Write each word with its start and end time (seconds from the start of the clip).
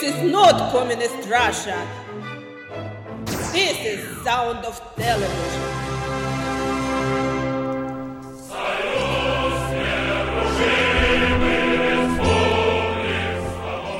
This 0.00 0.14
is 0.14 0.30
not 0.30 0.70
communist 0.70 1.28
Russia. 1.28 1.84
This 3.26 3.84
is 3.84 4.22
sound 4.22 4.64
of 4.64 4.80
television. 4.94 5.28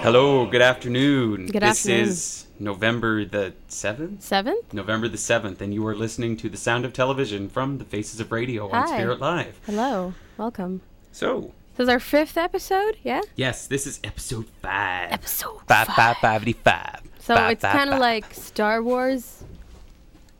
Hello, 0.02 0.46
good 0.46 0.62
afternoon. 0.62 1.46
Good 1.46 1.62
this 1.62 1.80
afternoon. 1.80 2.08
is 2.08 2.46
November 2.60 3.24
the 3.24 3.54
7th? 3.68 4.22
Seventh? 4.22 4.72
November 4.72 5.08
the 5.08 5.16
7th, 5.16 5.60
and 5.60 5.74
you 5.74 5.84
are 5.84 5.96
listening 5.96 6.36
to 6.36 6.48
the 6.48 6.56
sound 6.56 6.84
of 6.84 6.92
television 6.92 7.48
from 7.48 7.78
the 7.78 7.84
Faces 7.84 8.20
of 8.20 8.30
Radio 8.30 8.70
on 8.70 8.86
Hi. 8.86 8.86
Spirit 8.86 9.18
Live. 9.18 9.58
Hello. 9.66 10.14
Welcome. 10.36 10.80
So, 11.10 11.54
This 11.78 11.84
is 11.84 11.90
our 11.90 12.00
fifth 12.00 12.36
episode, 12.36 12.96
yeah? 13.04 13.20
yes, 13.36 13.68
this 13.68 13.86
is 13.86 14.00
episode 14.02 14.48
5. 14.62 15.12
Episode 15.12 15.60
Five, 15.68 15.86
five, 15.86 16.16
five-de-five. 16.16 17.02
So 17.20 17.36
Five, 17.36 17.52
it's 17.52 17.62
kind 17.62 17.90
of 17.90 18.00
like 18.00 18.34
Star 18.34 18.82
Wars, 18.82 19.44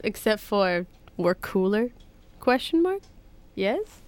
except 0.03 0.43
for 0.43 0.87
we're 1.17 1.37
cooler? 1.37 1.91
Question 2.41 2.83
mark? 2.83 3.03
Yes? 3.55 4.01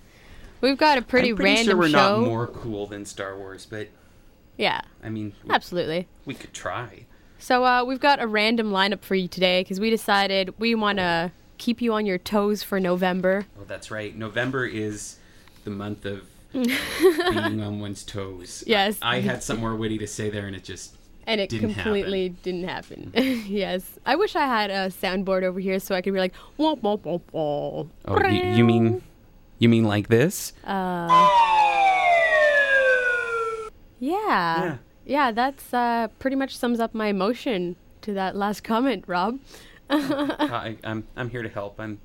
We've 0.60 0.76
got 0.76 0.98
a 0.98 1.02
pretty, 1.02 1.30
I'm 1.30 1.36
pretty 1.36 1.52
random 1.54 1.66
sure 1.66 1.76
we're 1.76 1.88
show. 1.90 2.20
not 2.20 2.26
more 2.26 2.48
cool 2.48 2.88
than 2.88 3.04
Star 3.04 3.38
Wars, 3.38 3.64
but 3.64 3.90
yeah, 4.56 4.80
I 5.00 5.08
mean, 5.08 5.32
we, 5.44 5.50
absolutely. 5.50 6.08
we 6.24 6.34
could 6.34 6.52
try. 6.52 7.06
So 7.38 7.64
uh, 7.64 7.84
we've 7.84 8.00
got 8.00 8.20
a 8.20 8.26
random 8.26 8.72
lineup 8.72 9.02
for 9.02 9.14
you 9.14 9.28
today 9.28 9.60
because 9.60 9.78
we 9.78 9.88
decided 9.88 10.58
we 10.58 10.74
want 10.74 10.98
to 10.98 11.30
keep 11.58 11.80
you 11.80 11.92
on 11.92 12.06
your 12.06 12.18
toes 12.18 12.64
for 12.64 12.80
November. 12.80 13.46
Oh, 13.56 13.62
that's 13.68 13.88
right. 13.88 14.16
November 14.16 14.66
is 14.66 15.18
the 15.62 15.70
month 15.70 16.04
of 16.04 16.26
being 16.52 17.60
on 17.62 17.80
one's 17.80 18.04
toes. 18.04 18.64
Yes. 18.66 18.98
I, 19.02 19.16
I 19.16 19.20
had 19.20 19.42
something 19.42 19.62
more 19.62 19.74
witty 19.76 19.98
to 19.98 20.06
say 20.06 20.30
there, 20.30 20.46
and 20.46 20.56
it 20.56 20.64
just 20.64 20.96
And 21.26 21.40
it 21.40 21.48
Didn't 21.50 21.74
completely 21.74 22.30
didn't 22.30 22.64
happen. 22.68 23.12
yes. 23.14 23.98
I 24.04 24.16
wish 24.16 24.34
I 24.36 24.46
had 24.46 24.70
a 24.70 24.88
soundboard 24.88 25.42
over 25.44 25.60
here 25.60 25.78
so 25.78 25.94
I 25.94 26.00
could 26.02 26.12
be 26.14 26.18
like, 26.20 26.34
wah, 26.56 26.74
wah, 26.74 26.96
wah, 26.96 27.18
wah. 27.32 27.84
Oh, 28.06 28.28
you, 28.28 28.42
you 28.56 28.64
mean 28.64 29.02
you 29.58 29.68
mean 29.68 29.84
like 29.84 30.08
this? 30.08 30.52
Yeah. 30.66 31.28
Yeah. 33.98 34.76
Yeah, 35.06 35.32
that's 35.32 35.74
uh, 35.74 36.08
pretty 36.18 36.36
much 36.36 36.56
sums 36.56 36.78
up 36.80 36.94
my 36.94 37.08
emotion 37.08 37.76
to 38.02 38.12
that 38.14 38.36
last 38.36 38.62
comment, 38.62 39.04
Rob. 39.06 39.38
I, 39.90 40.76
I'm 40.84 41.06
I'm 41.16 41.30
here 41.30 41.42
to 41.42 41.48
help. 41.48 41.80
I'm 41.80 42.00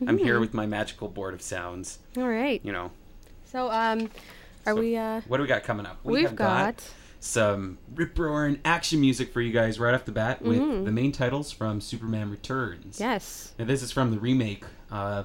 I'm 0.00 0.16
Mm-hmm. 0.16 0.24
here 0.24 0.40
with 0.40 0.52
my 0.52 0.66
magical 0.66 1.08
board 1.08 1.34
of 1.34 1.40
sounds. 1.40 2.00
All 2.18 2.28
right. 2.28 2.60
You 2.64 2.72
know, 2.72 2.90
So, 3.54 3.70
um, 3.70 4.10
are 4.66 4.74
So, 4.74 4.80
we, 4.80 4.96
uh, 4.96 5.20
what 5.28 5.36
do 5.36 5.44
we 5.44 5.48
got 5.48 5.62
coming 5.62 5.86
up? 5.86 6.00
We 6.02 6.14
we've 6.14 6.26
have 6.26 6.34
got, 6.34 6.82
some 7.20 7.78
rip 7.94 8.18
roaring 8.18 8.58
action 8.64 9.00
music 9.00 9.32
for 9.32 9.40
you 9.40 9.52
guys 9.52 9.78
right 9.78 9.94
off 9.94 10.04
the 10.04 10.10
bat 10.12 10.42
with 10.42 10.58
Mm-hmm. 10.58 10.84
the 10.84 10.90
main 10.90 11.12
titles 11.12 11.52
from 11.52 11.80
Superman 11.80 12.32
Returns. 12.32 12.98
yes. 12.98 13.54
And 13.56 13.68
this 13.68 13.80
is 13.80 13.92
from 13.92 14.10
the 14.10 14.18
remake. 14.18 14.64
Uh, 14.90 15.22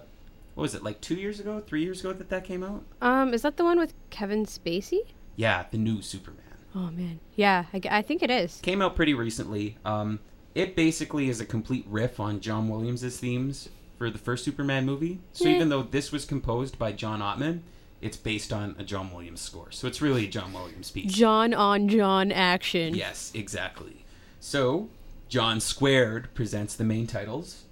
what 0.53 0.61
was 0.61 0.75
it 0.75 0.83
like 0.83 1.01
two 1.01 1.15
years 1.15 1.39
ago, 1.39 1.59
three 1.65 1.81
years 1.83 2.01
ago 2.01 2.13
that 2.13 2.29
that 2.29 2.43
came 2.43 2.61
out? 2.63 2.83
Um, 3.01 3.33
is 3.33 3.41
that 3.41 3.57
the 3.57 3.63
one 3.63 3.79
with 3.79 3.95
Kevin 4.11 4.45
Spacey? 4.45 4.99
Yeah, 5.35 5.65
the 5.71 5.79
new 5.79 6.03
Superman. 6.03 6.43
Oh, 6.75 6.91
man. 6.91 7.19
Yeah, 7.35 7.65
I 7.73 8.03
think 8.03 8.21
it 8.21 8.29
is. 8.29 8.59
came 8.61 8.79
out 8.79 8.95
pretty 8.95 9.15
recently. 9.15 9.75
Um, 9.83 10.19
it 10.53 10.75
basically 10.75 11.29
is 11.29 11.41
a 11.41 11.45
complete 11.47 11.83
riff 11.89 12.19
on 12.19 12.41
John 12.41 12.69
Williams' 12.69 13.17
themes 13.17 13.69
for 13.97 14.11
the 14.11 14.19
first 14.19 14.45
Superman 14.45 14.85
movie. 14.85 15.19
So 15.33 15.45
Yeah. 15.49 15.55
even 15.55 15.69
though 15.69 15.81
this 15.81 16.11
was 16.11 16.25
composed 16.25 16.77
by 16.77 16.91
John 16.91 17.21
Ottman, 17.21 17.61
it's 18.01 18.17
based 18.17 18.53
on 18.53 18.75
a 18.79 18.83
John 18.83 19.11
Williams 19.11 19.41
score. 19.41 19.71
So 19.71 19.87
it's 19.87 20.01
really 20.01 20.25
a 20.25 20.29
John 20.29 20.53
Williams 20.53 20.91
piece. 20.91 21.11
John 21.11 21.53
on 21.53 21.87
John 21.89 22.31
action. 22.31 22.95
yes, 22.95 23.31
exactly. 23.33 24.05
So 24.39 24.89
John 25.27 25.59
Squared 25.59 26.33
presents 26.33 26.75
the 26.75 26.83
main 26.85 27.07
titles 27.07 27.63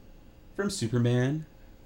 from 0.55 0.69
Superman 0.69 1.45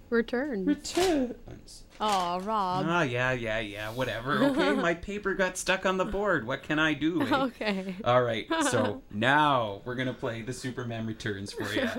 Return. 0.10 0.66
Returns. 0.66 1.84
Oh, 2.02 2.40
Rob. 2.42 2.86
Ah, 2.88 3.04
yeah, 3.04 3.32
yeah, 3.32 3.60
yeah, 3.60 3.90
whatever. 3.92 4.44
Okay, 4.52 4.72
my 4.74 4.94
paper 4.94 5.34
got 5.36 5.56
stuck 5.56 5.86
on 5.86 5.96
the 5.98 6.04
board. 6.04 6.46
What 6.46 6.64
can 6.64 6.80
I 6.80 6.94
do? 6.94 7.22
eh? 7.22 7.36
okay. 7.36 7.96
All 8.04 8.22
right, 8.22 8.46
so 8.70 9.04
now 9.12 9.82
we're 9.86 9.96
gonna 9.96 10.14
play 10.14 10.42
the 10.42 10.52
Superman 10.52 11.06
Returns 11.06 11.54
for 11.54 11.72
you 11.74 11.90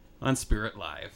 on 0.22 0.36
Spirit 0.36 0.78
Live. 0.78 1.12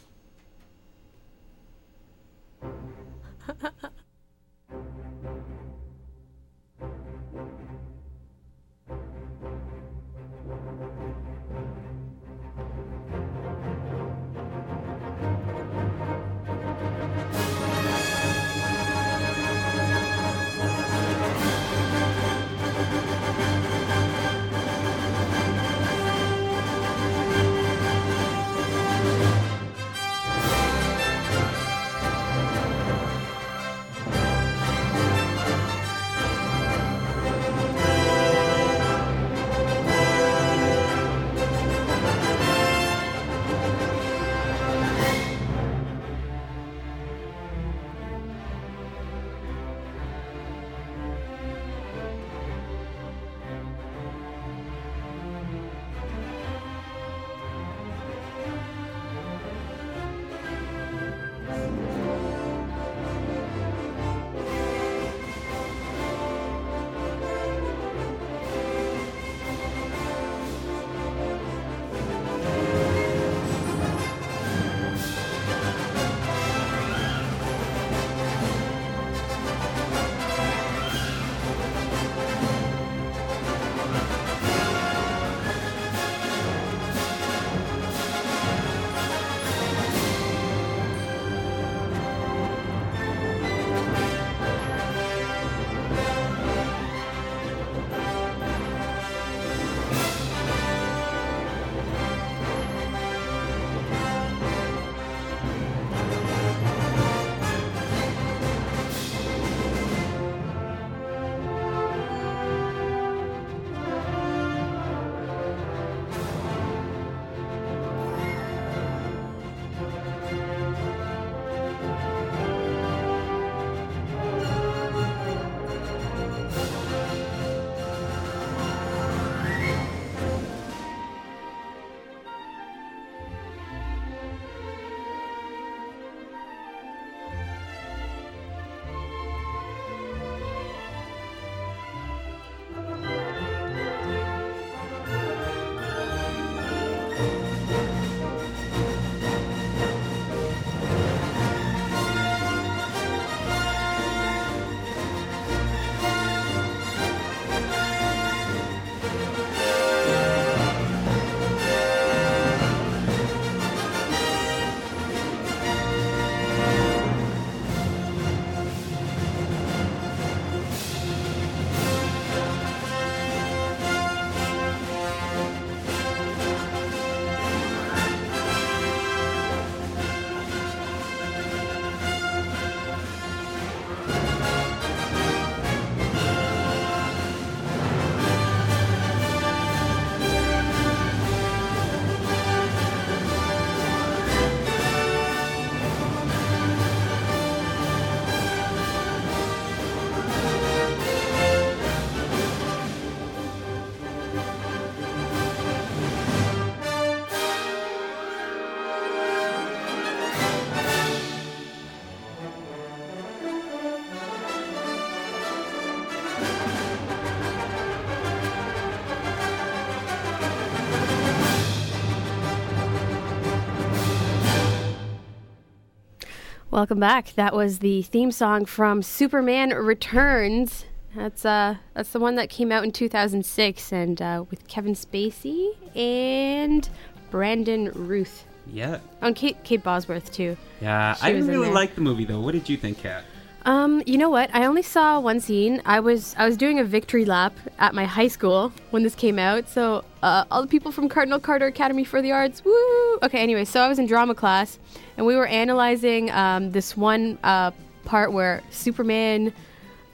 Welcome 226.73 227.01
back. 227.01 227.35
That 227.35 227.55
was 227.55 227.81
the 227.81 228.01
theme 228.01 228.33
song 228.33 228.65
from 228.65 229.03
Superman 229.03 229.75
Returns. 229.75 230.87
That's 231.15 231.45
uh 231.45 231.77
that's 231.93 232.13
the 232.13 232.19
one 232.19 232.37
that 232.37 232.49
came 232.49 232.73
out 232.73 232.83
in 232.83 232.93
2006 232.93 233.93
and 233.93 234.23
uh, 234.23 234.45
with 234.49 234.67
Kevin 234.69 234.95
Spacey 234.95 235.77
and 235.95 236.89
Brandon 237.31 237.93
Routh. 237.95 238.47
Yeah. 238.67 239.01
And 239.21 239.37
Kate 239.37 239.63
Kate 239.65 239.83
Bosworth 239.83 240.33
too. 240.33 240.57
Yeah. 240.81 241.13
She 241.17 241.27
I 241.27 241.33
didn't 241.35 241.49
really 241.49 241.69
like 241.69 241.95
the 241.95 242.01
movie 242.01 242.25
though. 242.25 242.41
What 242.41 242.53
did 242.53 242.67
you 242.71 242.79
think, 242.79 242.97
Kat? 242.97 243.25
Um, 243.67 244.03
you 244.07 244.17
know 244.17 244.31
what? 244.31 244.49
I 244.55 244.65
only 244.65 244.81
saw 244.81 245.21
one 245.21 245.41
scene. 245.41 245.83
I 245.85 246.01
was 246.01 246.35
I 246.39 246.47
was 246.47 246.57
doing 246.57 246.79
a 246.79 246.85
victory 246.85 247.27
lap 247.27 247.53
at 247.81 247.95
my 247.95 248.07
high 248.07 248.29
school 248.29 248.73
when 248.93 249.03
this 249.03 249.15
came 249.15 249.39
out. 249.39 249.69
So 249.69 250.07
uh, 250.23 250.45
all 250.51 250.63
the 250.63 250.69
people 250.69 250.93
from 250.93 251.09
Cardinal 251.09 251.41
Carter 251.41 251.67
Academy 251.67 252.05
for 252.05 252.23
the 252.23 252.33
Arts, 252.33 252.65
woo! 252.65 253.19
Okay, 253.23 253.41
anyway, 253.41 253.65
so 253.65 253.81
I 253.81 253.89
was 253.89 253.99
in 253.99 254.07
drama 254.07 254.35
class, 254.35 254.79
and 255.17 255.27
we 255.27 255.35
were 255.37 255.47
analyzing 255.47 256.31
um, 256.31 256.71
this 256.73 256.97
one 256.97 257.39
uh, 257.43 257.71
part 258.05 258.33
where 258.33 258.63
Superman 258.71 259.53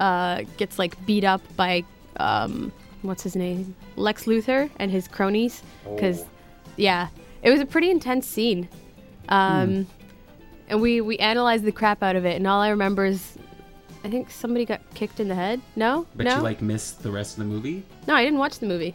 uh, 0.01 0.43
gets 0.57 0.79
like 0.79 1.05
beat 1.07 1.25
up 1.25 1.41
by 1.57 1.85
um, 2.19 2.73
what's 3.03 3.23
his 3.23 3.37
name, 3.37 3.75
Lex 3.97 4.25
Luthor 4.25 4.71
and 4.79 4.91
his 4.91 5.07
cronies, 5.09 5.63
because 5.85 6.23
Oh. 6.23 6.29
yeah, 6.77 7.09
it 7.43 7.51
was 7.51 7.61
a 7.61 7.67
pretty 7.67 7.91
intense 7.91 8.27
scene. 8.27 8.69
Um, 9.29 9.87
and 10.71 10.81
we 10.83 11.01
we 11.01 11.17
analyzed 11.19 11.65
the 11.65 11.73
crap 11.73 12.03
out 12.03 12.15
of 12.17 12.25
it 12.27 12.37
and 12.37 12.47
all 12.47 12.61
i 12.61 12.69
remember 12.69 13.07
is 13.07 13.39
i 14.05 14.09
think 14.11 14.31
somebody 14.31 14.67
got 14.67 14.81
kicked 14.95 15.19
in 15.19 15.27
the 15.29 15.35
head 15.35 15.61
no 15.77 16.07
But 16.15 16.25
no 16.27 16.37
you 16.37 16.43
like 16.43 16.61
missed 16.61 17.03
the 17.03 17.11
rest 17.11 17.39
of 17.39 17.45
the 17.45 17.51
movie? 17.51 17.85
no 18.07 18.15
i 18.15 18.23
didn't 18.23 18.39
watch 18.39 18.59
the 18.59 18.67
movie 18.67 18.95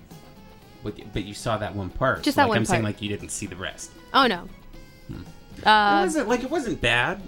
But, 0.84 1.14
but 1.14 1.24
you 1.24 1.34
saw 1.34 1.58
that 1.58 1.74
one 1.76 1.90
part. 1.90 2.24
Just 2.24 2.36
that 2.36 2.44
like, 2.44 2.50
one 2.50 2.58
I'm 2.58 2.66
saying 2.66 2.84
like 2.84 3.02
you 3.02 3.10
didn't 3.10 3.30
see 3.30 3.46
the 3.46 3.56
rest. 3.56 3.92
oh 4.14 4.28
no 4.28 4.48
it 5.58 5.68
uh, 5.68 6.02
wasn't 6.04 6.28
like 6.28 6.44
it 6.44 6.50
wasn't 6.50 6.82
bad. 6.82 7.22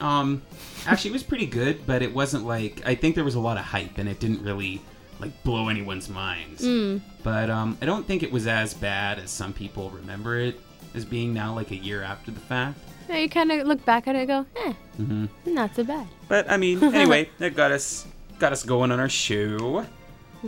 Um, 0.00 0.42
actually, 0.86 1.10
it 1.10 1.14
was 1.14 1.22
pretty 1.22 1.46
good, 1.46 1.86
but 1.86 2.02
it 2.02 2.14
wasn't 2.14 2.46
like 2.46 2.82
I 2.86 2.94
think 2.94 3.14
there 3.14 3.24
was 3.24 3.34
a 3.34 3.40
lot 3.40 3.56
of 3.56 3.64
hype 3.64 3.98
and 3.98 4.08
it 4.08 4.20
didn't 4.20 4.42
really 4.42 4.80
like 5.20 5.42
blow 5.44 5.68
anyone's 5.68 6.08
minds. 6.08 6.62
Mm. 6.62 7.00
But 7.22 7.50
um, 7.50 7.78
I 7.82 7.86
don't 7.86 8.06
think 8.06 8.22
it 8.22 8.32
was 8.32 8.46
as 8.46 8.74
bad 8.74 9.18
as 9.18 9.30
some 9.30 9.52
people 9.52 9.90
remember 9.90 10.38
it 10.38 10.60
as 10.94 11.04
being 11.04 11.34
now, 11.34 11.54
like 11.54 11.70
a 11.70 11.76
year 11.76 12.02
after 12.02 12.30
the 12.30 12.40
fact. 12.40 12.78
yeah, 13.08 13.18
you 13.18 13.28
kind 13.28 13.52
of 13.52 13.66
look 13.66 13.84
back 13.84 14.08
at 14.08 14.16
it 14.16 14.28
and 14.28 14.28
go 14.28 14.46
eh 14.66 14.72
hmm 14.96 15.26
not 15.46 15.74
so 15.74 15.84
bad 15.84 16.06
But 16.28 16.50
I 16.50 16.56
mean, 16.56 16.82
anyway, 16.94 17.30
that 17.38 17.54
got 17.54 17.72
us 17.72 18.06
got 18.38 18.52
us 18.52 18.64
going 18.64 18.90
on 18.92 19.00
our 19.00 19.08
show. 19.08 19.86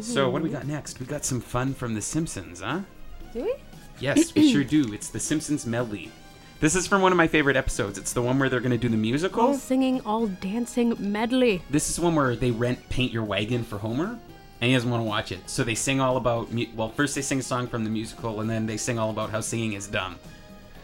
So 0.01 0.31
what 0.31 0.39
do 0.39 0.45
we 0.45 0.51
got 0.51 0.67
next? 0.67 1.01
We 1.01 1.07
got 1.07 1.25
some 1.25 1.41
fun 1.41 1.75
from 1.75 1.95
The 1.95 2.01
Simpsons, 2.03 2.61
huh? 2.61 2.81
do 3.33 3.45
we 3.45 3.55
Yes, 3.99 4.35
we 4.35 4.51
sure 4.53 4.65
do. 4.79 4.93
It's 4.95 5.09
The 5.11 5.21
Simpsons 5.21 5.67
medley. 5.67 6.11
This 6.61 6.75
is 6.77 6.87
from 6.87 7.01
one 7.03 7.11
of 7.13 7.17
my 7.19 7.27
favorite 7.27 7.57
episodes. 7.57 7.99
It's 7.99 8.13
the 8.13 8.23
one 8.23 8.39
where 8.39 8.49
they're 8.49 8.61
going 8.61 8.71
to 8.71 8.79
do 8.79 8.89
the 8.89 8.97
musical. 8.97 9.41
all 9.43 9.55
singing 9.55 10.01
all 10.03 10.27
dancing 10.27 10.95
medley 10.99 11.63
This 11.71 11.89
is 11.91 11.99
one 11.99 12.15
where 12.15 12.37
they 12.37 12.51
rent 12.51 12.87
Paint 12.91 13.13
Your 13.13 13.25
Wagon 13.25 13.65
for 13.65 13.79
Homer, 13.79 14.19
and 14.61 14.69
he 14.69 14.73
doesn't 14.75 14.91
want 14.91 15.01
to 15.03 15.09
watch 15.09 15.33
it. 15.33 15.49
So 15.49 15.65
they 15.65 15.75
sing 15.75 16.01
all 16.01 16.17
about, 16.19 16.53
mu- 16.53 16.67
well, 16.77 16.91
first 16.91 17.15
they 17.15 17.23
sing 17.23 17.39
a 17.41 17.43
song 17.43 17.67
from 17.67 17.83
the 17.85 17.91
musical, 17.91 18.41
and 18.41 18.49
then 18.51 18.67
they 18.67 18.77
sing 18.77 18.99
all 18.99 19.11
about 19.11 19.31
how 19.31 19.41
singing 19.41 19.73
is 19.73 19.87
dumb. 19.87 20.17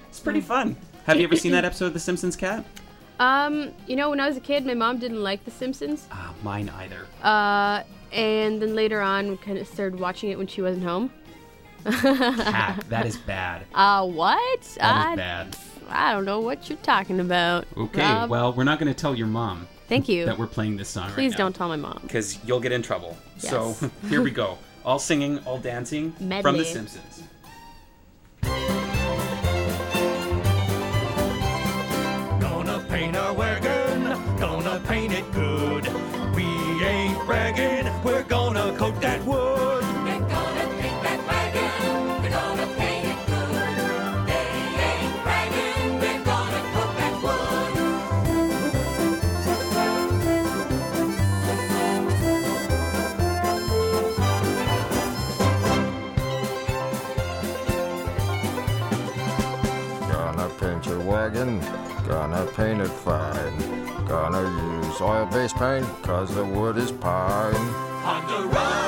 It's 0.09 0.19
pretty 0.21 0.41
fun. 0.41 0.77
Have 1.07 1.19
you 1.19 1.25
ever 1.25 1.37
seen 1.37 1.53
that 1.53 1.65
episode 1.71 1.87
of 1.87 1.93
The 1.93 2.01
Simpsons, 2.01 2.37
Cat? 2.37 2.65
um 3.19 3.71
you 3.87 3.97
know 3.97 4.11
when 4.11 4.21
i 4.21 4.29
was 4.29 4.37
a 4.37 4.41
kid 4.41 4.67
my 4.67 4.75
mom 4.75 4.99
didn't 4.99 5.23
like 5.23 5.43
the 5.47 5.51
simpsons 5.51 6.07
Ah, 6.13 6.35
mine 6.43 6.69
either. 6.69 7.07
uh 7.23 7.83
and 8.13 8.61
then 8.63 8.75
later 8.75 9.01
on 9.01 9.29
we 9.31 9.37
kind 9.37 9.59
of 9.59 9.67
started 9.67 9.99
watching 10.01 10.31
it 10.31 10.39
when 10.39 10.47
she 10.47 10.63
wasn't 10.63 10.85
home 10.85 11.11
Cat, 11.85 12.85
that 12.89 13.07
is 13.07 13.17
bad. 13.17 13.65
uh 13.75 14.07
what 14.07 14.63
That 14.79 15.07
I, 15.07 15.13
is 15.13 15.17
bad. 15.17 15.57
I 15.89 16.13
don't 16.13 16.25
know 16.25 16.41
what 16.41 16.69
you're 16.69 16.79
talking 16.79 17.21
about 17.21 17.65
Okay, 17.77 18.01
Rob. 18.03 18.29
well, 18.31 18.53
we're 18.53 18.65
not 18.65 18.79
going 18.81 18.93
to 18.93 18.99
tell 18.99 19.15
your 19.15 19.29
mom 19.29 19.69
thank 19.89 20.09
you 20.09 20.25
that 20.27 20.37
we're 20.37 20.49
playing 20.49 20.77
this 20.77 20.89
song 20.89 21.11
Please 21.11 21.33
right 21.33 21.39
don't 21.39 21.55
tell 21.55 21.69
my 21.69 21.77
mom. 21.77 22.01
Because 22.03 22.43
you'll 22.45 22.59
get 22.61 22.73
in 22.73 22.83
trouble. 22.83 23.17
So 23.39 23.77
here 24.09 24.21
we 24.23 24.31
go. 24.33 24.59
All 24.85 24.99
singing, 24.99 25.39
all 25.47 25.59
dancing 25.59 26.13
from 26.43 26.57
The 26.57 26.65
Simpsons. 26.65 27.23
Gonna 62.17 62.47
paint 62.53 62.81
it 62.81 62.89
fine. 62.89 63.59
Gonna 64.07 64.45
use 64.81 65.01
oil-based 65.03 65.57
paint, 65.57 65.87
cause 66.03 66.35
the 66.35 66.47
wood 66.47 66.79
is 66.79 66.91
pine. 66.91 67.67
Ponderosa 68.03 68.86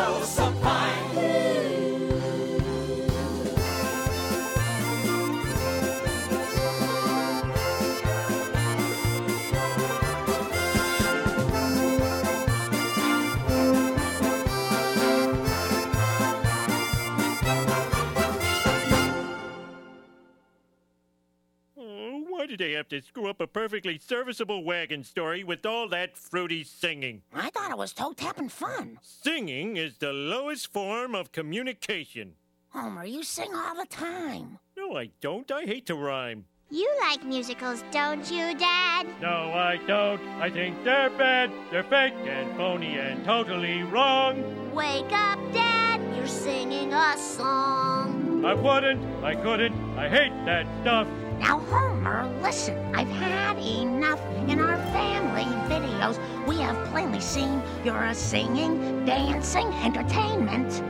they 22.68 22.74
have 22.74 22.88
to 22.88 23.00
screw 23.00 23.30
up 23.30 23.40
a 23.40 23.46
perfectly 23.46 23.96
serviceable 23.96 24.62
wagon 24.62 25.02
story 25.02 25.42
with 25.42 25.64
all 25.64 25.88
that 25.88 26.18
fruity 26.18 26.62
singing? 26.62 27.22
I 27.34 27.48
thought 27.48 27.70
it 27.70 27.78
was 27.78 27.94
toe 27.94 28.12
tapping 28.12 28.50
fun. 28.50 28.98
Singing 29.00 29.78
is 29.78 29.96
the 29.96 30.12
lowest 30.12 30.70
form 30.70 31.14
of 31.14 31.32
communication. 31.32 32.34
Homer, 32.68 33.06
you 33.06 33.22
sing 33.22 33.54
all 33.54 33.74
the 33.74 33.86
time. 33.86 34.58
No, 34.76 34.98
I 34.98 35.08
don't. 35.22 35.50
I 35.50 35.64
hate 35.64 35.86
to 35.86 35.94
rhyme. 35.94 36.44
You 36.68 36.94
like 37.00 37.24
musicals, 37.24 37.82
don't 37.90 38.30
you, 38.30 38.54
Dad? 38.58 39.06
No, 39.22 39.50
I 39.54 39.78
don't. 39.86 40.20
I 40.38 40.50
think 40.50 40.84
they're 40.84 41.08
bad. 41.08 41.50
They're 41.70 41.84
fake 41.84 42.12
and 42.26 42.54
phony 42.54 42.98
and 42.98 43.24
totally 43.24 43.82
wrong. 43.84 44.74
Wake 44.74 45.10
up, 45.10 45.38
Dad! 45.54 46.02
You're 46.14 46.26
singing 46.26 46.92
a 46.92 47.16
song. 47.16 48.44
I 48.44 48.52
wouldn't. 48.52 49.24
I 49.24 49.34
couldn't. 49.36 49.74
I 49.98 50.10
hate 50.10 50.44
that 50.44 50.66
stuff. 50.82 51.08
Now, 51.38 51.60
Homer, 51.60 52.28
listen. 52.42 52.76
I've 52.94 53.08
had 53.08 53.58
enough. 53.58 54.20
In 54.48 54.60
our 54.60 54.76
family 54.92 55.44
videos, 55.68 56.18
we 56.46 56.56
have 56.58 56.76
plainly 56.88 57.20
seen 57.20 57.62
you're 57.84 58.04
a 58.04 58.14
singing, 58.14 59.04
dancing, 59.04 59.66
entertainment 59.84 60.82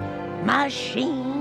machine. 0.47 1.39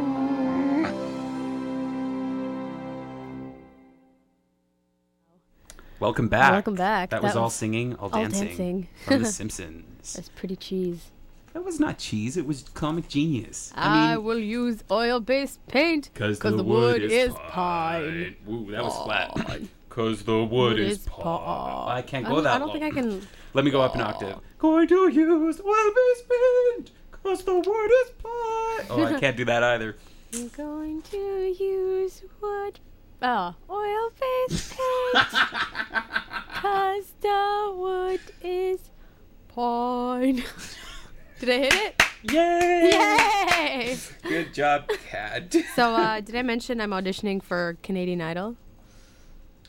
Welcome 5.99 6.27
back. 6.27 6.51
Welcome 6.51 6.75
back. 6.75 7.09
That, 7.09 7.21
That 7.21 7.27
was, 7.27 7.35
all 7.35 7.49
singing, 7.49 7.95
all, 7.95 8.09
all 8.11 8.21
dancing, 8.21 8.47
dancing. 8.47 8.87
from 9.05 9.23
The 9.23 9.31
Simpsons. 9.31 10.13
That's 10.13 10.29
pretty 10.29 10.55
cheese. 10.55 11.11
That 11.57 11.65
was 11.65 11.79
not 11.79 11.97
cheese. 11.97 12.37
It 12.37 12.45
was 12.45 12.65
comic 12.75 13.07
genius. 13.07 13.73
I, 13.73 14.11
I 14.11 14.15
mean, 14.15 14.23
will 14.25 14.37
use 14.37 14.83
oil-based 14.91 15.65
paint 15.65 16.11
because 16.13 16.37
the, 16.37 16.51
wood, 16.63 17.01
is 17.01 17.33
pine. 17.33 18.35
Ooh, 18.47 18.69
that 18.69 18.83
was 18.83 18.95
flat. 19.03 19.33
Because 19.89 20.21
the 20.25 20.43
wood 20.43 20.51
Wood 20.51 20.79
is 20.79 20.99
is 20.99 21.05
pine. 21.07 21.23
pine. 21.23 21.97
I 21.97 22.03
can't 22.03 22.25
go 22.27 22.35
don't- 22.35 22.43
that 22.43 22.53
I 22.53 22.59
don't 22.59 22.67
low. 22.67 22.73
think 22.73 22.85
I 22.85 22.91
can. 22.91 23.27
Let 23.55 23.65
me 23.65 23.71
go 23.71 23.81
up 23.81 23.95
an 23.95 24.01
oh. 24.01 24.03
octave. 24.03 24.35
Going 24.59 24.87
to 24.87 25.07
use 25.07 25.59
oil-based 25.59 26.29
paint. 26.29 26.91
Because 27.09 27.43
the 27.43 27.55
wood 27.55 27.91
is 28.03 28.11
pine. 28.21 28.87
Oh, 28.91 29.11
I 29.15 29.19
can't 29.19 29.35
do 29.35 29.45
that 29.45 29.63
either. 29.63 29.95
I'm 30.35 30.49
going 30.49 31.01
to 31.01 31.55
use 31.59 32.21
wood. 32.39 32.79
Oh, 33.23 33.55
oil-based 33.67 34.75
paint. 34.77 35.27
Cause 36.53 37.13
the 37.19 37.73
wood 37.75 38.21
is 38.43 38.91
pine. 39.55 40.43
Did 41.39 41.50
I 41.50 41.58
hit 41.60 41.74
it? 41.74 42.03
Yay! 42.32 42.89
Yay! 42.91 43.98
Good 44.24 44.53
job, 44.53 44.89
Cat. 45.10 45.56
So, 45.75 45.94
uh, 45.94 46.20
did 46.20 46.36
I 46.36 46.41
mention 46.41 46.82
I'm 46.82 46.89
auditioning 46.91 47.44
for 47.44 47.77
Canadian 47.84 48.22
Idol? 48.22 48.56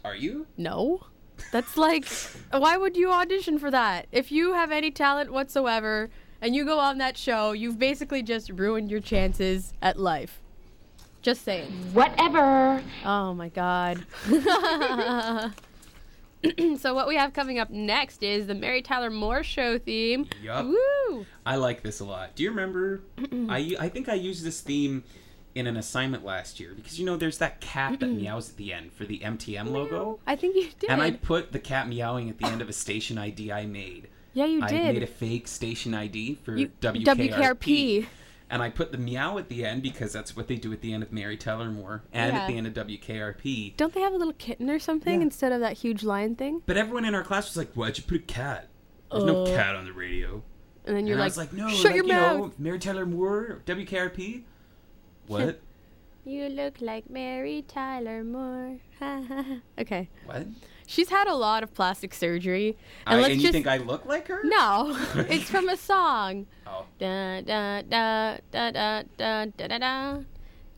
Are 0.04 0.16
you? 0.16 0.46
No. 0.56 1.06
That's 1.52 1.76
like, 1.76 2.06
why 2.50 2.76
would 2.76 2.96
you 2.96 3.12
audition 3.12 3.58
for 3.58 3.70
that? 3.70 4.06
If 4.10 4.32
you 4.32 4.54
have 4.54 4.70
any 4.72 4.90
talent 4.90 5.30
whatsoever 5.30 6.10
and 6.40 6.54
you 6.54 6.64
go 6.64 6.78
on 6.78 6.98
that 6.98 7.16
show, 7.18 7.52
you've 7.52 7.78
basically 7.78 8.22
just 8.22 8.50
ruined 8.50 8.90
your 8.90 9.00
chances 9.00 9.74
at 9.82 9.98
life. 9.98 10.40
Just 11.20 11.42
saying. 11.44 11.70
Whatever. 11.92 12.82
Oh 13.04 13.34
my 13.34 13.50
god. 13.50 14.06
so 16.78 16.94
what 16.94 17.08
we 17.08 17.16
have 17.16 17.32
coming 17.32 17.58
up 17.58 17.70
next 17.70 18.22
is 18.22 18.46
the 18.46 18.54
Mary 18.54 18.82
Tyler 18.82 19.10
Moore 19.10 19.42
Show 19.42 19.78
theme. 19.78 20.26
Yup. 20.42 20.66
Woo! 20.66 21.26
I 21.44 21.56
like 21.56 21.82
this 21.82 22.00
a 22.00 22.04
lot. 22.04 22.34
Do 22.36 22.42
you 22.42 22.50
remember? 22.50 23.02
I 23.48 23.76
I 23.80 23.88
think 23.88 24.08
I 24.08 24.14
used 24.14 24.44
this 24.44 24.60
theme 24.60 25.02
in 25.54 25.66
an 25.66 25.76
assignment 25.76 26.24
last 26.24 26.60
year 26.60 26.72
because 26.76 27.00
you 27.00 27.06
know 27.06 27.16
there's 27.16 27.38
that 27.38 27.60
cat 27.60 27.98
that 28.00 28.06
meows 28.06 28.50
at 28.50 28.56
the 28.56 28.72
end 28.72 28.92
for 28.92 29.04
the 29.04 29.18
MTM 29.20 29.70
logo, 29.72 30.20
I 30.26 30.36
think 30.36 30.54
you 30.54 30.68
did. 30.78 30.90
and 30.90 31.02
I 31.02 31.10
put 31.12 31.50
the 31.52 31.58
cat 31.58 31.88
meowing 31.88 32.28
at 32.30 32.38
the 32.38 32.46
end 32.46 32.62
of 32.62 32.68
a 32.68 32.72
station 32.72 33.18
ID 33.18 33.50
I 33.50 33.66
made. 33.66 34.08
yeah, 34.34 34.44
you 34.44 34.62
I 34.62 34.68
did. 34.68 34.80
I 34.80 34.92
made 34.92 35.02
a 35.02 35.06
fake 35.08 35.48
station 35.48 35.94
ID 35.94 36.36
for 36.44 36.54
You- 36.56 36.70
WKRP. 36.80 37.32
WKRP. 37.32 38.06
And 38.50 38.62
I 38.62 38.70
put 38.70 38.92
the 38.92 38.98
meow 38.98 39.36
at 39.36 39.48
the 39.50 39.64
end 39.64 39.82
because 39.82 40.12
that's 40.12 40.34
what 40.34 40.48
they 40.48 40.56
do 40.56 40.72
at 40.72 40.80
the 40.80 40.92
end 40.94 41.02
of 41.02 41.12
Mary 41.12 41.36
Tyler 41.36 41.70
Moore 41.70 42.02
and 42.12 42.32
Yeah. 42.32 42.40
at 42.40 42.46
the 42.48 42.56
end 42.56 42.66
of 42.66 42.72
WKRP. 42.74 43.76
Don't 43.76 43.92
they 43.92 44.00
have 44.00 44.14
a 44.14 44.16
little 44.16 44.32
kitten 44.32 44.70
or 44.70 44.78
something 44.78 45.16
Yeah. 45.20 45.26
instead 45.26 45.52
of 45.52 45.60
that 45.60 45.74
huge 45.74 46.02
lion 46.02 46.34
thing? 46.34 46.62
But 46.64 46.76
everyone 46.78 47.04
in 47.04 47.14
our 47.14 47.22
class 47.22 47.48
was 47.48 47.56
like, 47.58 47.74
"Why'd 47.74 47.98
you 47.98 48.04
put 48.04 48.16
a 48.16 48.20
cat? 48.20 48.68
There's 49.12 49.24
no 49.24 49.42
Uh, 49.42 49.46
cat 49.54 49.74
on 49.76 49.84
the 49.84 49.92
radio." 49.92 50.42
And 50.86 50.96
then 50.96 51.06
you're 51.06 51.16
and 51.16 51.20
like, 51.20 51.26
I 51.26 51.28
was 51.28 51.36
like, 51.36 51.52
"No, 51.52 51.68
shut 51.68 51.84
like, 51.86 51.96
your 51.96 52.04
you 52.06 52.12
mouth. 52.12 52.38
know, 52.38 52.52
Mary 52.58 52.78
Tyler 52.78 53.04
Moore, 53.04 53.60
WKRP." 53.66 54.44
What? 55.26 55.60
You 56.24 56.48
look 56.50 56.82
like 56.82 57.08
Mary 57.08 57.64
Tyler 57.66 58.22
Moore. 58.22 58.76
okay. 59.78 60.10
what? 60.26 60.46
She's 60.90 61.10
had 61.10 61.28
a 61.28 61.34
lot 61.34 61.62
of 61.62 61.74
plastic 61.74 62.14
surgery. 62.14 62.74
And, 63.06 63.18
uh, 63.18 63.22
let's 63.22 63.34
and 63.34 63.42
you 63.42 63.52
think 63.52 63.66
I 63.66 63.76
look 63.76 64.06
like 64.06 64.26
her? 64.28 64.40
No, 64.42 64.96
it's 65.28 65.50
from 65.50 65.68
a 65.68 65.76
song. 65.76 66.46
Oh. 66.66 66.86
Da 66.98 67.42
da 67.42 67.82
da 67.82 68.38
da 68.50 68.70
da 68.70 69.02
da 69.18 69.44
da 69.44 69.78
da. 69.78 70.18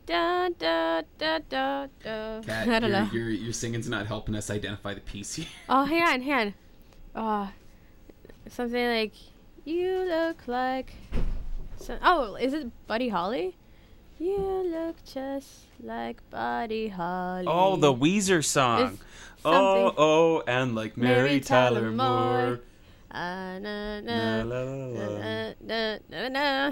Da, 0.05 0.49
da, 0.49 1.03
da, 1.17 1.39
da, 1.47 1.87
da. 2.03 2.41
Kat, 2.41 2.67
I 2.67 2.79
don't 2.79 2.81
your, 2.81 2.89
know. 2.89 3.09
Your, 3.13 3.29
your 3.29 3.53
singing's 3.53 3.87
not 3.87 4.05
helping 4.05 4.35
us 4.35 4.49
identify 4.49 4.93
the 4.93 4.99
piece 4.99 5.35
here. 5.35 5.45
Oh, 5.69 5.85
hang 5.85 6.03
on, 6.07 6.21
hang 6.21 6.33
on. 6.33 6.53
Oh, 7.15 7.49
something 8.49 8.85
like, 8.85 9.13
you 9.63 10.03
look 10.09 10.45
like. 10.45 10.93
Oh, 12.01 12.35
is 12.35 12.53
it 12.53 12.69
Buddy 12.85 13.07
Holly? 13.07 13.55
You 14.19 14.37
look 14.37 14.97
just 15.05 15.67
like 15.81 16.17
Buddy 16.29 16.89
Holly. 16.89 17.45
Oh, 17.47 17.77
the 17.77 17.93
Weezer 17.93 18.43
song. 18.43 18.93
It's, 18.93 19.03
Oh, 19.43 19.93
oh, 19.97 20.43
and 20.47 20.75
like 20.75 20.97
Mary, 20.97 21.15
Mary 21.15 21.39
Tyler, 21.39 21.79
Tyler 21.81 21.91
Moore. 21.91 22.45
Moore. 22.47 22.59
Uh, 23.11 23.59
na, 23.59 23.99
Na, 24.01 24.01
na, 24.01 24.43
la, 24.43 24.61
la, 24.61 24.85
la. 24.85 25.19
na, 25.19 25.53
na, 25.61 25.97
na, 26.09 26.27
na. 26.29 26.71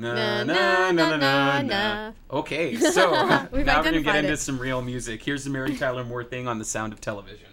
Na, 0.00 0.14
Na, 0.14 0.44
na, 0.44 0.44
na, 0.44 0.92
na, 0.92 1.16
na, 1.16 1.16
na, 1.16 1.62
na. 1.62 2.12
Okay, 2.30 2.76
so 2.92 3.10
now 3.10 3.48
we're 3.50 3.64
gonna 3.64 4.00
get 4.00 4.24
into 4.24 4.36
some 4.36 4.58
real 4.58 4.80
music. 4.82 5.22
Here's 5.22 5.44
the 5.44 5.50
Mary 5.50 5.76
Tyler 5.76 6.04
Moore 6.04 6.24
thing 6.24 6.46
on 6.46 6.58
the 6.58 6.64
sound 6.64 6.92
of 6.92 7.00
television. 7.00 7.48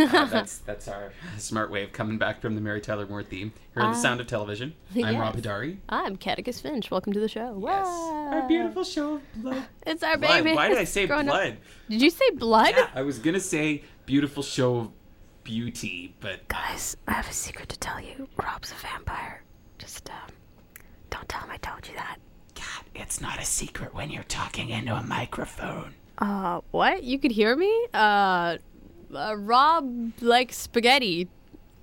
Uh, 0.20 0.24
that's 0.26 0.58
that's 0.58 0.88
our 0.88 1.12
smart 1.38 1.70
way 1.70 1.82
of 1.84 1.92
coming 1.92 2.16
back 2.18 2.40
from 2.40 2.54
the 2.54 2.60
Mary 2.60 2.80
Tyler 2.80 3.06
Moore 3.06 3.22
theme. 3.22 3.52
Here 3.74 3.82
on 3.82 3.92
the 3.92 3.98
Ah. 3.98 4.00
sound 4.00 4.20
of 4.20 4.26
television. 4.26 4.74
I'm 5.04 5.16
Rob. 5.18 5.36
Hidari. 5.36 5.78
I'm 5.88 6.16
Catechus 6.16 6.60
Finch. 6.60 6.90
Welcome 6.90 7.12
to 7.12 7.20
the 7.20 7.28
show. 7.28 7.54
Yes. 7.62 7.86
Wow. 7.86 8.30
Our 8.32 8.48
beautiful 8.48 8.84
show 8.84 9.14
of 9.16 9.22
blood. 9.36 9.64
It's 9.86 10.02
our 10.02 10.16
Blood. 10.16 10.44
baby. 10.44 10.56
Why 10.56 10.68
did 10.68 10.78
I 10.78 10.84
say 10.84 11.06
Growing 11.06 11.28
up. 11.28 11.34
blood? 11.34 11.56
Did 11.88 12.02
you 12.02 12.10
say 12.10 12.30
blood? 12.30 12.74
Yeah, 12.76 12.88
I 12.94 13.02
was 13.02 13.18
gonna 13.18 13.40
say 13.40 13.82
beautiful 14.06 14.42
show 14.42 14.76
of 14.76 14.90
beauty, 15.44 16.14
but 16.20 16.46
Guys, 16.48 16.96
I 17.08 17.12
have 17.12 17.28
a 17.28 17.32
secret 17.32 17.68
to 17.70 17.78
tell 17.78 18.00
you. 18.00 18.28
Rob's 18.42 18.72
a 18.72 18.74
vampire. 18.76 19.42
Just, 19.78 20.08
um, 20.10 20.32
don't 21.10 21.28
tell 21.28 21.40
him 21.42 21.50
I 21.50 21.56
told 21.58 21.86
you 21.88 21.94
that. 21.94 22.16
God, 22.54 22.84
it's 22.94 23.20
not 23.20 23.38
a 23.40 23.44
secret 23.44 23.94
when 23.94 24.10
you're 24.10 24.22
talking 24.24 24.68
into 24.70 24.94
a 24.94 25.02
microphone. 25.02 25.94
Uh, 26.18 26.60
what? 26.70 27.02
You 27.02 27.18
could 27.18 27.32
hear 27.32 27.56
me? 27.56 27.86
Uh, 27.94 28.58
uh 29.14 29.34
Rob 29.36 30.12
likes 30.20 30.56
spaghetti 30.56 31.28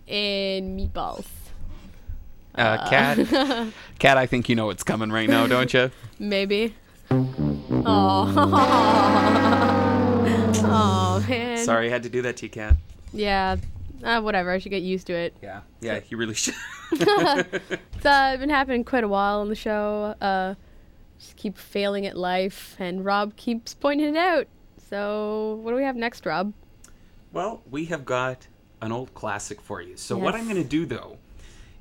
and 0.07 0.79
meatballs. 0.79 1.25
Uh, 2.55 2.89
Cat, 2.89 3.73
Cat, 3.99 4.17
I 4.17 4.25
think 4.25 4.49
you 4.49 4.55
know 4.55 4.65
what's 4.65 4.83
coming 4.83 5.11
right 5.11 5.29
now, 5.29 5.45
don't 5.45 5.73
you? 5.73 5.91
Maybe. 6.19 6.73
Oh. 7.89 8.33
oh, 10.65 11.25
man. 11.29 11.57
Sorry, 11.63 11.87
I 11.87 11.89
had 11.89 12.03
to 12.03 12.09
do 12.09 12.21
that 12.23 12.35
to 12.37 12.47
you, 12.47 12.49
Cat. 12.49 12.75
Yeah. 13.13 13.55
Uh, 14.03 14.19
whatever. 14.19 14.51
I 14.51 14.57
should 14.57 14.71
get 14.71 14.81
used 14.81 15.07
to 15.07 15.13
it. 15.13 15.33
Yeah, 15.41 15.61
yeah, 15.79 16.01
you 16.09 16.17
really 16.17 16.33
should. 16.33 16.53
It's 16.91 18.05
uh, 18.05 18.37
been 18.37 18.49
happening 18.49 18.83
quite 18.83 19.05
a 19.05 19.07
while 19.07 19.39
on 19.39 19.47
the 19.47 19.55
show. 19.55 20.15
Uh, 20.19 20.55
just 21.17 21.37
keep 21.37 21.57
failing 21.57 22.05
at 22.05 22.17
life, 22.17 22.75
and 22.77 23.05
Rob 23.05 23.37
keeps 23.37 23.73
pointing 23.73 24.15
it 24.15 24.17
out. 24.17 24.47
So, 24.89 25.59
what 25.63 25.71
do 25.71 25.77
we 25.77 25.83
have 25.83 25.95
next, 25.95 26.25
Rob? 26.25 26.53
Well, 27.33 27.61
we 27.69 27.85
have 27.85 28.05
got 28.05 28.47
an 28.81 28.91
old 28.91 29.13
classic 29.13 29.61
for 29.61 29.81
you. 29.81 29.97
So 29.97 30.17
what 30.17 30.35
I'm 30.35 30.45
going 30.45 30.61
to 30.61 30.67
do 30.67 30.85
though 30.85 31.17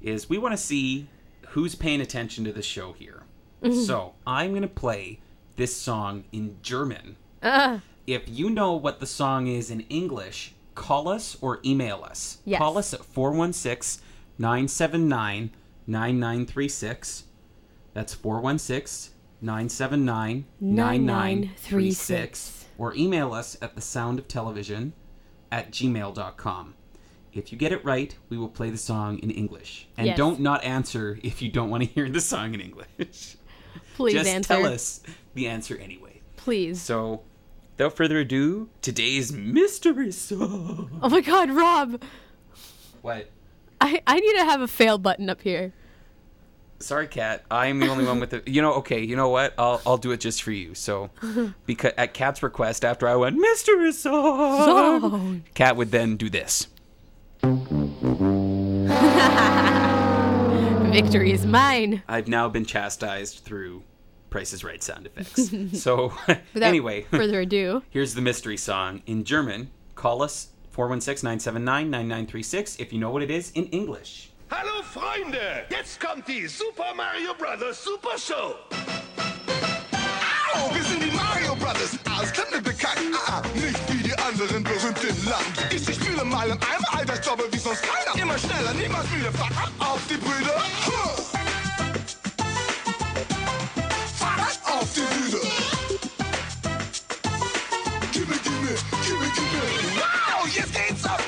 is 0.03 0.29
we 0.29 0.38
want 0.38 0.53
to 0.53 0.57
see 0.59 1.09
who's 1.49 1.75
paying 1.75 2.00
attention 2.00 2.45
to 2.45 2.53
the 2.53 2.62
show 2.62 2.93
here. 2.93 3.23
Mm-hmm. 3.62 3.81
so 3.81 4.15
I'm 4.26 4.50
going 4.50 4.62
to 4.62 4.69
play 4.69 5.21
this 5.57 5.75
song 5.75 6.25
in 6.31 6.59
German. 6.62 7.17
Uh, 7.43 7.79
If 8.07 8.25
you 8.29 8.50
know 8.50 8.75
what 8.75 9.00
the 9.00 9.07
song 9.07 9.47
is 9.47 9.71
in 9.71 9.81
English, 9.88 10.53
call 10.75 11.09
us 11.09 11.38
or 11.41 11.61
email 11.65 12.05
us. 12.05 12.38
Yes. 12.45 12.59
Call 12.59 12.76
us 12.76 12.93
at 12.93 13.05
416 13.05 14.05
979 14.38 15.50
9936. 15.87 17.25
That's 17.95 18.12
416 18.15 19.15
979 19.41 20.45
9936. 20.61 22.67
Or 22.79 22.95
email 22.95 23.33
us 23.33 23.57
at 23.62 23.75
the 23.75 23.81
sound 23.81 24.19
of 24.19 24.29
television 24.29 24.93
at 25.53 25.71
gmail.com. 25.71 26.75
If 27.33 27.53
you 27.53 27.59
get 27.59 27.71
it 27.73 27.85
right, 27.85 28.17
we 28.31 28.38
will 28.38 28.49
play 28.49 28.71
the 28.71 28.79
song 28.79 29.19
in 29.19 29.31
English. 29.31 29.88
And 29.99 30.07
Yes. 30.07 30.17
don't 30.17 30.41
not 30.41 30.65
answer 30.65 31.19
if 31.23 31.43
you 31.43 31.50
don't 31.50 31.69
want 31.69 31.83
to 31.83 31.88
hear 31.88 32.09
the 32.09 32.21
song 32.21 32.55
in 32.55 32.61
English. 32.61 33.37
please 33.97 34.15
Just 34.15 34.29
answer. 34.31 34.55
tell 34.55 34.67
us 34.67 35.00
the 35.35 35.47
answer 35.47 35.76
anyway. 35.76 36.21
Please. 36.37 36.81
So, 36.81 37.23
without 37.76 37.95
further 37.95 38.19
ado, 38.21 38.71
today's 38.81 39.33
mystery 39.33 40.12
song. 40.12 40.99
Oh 41.03 41.09
my 41.11 41.21
god, 41.21 41.50
Rob! 41.50 42.03
What? 43.03 43.29
I, 43.81 44.00
I 44.07 44.19
need 44.19 44.37
to 44.38 44.45
have 44.45 44.62
a 44.62 44.69
fail 44.69 44.97
button 44.97 45.29
up 45.29 45.43
here. 45.43 45.73
Sorry, 46.78 47.06
cat 47.06 47.45
I'm 47.50 47.80
the 47.80 47.88
only 47.88 48.04
one 48.04 48.21
with 48.21 48.30
the. 48.30 48.42
You 48.47 48.62
know, 48.62 48.75
okay. 48.75 49.02
You 49.02 49.16
know 49.16 49.28
what? 49.28 49.54
I'll 49.59 49.80
I'll 49.87 49.97
do 49.97 50.12
it 50.12 50.21
just 50.21 50.42
for 50.42 50.52
you. 50.52 50.75
So, 50.75 51.11
because 51.66 51.92
at 51.97 52.14
cat's 52.14 52.42
request, 52.42 52.85
after 52.85 53.09
I 53.09 53.16
went 53.16 53.37
mystery 53.37 53.92
song, 53.92 55.45
cat 55.54 55.76
would 55.76 55.90
then 55.90 56.16
do 56.16 56.28
this. 56.28 56.68
Victory 60.92 61.33
is 61.33 61.45
mine. 61.45 62.02
I've 62.09 62.28
now 62.28 62.49
been 62.49 62.64
chastised 62.64 63.40
through 63.40 63.83
Price 64.30 64.52
is 64.52 64.64
Right 64.64 64.83
sound 64.83 65.06
effects. 65.06 65.50
so, 65.83 66.12
Without 66.26 66.68
anyway, 66.68 67.02
further 67.11 67.40
ado. 67.40 67.83
here's 67.90 68.14
the 68.14 68.21
mystery 68.21 68.56
song 68.56 69.02
in 69.06 69.25
German. 69.25 69.71
Call 69.95 70.23
us 70.23 70.49
416-979-9936 70.75 72.80
if 72.80 72.92
you 72.92 72.99
know 72.99 73.11
what 73.11 73.23
it 73.23 73.30
is 73.30 73.50
in 73.52 73.66
English. 73.66 74.30
Hallo 74.49 74.83
Freunde, 74.95 75.67
jetzt 75.71 75.99
kommt 76.00 76.29
die 76.29 76.47
Super 76.47 76.95
Mario 76.95 77.35
Brothers 77.35 77.83
Super 77.83 78.17
Show. 78.17 78.55
Au, 80.55 80.73
wir 80.73 80.85
sind 80.85 81.03
die 81.03 81.11
Mario 81.11 81.57
Brothers. 81.57 81.99
Ah, 82.09 82.21
es 82.23 82.33
klingt 82.33 82.53
mir 82.53 82.62
bekannt. 82.62 83.00
Ah, 83.26 83.38
ah, 83.38 83.43
nicht 83.55 83.93
wie 83.93 84.05
die 84.05 84.17
anderen, 84.17 84.65
im 84.65 85.29
Land. 85.29 85.73
Ich, 85.75 85.88
ich 85.88 85.97
spiele 85.97 86.25
mal 86.25 86.49
Eimer, 86.49 86.61
all 86.93 87.05
das 87.05 87.26
aber 87.29 87.53
wie 87.53 87.59
sonst 87.59 87.83
keiner. 87.83 88.23
Immer 88.23 88.38
schneller, 88.38 88.73
niemals 88.75 89.11
müde, 89.11 89.33
fuck 89.33 89.50
ab 89.50 89.73
auf 89.81 90.00
die 90.09 90.17
Brüder. 90.17 90.62
Huh. 90.87 91.23
Fahrrad 94.17 94.61
auf 94.65 94.88
die 94.95 95.00
Bühne. 95.00 95.41
Gimme, 98.12 98.37
gimme, 98.45 98.76
gimme, 99.05 99.26
gimme. 99.35 99.62
Wow, 99.97 100.47
jetzt 100.47 100.73
geht's 100.73 101.05
ab, 101.05 101.21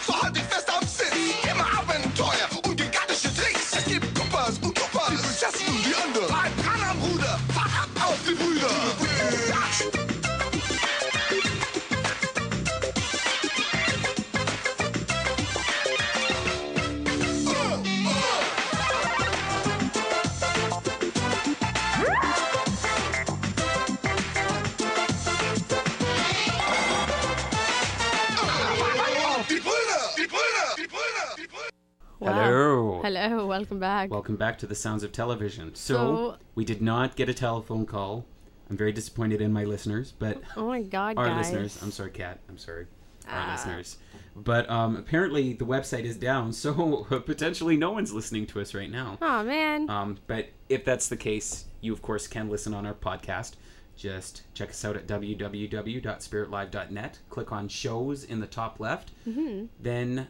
welcome 33.58 33.78
back. 33.80 34.10
Welcome 34.10 34.36
back 34.36 34.58
to 34.58 34.66
the 34.66 34.74
Sounds 34.74 35.02
of 35.02 35.12
Television. 35.12 35.74
So, 35.74 35.94
So- 35.94 36.36
we 36.54 36.64
did 36.64 36.80
not 36.82 37.16
get 37.16 37.28
a 37.28 37.34
telephone 37.34 37.84
call. 37.86 38.24
I'm 38.70 38.76
very 38.76 38.92
disappointed 38.92 39.40
in 39.40 39.52
my 39.52 39.64
listeners, 39.64 40.12
but 40.18 40.40
oh 40.56 40.66
my 40.68 40.82
god, 40.82 41.16
our 41.16 41.26
guys. 41.26 41.46
listeners. 41.46 41.78
I'm 41.82 41.90
sorry, 41.90 42.10
Kat. 42.10 42.38
I'm 42.50 42.58
sorry, 42.58 42.86
our 43.28 43.40
Ah. 43.48 43.52
listeners. 43.52 43.96
But 44.36 44.68
um, 44.70 44.94
apparently 44.96 45.54
the 45.54 45.64
website 45.64 46.04
is 46.04 46.16
down, 46.16 46.52
so 46.64 47.06
potentially 47.24 47.76
no 47.78 47.90
one's 47.92 48.12
listening 48.12 48.46
to 48.48 48.60
us 48.60 48.74
right 48.74 48.90
now. 48.90 49.16
Oh 49.22 49.42
man. 49.42 49.88
Um, 49.90 50.18
but 50.26 50.48
if 50.68 50.84
that's 50.84 51.08
the 51.08 51.16
case, 51.16 51.64
you 51.80 51.92
of 51.94 52.02
course 52.02 52.26
can 52.26 52.50
listen 52.50 52.74
on 52.74 52.84
our 52.86 52.92
podcast. 52.94 53.54
Just 53.96 54.42
check 54.54 54.68
us 54.70 54.84
out 54.84 54.96
at 54.96 55.06
www.spiritlive.net. 55.08 57.18
Click 57.30 57.50
on 57.52 57.68
shows 57.68 58.22
in 58.22 58.38
the 58.40 58.46
top 58.46 58.78
left. 58.78 59.10
hmm 59.24 59.64
Then, 59.80 60.28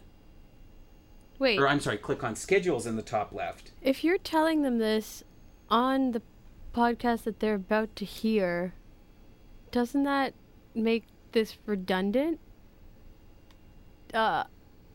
Wait, 1.39 1.59
or 1.59 1.69
I'm 1.69 1.81
sorry, 1.81 1.99
click 1.99 2.25
on 2.25 2.35
schedules 2.35 2.87
in 2.87 2.97
the 2.97 3.03
top 3.03 3.33
left. 3.33 3.73
if 3.83 4.03
you're 4.05 4.19
telling 4.19 4.63
them 4.63 4.79
this 4.79 5.23
on 5.71 6.13
the 6.13 6.23
podcast 6.75 7.25
that 7.25 7.41
they're 7.41 7.55
about 7.55 7.95
to 7.97 8.05
hear, 8.05 8.75
doesn't 9.71 10.05
that 10.05 10.35
make 10.75 11.05
this 11.33 11.57
redundant? 11.67 12.41
Uh, 14.13 14.45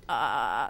uh, 0.09 0.69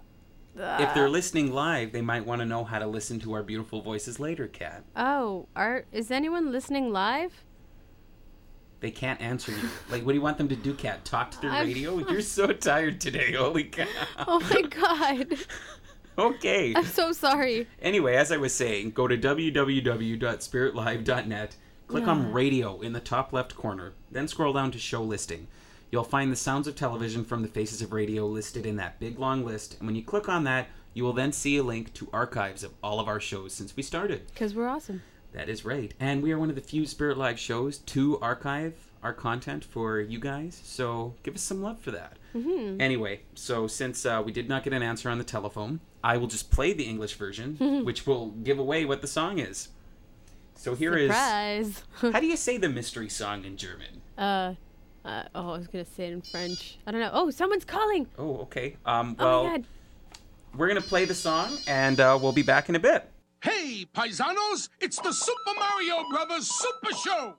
if 0.56 0.94
they're 0.94 1.10
listening 1.10 1.52
live, 1.52 1.92
they 1.92 2.02
might 2.02 2.26
want 2.26 2.40
to 2.40 2.46
know 2.46 2.64
how 2.64 2.78
to 2.78 2.86
listen 2.86 3.20
to 3.22 3.34
our 3.34 3.42
beautiful 3.42 3.82
voices 3.82 4.20
later, 4.20 4.48
Kat. 4.48 4.84
Oh, 4.96 5.48
are 5.56 5.86
is 5.92 6.12
anyone 6.12 6.52
listening 6.52 6.92
live? 6.92 7.44
They 8.84 8.92
can't 8.92 9.20
answer 9.22 9.54
you. 9.54 9.70
Like, 9.90 10.06
what 10.06 10.12
do 10.12 10.18
you 10.18 10.22
want 10.22 10.38
them 10.38 10.50
to 10.50 10.58
do, 10.58 10.74
Cat? 10.74 11.06
Talk 11.06 11.32
to 11.32 11.40
the 11.40 11.48
radio? 11.48 12.00
You're 12.10 12.20
so 12.20 12.52
tired 12.52 13.00
today. 13.00 13.32
Holy 13.32 13.64
cow. 13.64 13.86
Oh 14.28 14.42
my 14.42 14.62
god. 14.64 15.36
Okay. 16.16 16.76
I'm 16.76 16.86
so 16.86 17.12
sorry. 17.12 17.66
Anyway, 17.82 18.14
as 18.14 18.32
I 18.32 18.38
was 18.38 18.54
saying, 18.54 18.92
go 18.92 19.08
to 19.08 19.18
www.spiritlive.net, 19.18 21.56
click 21.88 22.08
on 22.08 22.32
radio 22.32 22.82
in 22.82 22.94
the 22.94 23.00
top 23.00 23.34
left 23.34 23.56
corner, 23.56 23.94
then 24.12 24.28
scroll 24.28 24.54
down 24.54 24.70
to 24.70 24.78
show 24.78 25.02
listing. 25.02 25.48
You'll 25.90 26.04
find 26.04 26.32
the 26.32 26.36
sounds 26.36 26.68
of 26.68 26.76
television 26.76 27.26
from 27.26 27.42
the 27.42 27.48
faces 27.48 27.82
of 27.82 27.94
radio 27.94 28.28
listed 28.28 28.68
in 28.68 28.76
that 28.76 29.00
big 29.00 29.18
long 29.18 29.44
list, 29.44 29.78
and 29.80 29.88
when 29.88 29.96
you 29.96 30.04
click 30.04 30.30
on 30.30 30.44
that, 30.44 30.68
you 30.94 31.04
will 31.04 31.14
then 31.14 31.32
see 31.32 31.58
a 31.58 31.64
link 31.64 31.92
to 31.96 32.08
archives 32.14 32.64
of 32.64 32.74
all 32.84 33.00
of 33.00 33.08
our 33.08 33.20
shows 33.20 33.54
since 33.54 33.76
we 33.76 33.82
started. 33.82 34.28
Because 34.28 34.54
we're 34.54 34.68
awesome. 34.68 35.02
That 35.34 35.50
is 35.50 35.66
right. 35.66 35.94
And 36.00 36.22
we 36.24 36.32
are 36.32 36.40
one 36.40 36.50
of 36.50 36.56
the 36.56 36.62
few 36.62 36.86
Spirit 36.86 37.18
Live 37.18 37.40
shows 37.40 37.80
to 37.80 38.20
archive 38.20 38.74
our 39.02 39.14
content 39.14 39.66
for 39.66 40.00
you 40.00 40.18
guys, 40.20 40.62
so 40.64 41.14
give 41.24 41.36
us 41.36 41.42
some 41.42 41.62
love 41.62 41.80
for 41.80 41.92
that. 41.92 42.18
Mhm. 42.34 42.82
Anyway, 42.82 43.22
so 43.36 43.68
since 43.68 44.06
uh, 44.06 44.22
we 44.26 44.32
did 44.32 44.48
not 44.48 44.64
get 44.64 44.72
an 44.74 44.82
answer 44.82 45.10
on 45.10 45.18
the 45.18 45.24
telephone, 45.26 45.82
I 46.04 46.16
will 46.18 46.28
just 46.28 46.52
play 46.52 46.72
the 46.72 46.86
English 46.86 47.16
version, 47.16 47.58
which 47.86 48.08
will 48.08 48.28
give 48.30 48.60
away 48.60 48.86
what 48.86 49.02
the 49.02 49.08
song 49.08 49.40
is. 49.40 49.70
So 50.56 50.74
here 50.76 50.96
is. 50.96 51.10
Surprise. 51.10 51.84
How 52.14 52.20
do 52.22 52.28
you 52.28 52.38
say 52.38 52.58
the 52.58 52.70
mystery 52.70 53.10
song 53.10 53.44
in 53.44 53.58
German? 53.58 54.02
Uh, 54.18 54.54
uh, 55.04 55.24
oh, 55.36 55.50
I 55.50 55.58
was 55.58 55.68
gonna 55.68 55.84
say 55.84 56.06
it 56.08 56.14
in 56.14 56.22
French. 56.22 56.78
I 56.88 56.92
don't 56.92 57.02
know. 57.02 57.10
Oh, 57.12 57.30
someone's 57.30 57.66
calling. 57.66 58.08
Oh, 58.18 58.38
okay. 58.44 58.78
Um, 58.86 59.18
Oh 59.20 59.26
well, 59.26 59.44
god. 59.50 59.66
we're 60.56 60.68
going 60.70 60.82
to 60.82 60.88
play 60.88 61.04
the 61.04 61.16
song, 61.16 61.58
and 61.68 62.00
uh, 62.00 62.18
we'll 62.22 62.32
be 62.32 62.44
back 62.44 62.70
in 62.70 62.76
a 62.76 62.80
bit. 62.80 63.10
Hey, 63.44 63.86
paisanos, 63.94 64.70
it's 64.80 65.02
the 65.02 65.12
Super 65.12 65.54
Mario 65.60 66.08
Brothers 66.10 66.50
Super 66.50 66.96
Show. 66.96 67.36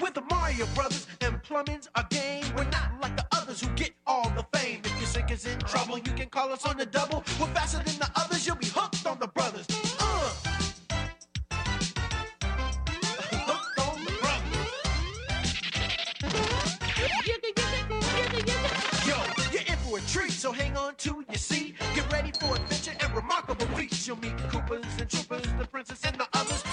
With 0.00 0.14
the 0.14 0.22
Mario 0.30 0.66
Brothers 0.66 1.08
and 1.20 1.42
plumbing's 1.42 1.88
our 1.96 2.06
game. 2.10 2.44
We're 2.56 2.70
not 2.70 2.92
like 3.02 3.16
the 3.16 3.26
others 3.32 3.60
who 3.60 3.66
get 3.70 3.90
all 4.06 4.30
the 4.36 4.46
fame. 4.56 4.82
If 4.84 4.96
your 4.98 5.08
sink 5.08 5.32
is 5.32 5.46
in 5.46 5.58
trouble, 5.58 5.98
you 5.98 6.12
can 6.12 6.28
call 6.28 6.52
us 6.52 6.64
on 6.64 6.76
the 6.76 6.86
double. 6.86 7.24
We're 7.40 7.48
faster 7.48 7.78
than 7.78 7.98
the 7.98 8.08
others, 8.14 8.46
you'll 8.46 8.54
be 8.54 8.68
hooked 8.68 9.04
on 9.04 9.18
the 9.18 9.26
brothers. 9.26 9.66
Uh. 9.98 10.32
Yo, 19.04 19.16
you're 19.50 19.62
in 19.66 19.76
for 19.78 19.98
a 19.98 20.00
treat, 20.02 20.30
so 20.30 20.52
hang 20.52 20.76
on 20.76 20.94
to 20.98 21.24
your 21.28 21.36
seat. 21.36 21.74
Get 21.96 22.12
ready 22.12 22.30
for 22.38 22.54
and 22.54 22.73
remarkable 23.24 23.66
feats. 23.76 24.06
You'll 24.06 24.18
meet 24.18 24.36
Coopers 24.50 24.84
and 25.00 25.08
Troopers, 25.08 25.46
the 25.58 25.66
princess 25.66 26.00
and 26.04 26.16
the 26.16 26.26
others. 26.34 26.63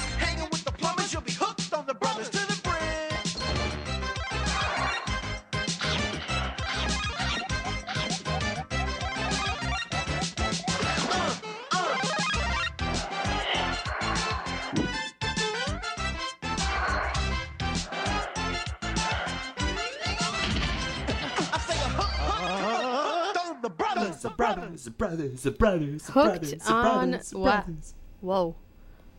Brothers, 24.30 24.86
the 24.86 24.92
brothers, 24.92 25.44
the 25.44 25.52
brothers, 25.52 26.04
the 26.04 26.12
brothers, 26.14 26.52
the 26.52 26.52
brothers, 26.52 26.52
the 26.52 26.72
on 26.74 27.10
brothers, 27.10 27.30
the 27.30 27.40
what? 27.40 27.66
brothers. 27.66 27.94
Whoa. 28.22 28.56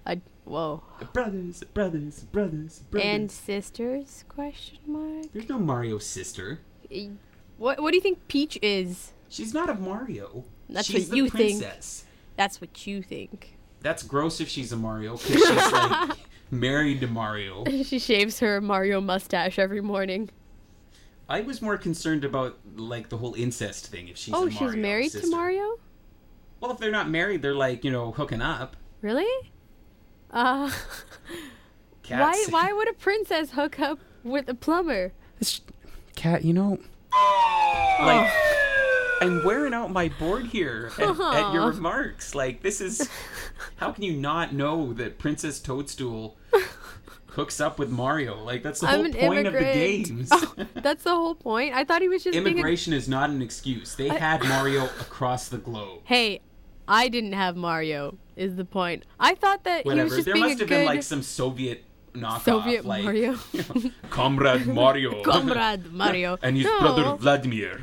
I 0.07 0.21
whoa. 0.45 0.83
The 0.99 1.05
brothers, 1.07 1.61
the 1.61 1.67
brothers, 1.67 2.21
the 2.21 2.27
brothers, 2.27 2.79
the 2.79 2.85
brothers. 2.85 3.11
And 3.11 3.31
sisters? 3.31 4.25
Question 4.29 4.79
mark. 4.87 5.27
There's 5.33 5.49
no 5.49 5.59
Mario 5.59 5.99
sister. 5.99 6.61
What 7.59 7.81
What 7.81 7.91
do 7.91 7.97
you 7.97 8.03
think 8.03 8.27
Peach 8.29 8.59
is? 8.62 9.12
She's 9.29 9.55
not 9.55 9.71
a 9.71 9.75
Mario. 9.75 10.45
That's 10.69 10.87
she's 10.87 11.09
what 11.09 11.17
you 11.17 11.31
think. 11.31 11.65
That's 12.37 12.61
what 12.61 12.87
you 12.87 13.03
think. 13.03 13.57
That's 13.81 14.03
gross 14.03 14.41
if 14.41 14.49
she's 14.49 14.73
a 14.73 14.77
Mario 14.77 15.17
because 15.17 15.43
she's 15.43 15.73
like 15.73 16.19
married 16.51 17.01
to 17.01 17.07
Mario. 17.07 17.65
she 17.85 17.99
shaves 17.99 18.41
her 18.41 18.61
Mario 18.61 19.01
mustache 19.01 19.59
every 19.59 19.81
morning. 19.81 20.31
I 21.28 21.40
was 21.40 21.62
more 21.62 21.76
concerned 21.76 22.24
about 22.24 22.58
like 22.76 23.08
the 23.08 23.16
whole 23.16 23.35
incest 23.35 23.87
thing. 23.88 24.08
If 24.08 24.16
she's 24.16 24.35
oh, 24.35 24.48
she's 24.48 24.74
married 24.74 25.12
sister. 25.12 25.28
to 25.28 25.35
Mario? 25.35 25.78
Well, 26.61 26.70
if 26.70 26.78
they're 26.78 26.90
not 26.90 27.08
married, 27.08 27.42
they're 27.42 27.54
like 27.54 27.85
you 27.85 27.90
know 27.90 28.12
hooking 28.12 28.42
up. 28.42 28.76
Really? 29.00 29.50
Uh, 30.30 30.70
why 32.08 32.32
Cats. 32.32 32.50
why 32.50 32.72
would 32.76 32.88
a 32.88 32.94
princess 32.94 33.52
hook 33.52 33.80
up 33.80 33.98
with 34.24 34.48
a 34.48 34.54
plumber? 34.54 35.12
Cat, 36.14 36.44
you 36.44 36.52
know, 36.52 36.78
like 38.00 38.30
I'm 39.20 39.44
wearing 39.44 39.72
out 39.72 39.90
my 39.92 40.08
board 40.08 40.46
here 40.46 40.90
at, 40.98 41.20
at 41.20 41.52
your 41.54 41.70
remarks. 41.70 42.35
Like 42.35 42.62
this 42.62 42.80
is 42.80 43.08
how 43.76 43.92
can 43.92 44.04
you 44.04 44.12
not 44.12 44.52
know 44.52 44.92
that 44.94 45.18
Princess 45.18 45.61
Toadstool 45.61 46.37
hooks 47.33 47.61
up 47.61 47.79
with 47.79 47.90
Mario? 47.90 48.42
Like 48.42 48.62
that's 48.62 48.81
the 48.81 48.87
I'm 48.88 49.05
whole 49.12 49.12
point 49.29 49.47
of 49.47 49.53
the 49.55 49.61
games. 49.61 50.29
Oh, 50.33 50.55
that's 50.75 51.05
the 51.05 51.11
whole 51.11 51.35
point. 51.35 51.75
I 51.75 51.85
thought 51.85 52.03
he 52.03 52.09
was 52.09 52.23
just 52.25 52.33
being 52.35 52.47
a 52.47 52.51
Immigration 52.51 52.92
is 52.92 53.09
not 53.09 53.31
an 53.31 53.42
excuse. 53.42 53.95
They 53.95 54.11
I- 54.11 54.18
had 54.18 54.42
Mario 54.49 54.85
across 55.01 55.49
the 55.49 55.59
globe. 55.59 56.01
Hey, 56.05 56.40
I 56.88 57.09
didn't 57.09 57.33
have 57.35 57.57
Mario. 57.57 58.16
Is 58.37 58.57
the 58.57 58.64
point? 58.64 59.05
I 59.21 59.35
thought 59.35 59.64
that 59.64 59.83
he 59.85 59.88
was 59.90 59.95
Whatever. 59.97 60.14
just 60.16 60.25
There 60.25 60.35
being 60.35 60.47
must 60.47 60.57
a 60.57 60.62
have 60.62 60.68
good 60.68 60.75
been 60.79 60.87
like 60.87 61.03
some 61.03 61.23
Soviet 61.23 61.85
knockoff, 62.14 62.42
Soviet 62.45 62.85
like 62.87 63.05
Mario. 63.05 63.37
Comrade 64.11 64.66
Mario, 64.66 65.23
Comrade 65.23 65.92
Mario. 65.92 66.38
and 66.42 66.57
his 66.57 66.64
No. 66.66 66.81
brother 66.81 67.16
Vladimir. 67.16 67.81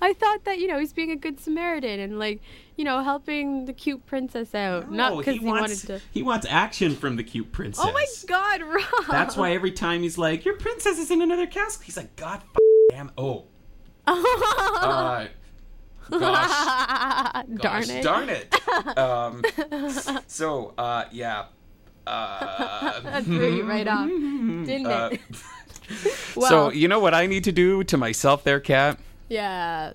I 0.00 0.12
thought 0.14 0.44
that 0.44 0.58
you 0.58 0.66
know 0.66 0.78
he's 0.78 0.92
being 0.92 1.10
a 1.10 1.16
good 1.16 1.38
Samaritan 1.40 2.00
and 2.00 2.18
like 2.18 2.40
you 2.82 2.84
know 2.84 3.00
helping 3.04 3.64
the 3.66 3.72
cute 3.72 4.04
princess 4.06 4.56
out, 4.56 4.90
not 4.90 5.12
No, 5.12 5.18
because 5.18 5.34
he 5.34 5.38
he, 5.38 5.46
wants 5.46 5.60
wanted 5.84 6.00
to. 6.00 6.00
he 6.10 6.20
wants 6.24 6.46
action 6.50 6.96
from 6.96 7.14
the 7.14 7.22
cute 7.22 7.52
princess. 7.52 7.84
Oh 7.86 7.92
my 7.92 8.04
God, 8.26 8.60
Rob! 8.66 9.06
That's 9.08 9.36
why 9.36 9.52
every 9.52 9.70
time 9.70 10.02
he's 10.02 10.18
like, 10.18 10.44
"Your 10.44 10.56
princess 10.56 10.98
is 10.98 11.12
in 11.12 11.22
another 11.22 11.46
castle," 11.46 11.80
he's 11.84 11.96
like, 11.96 12.16
"God 12.16 12.42
f- 12.42 12.56
damn, 12.90 13.12
oh, 13.16 13.44
Uh, 14.08 15.26
gosh, 16.10 17.46
Darn 17.60 17.88
it. 17.90 18.02
darn 18.02 18.28
it. 18.28 18.98
Um, 18.98 19.42
so, 20.26 20.74
uh, 20.76 21.04
yeah. 21.12 21.44
Uh, 22.04 23.00
That 23.02 23.22
threw 23.24 23.54
you 23.58 23.62
right 23.62 23.86
off, 23.86 24.08
didn't 24.08 24.86
uh, 24.88 25.10
it? 25.12 25.20
so, 26.48 26.72
you 26.72 26.88
know 26.88 26.98
what 26.98 27.14
I 27.14 27.26
need 27.26 27.44
to 27.44 27.52
do 27.52 27.84
to 27.84 27.96
myself 27.96 28.42
there, 28.42 28.58
cat. 28.58 28.98
yeah. 29.28 29.92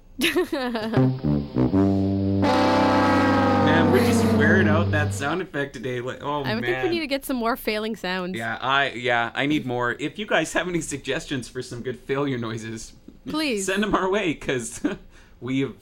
Wearing 4.38 4.67
out 4.67 4.91
that 4.91 5.13
sound 5.13 5.41
effect 5.41 5.73
today. 5.73 6.00
Like, 6.02 6.23
oh 6.23 6.43
I 6.43 6.54
man. 6.56 6.63
think 6.63 6.84
we 6.84 6.89
need 6.89 7.00
to 7.00 7.08
get 7.08 7.26
some 7.26 7.38
more 7.38 7.56
failing 7.56 7.95
sounds. 7.95 8.38
Yeah, 8.38 8.58
I 8.62 8.91
yeah, 8.91 9.32
I 9.34 9.45
need 9.45 9.65
more. 9.65 9.93
If 10.00 10.19
you 10.19 10.26
guys 10.26 10.54
have 10.54 10.67
any 10.67 10.82
suggestions 10.82 11.47
for 11.50 11.62
some 11.62 11.82
good 11.82 12.00
failure 12.00 12.38
noises, 12.38 12.93
Please. 13.28 13.65
send 13.65 13.84
them 13.84 13.95
our 13.95 14.10
way 14.10 14.34
because 14.34 14.82
we 15.41 15.62
have 15.62 15.76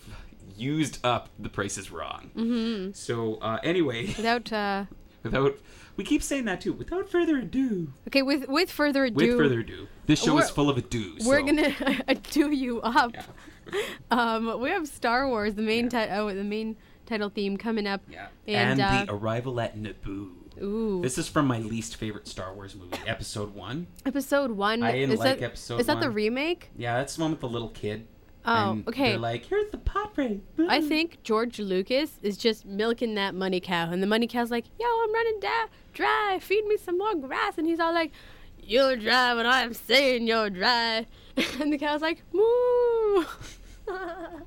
used 0.57 0.99
up 1.05 1.29
the 1.37 1.49
prices 1.49 1.91
wrong. 1.91 2.31
hmm 2.33 2.91
So 2.93 3.35
uh, 3.35 3.59
anyway, 3.63 4.07
Without 4.07 4.51
uh, 4.53 4.85
without 5.23 5.57
we 5.97 6.03
keep 6.03 6.23
saying 6.23 6.45
that 6.45 6.61
too. 6.61 6.73
Without 6.73 7.09
further 7.09 7.37
ado, 7.37 7.91
okay, 8.07 8.21
with 8.21 8.47
with 8.47 8.71
further 8.71 9.05
ado, 9.05 9.15
with 9.15 9.37
further 9.37 9.59
ado, 9.59 9.87
this 10.05 10.21
show 10.23 10.37
is 10.39 10.49
full 10.49 10.69
of 10.69 10.77
ado. 10.77 11.15
we're 11.25 11.39
so- 11.39 11.45
gonna 11.45 12.15
do 12.31 12.51
you 12.51 12.81
up. 12.81 13.13
um, 14.11 14.59
we 14.61 14.69
have 14.69 14.87
Star 14.87 15.27
Wars, 15.27 15.55
the 15.55 15.61
main 15.63 15.89
ti- 15.89 15.97
oh, 16.11 16.33
the 16.33 16.43
main 16.43 16.75
title 17.05 17.29
theme 17.29 17.57
coming 17.57 17.87
up. 17.87 18.01
Yeah. 18.09 18.27
And, 18.47 18.79
and, 18.79 18.81
uh, 18.81 19.05
the 19.05 19.13
arrival 19.13 19.59
at 19.59 19.77
Naboo. 19.77 20.31
Ooh. 20.61 21.01
This 21.01 21.17
is 21.17 21.27
from 21.27 21.47
my 21.47 21.59
least 21.59 21.97
favorite 21.97 22.27
Star 22.27 22.53
Wars 22.53 22.75
movie, 22.75 22.97
Episode 23.05 23.53
One. 23.53 23.87
episode 24.05 24.51
one. 24.51 24.83
I 24.83 24.93
didn't 24.93 25.11
is 25.11 25.19
like 25.19 25.39
that, 25.39 25.45
episode 25.45 25.81
Is 25.81 25.87
that 25.87 25.99
the 25.99 26.09
remake? 26.09 26.69
Yeah, 26.77 26.97
that's 26.97 27.15
the 27.15 27.21
one 27.23 27.31
with 27.31 27.41
the 27.41 27.49
little 27.49 27.69
kid. 27.69 28.07
Oh, 28.45 28.71
And 28.71 28.87
okay. 28.87 29.11
They're 29.11 29.19
like, 29.19 29.45
here's 29.45 29.69
the 29.71 29.79
pot 29.79 30.13
ray. 30.15 30.39
I 30.69 30.79
think 30.79 31.23
George 31.23 31.59
Lucas 31.59 32.19
is 32.21 32.37
just 32.37 32.65
milking 32.65 33.15
that 33.15 33.33
money 33.33 33.59
cow, 33.59 33.89
and 33.91 34.01
the 34.03 34.07
money 34.07 34.27
cow's 34.27 34.51
like, 34.51 34.65
"Yo, 34.79 34.85
I'm 34.85 35.13
running 35.13 35.39
da- 35.39 35.67
dry. 35.93 36.37
Feed 36.39 36.65
me 36.65 36.77
some 36.77 36.97
more 36.99 37.15
grass." 37.15 37.57
And 37.57 37.65
he's 37.67 37.79
all 37.79 37.91
like, 37.93 38.11
"You're 38.61 38.97
dry 38.97 39.33
when 39.33 39.47
I'm 39.47 39.73
saying 39.73 40.27
you're 40.27 40.51
dry," 40.51 41.07
and 41.59 41.73
the 41.73 41.77
cow's 41.79 42.01
like, 42.01 42.21
"Moo." 42.31 43.25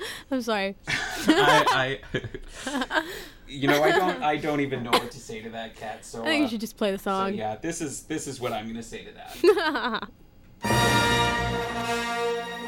I'm 0.30 0.42
sorry. 0.42 0.76
I, 0.86 1.98
I 2.66 3.02
you 3.48 3.68
know, 3.68 3.82
I 3.82 3.90
don't, 3.92 4.22
I 4.22 4.36
don't 4.36 4.60
even 4.60 4.82
know 4.82 4.90
what 4.90 5.10
to 5.10 5.18
say 5.20 5.40
to 5.42 5.50
that 5.50 5.74
cat. 5.76 6.04
So 6.04 6.22
I 6.22 6.26
think 6.26 6.40
you 6.40 6.46
uh, 6.46 6.48
should 6.50 6.60
just 6.60 6.76
play 6.76 6.90
the 6.92 6.98
So 6.98 7.10
song. 7.10 7.34
yeah, 7.34 7.56
this 7.56 7.80
is 7.80 8.02
this 8.04 8.26
is 8.26 8.40
what 8.40 8.52
I'm 8.52 8.66
gonna 8.66 8.82
say 8.82 9.04
to 9.04 9.12
that. 9.12 10.08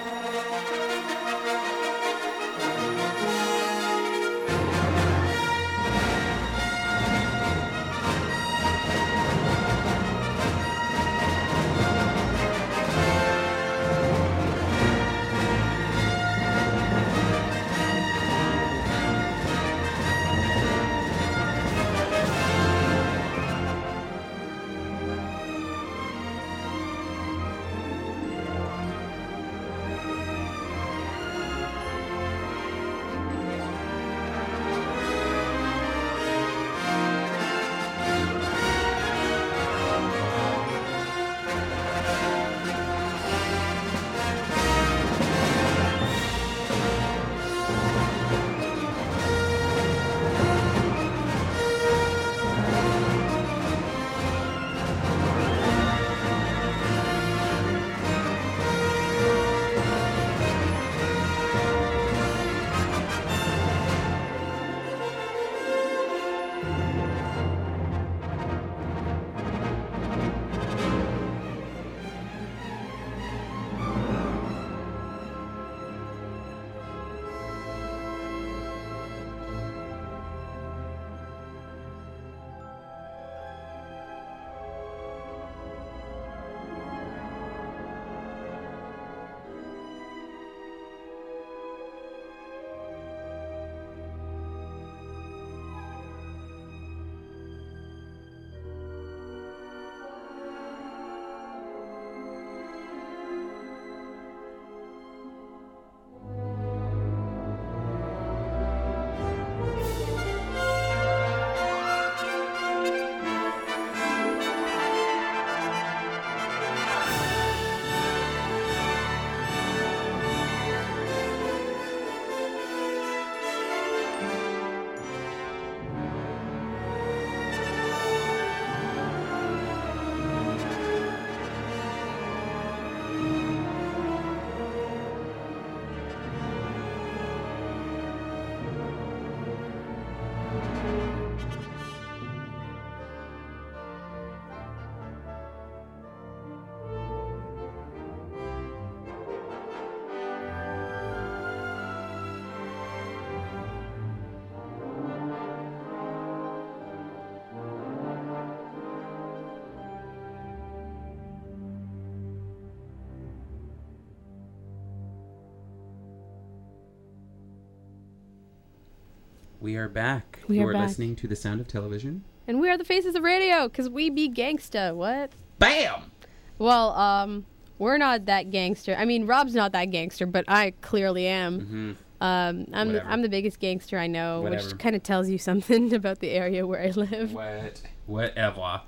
We 169.61 169.77
are 169.77 169.89
back. 169.89 170.41
We 170.49 170.59
you 170.59 170.67
are 170.67 170.71
are 170.71 170.73
back. 170.73 170.89
listening 170.89 171.17
to 171.17 171.29
the 171.29 171.37
sound 171.37 171.61
of 171.61 171.69
television. 171.69 172.25
And 172.47 172.61
we 172.61 172.69
are 172.71 172.79
the 172.79 172.85
faces 172.85 173.15
of 173.15 173.23
radio, 173.23 173.69
cause 173.69 173.89
we 173.89 174.11
be 174.11 174.29
gangsta. 174.29 174.95
What? 174.95 175.33
Bam. 175.59 176.11
Well, 176.59 176.91
um, 176.93 177.45
we're 177.79 177.99
not 177.99 178.27
that 178.27 178.51
gangster. 178.51 178.95
I 178.97 179.05
mean, 179.05 179.27
Rob's 179.27 179.55
not 179.55 179.73
that 179.73 179.87
gangster, 179.87 180.27
but 180.27 180.45
I 180.49 180.73
clearly 180.81 181.27
am. 181.27 181.61
Mm-hmm. 181.61 181.93
Um, 182.23 182.67
I'm 182.73 182.89
Whatever. 182.89 183.09
I'm 183.09 183.23
the 183.23 183.29
biggest 183.29 183.61
gangster 183.61 183.99
I 183.99 184.07
know, 184.07 184.43
Whatever. 184.43 184.65
which 184.67 184.79
kind 184.79 184.97
of 184.97 185.03
tells 185.03 185.29
you 185.29 185.39
something 185.51 185.93
about 185.95 186.21
the 186.21 186.31
area 186.31 186.67
where 186.67 186.83
I 186.83 186.89
live. 186.91 187.33
What? 187.33 187.83
Whatever. 188.07 188.83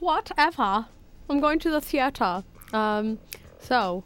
Whatever. 0.00 0.86
I'm 1.30 1.40
going 1.40 1.58
to 1.60 1.70
the 1.70 1.80
theater. 1.80 2.44
Um, 2.72 3.18
so 3.58 4.04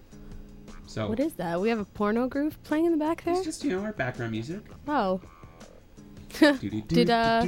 So 0.86 1.08
what 1.08 1.18
is 1.18 1.34
that? 1.34 1.60
We 1.60 1.68
have 1.70 1.78
a 1.80 1.84
porno 1.84 2.28
groove 2.28 2.62
playing 2.64 2.86
in 2.86 2.92
the 2.92 2.98
back 2.98 3.24
there. 3.24 3.34
It's 3.34 3.44
just 3.44 3.64
you 3.64 3.70
know 3.70 3.82
our 3.82 3.92
background 3.92 4.32
music. 4.32 4.60
Oh. 4.86 5.20
Did 6.88 7.10
uh, 7.10 7.44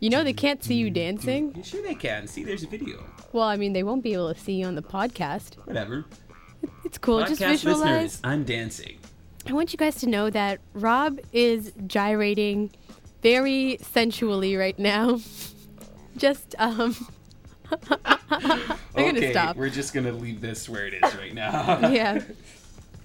you 0.00 0.10
know 0.10 0.24
they 0.24 0.32
can't 0.32 0.62
see 0.62 0.74
you 0.74 0.90
dancing? 0.90 1.62
Sure 1.62 1.82
they 1.82 1.94
can. 1.94 2.26
See, 2.26 2.44
there's 2.44 2.62
a 2.62 2.66
video. 2.66 3.04
Well, 3.32 3.44
I 3.46 3.56
mean 3.56 3.72
they 3.72 3.82
won't 3.82 4.02
be 4.02 4.12
able 4.14 4.32
to 4.32 4.40
see 4.40 4.54
you 4.54 4.66
on 4.66 4.74
the 4.74 4.82
podcast. 4.82 5.56
Whatever. 5.66 6.04
It's 6.84 6.98
cool. 6.98 7.20
Just 7.20 7.40
Podcast 7.40 7.48
visualize. 7.50 7.80
listeners, 7.82 8.20
I'm 8.24 8.44
dancing. 8.44 8.98
I 9.46 9.52
want 9.52 9.72
you 9.72 9.78
guys 9.78 9.96
to 9.96 10.06
know 10.08 10.28
that 10.30 10.60
Rob 10.74 11.18
is 11.32 11.72
gyrating 11.86 12.70
very 13.22 13.78
sensually 13.80 14.56
right 14.56 14.78
now. 14.78 15.20
Just 16.16 16.54
um 16.58 16.94
I'm 17.90 18.76
okay, 18.96 19.12
gonna 19.12 19.30
stop. 19.30 19.56
we're 19.56 19.70
just 19.70 19.94
gonna 19.94 20.10
leave 20.12 20.40
this 20.40 20.68
where 20.68 20.86
it 20.88 20.94
is 20.94 21.14
right 21.16 21.32
now. 21.32 21.88
yeah. 21.88 22.20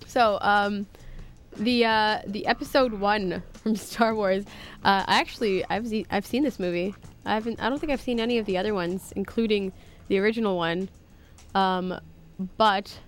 So, 0.07 0.39
um 0.41 0.87
the 1.57 1.85
uh 1.85 2.21
the 2.27 2.45
episode 2.47 2.93
1 2.93 3.43
from 3.53 3.75
Star 3.89 4.13
Wars, 4.15 4.43
uh 4.83 5.03
I 5.07 5.19
actually 5.19 5.63
I've 5.69 5.87
se- 5.87 6.05
I've 6.11 6.25
seen 6.25 6.43
this 6.43 6.59
movie. 6.59 6.93
I 7.25 7.33
haven't 7.33 7.61
I 7.61 7.69
don't 7.69 7.79
think 7.79 7.91
I've 7.91 8.01
seen 8.01 8.19
any 8.19 8.37
of 8.37 8.45
the 8.45 8.57
other 8.57 8.73
ones 8.73 9.11
including 9.15 9.71
the 10.07 10.19
original 10.19 10.57
one. 10.57 10.89
Um 11.53 11.99
but 12.57 12.99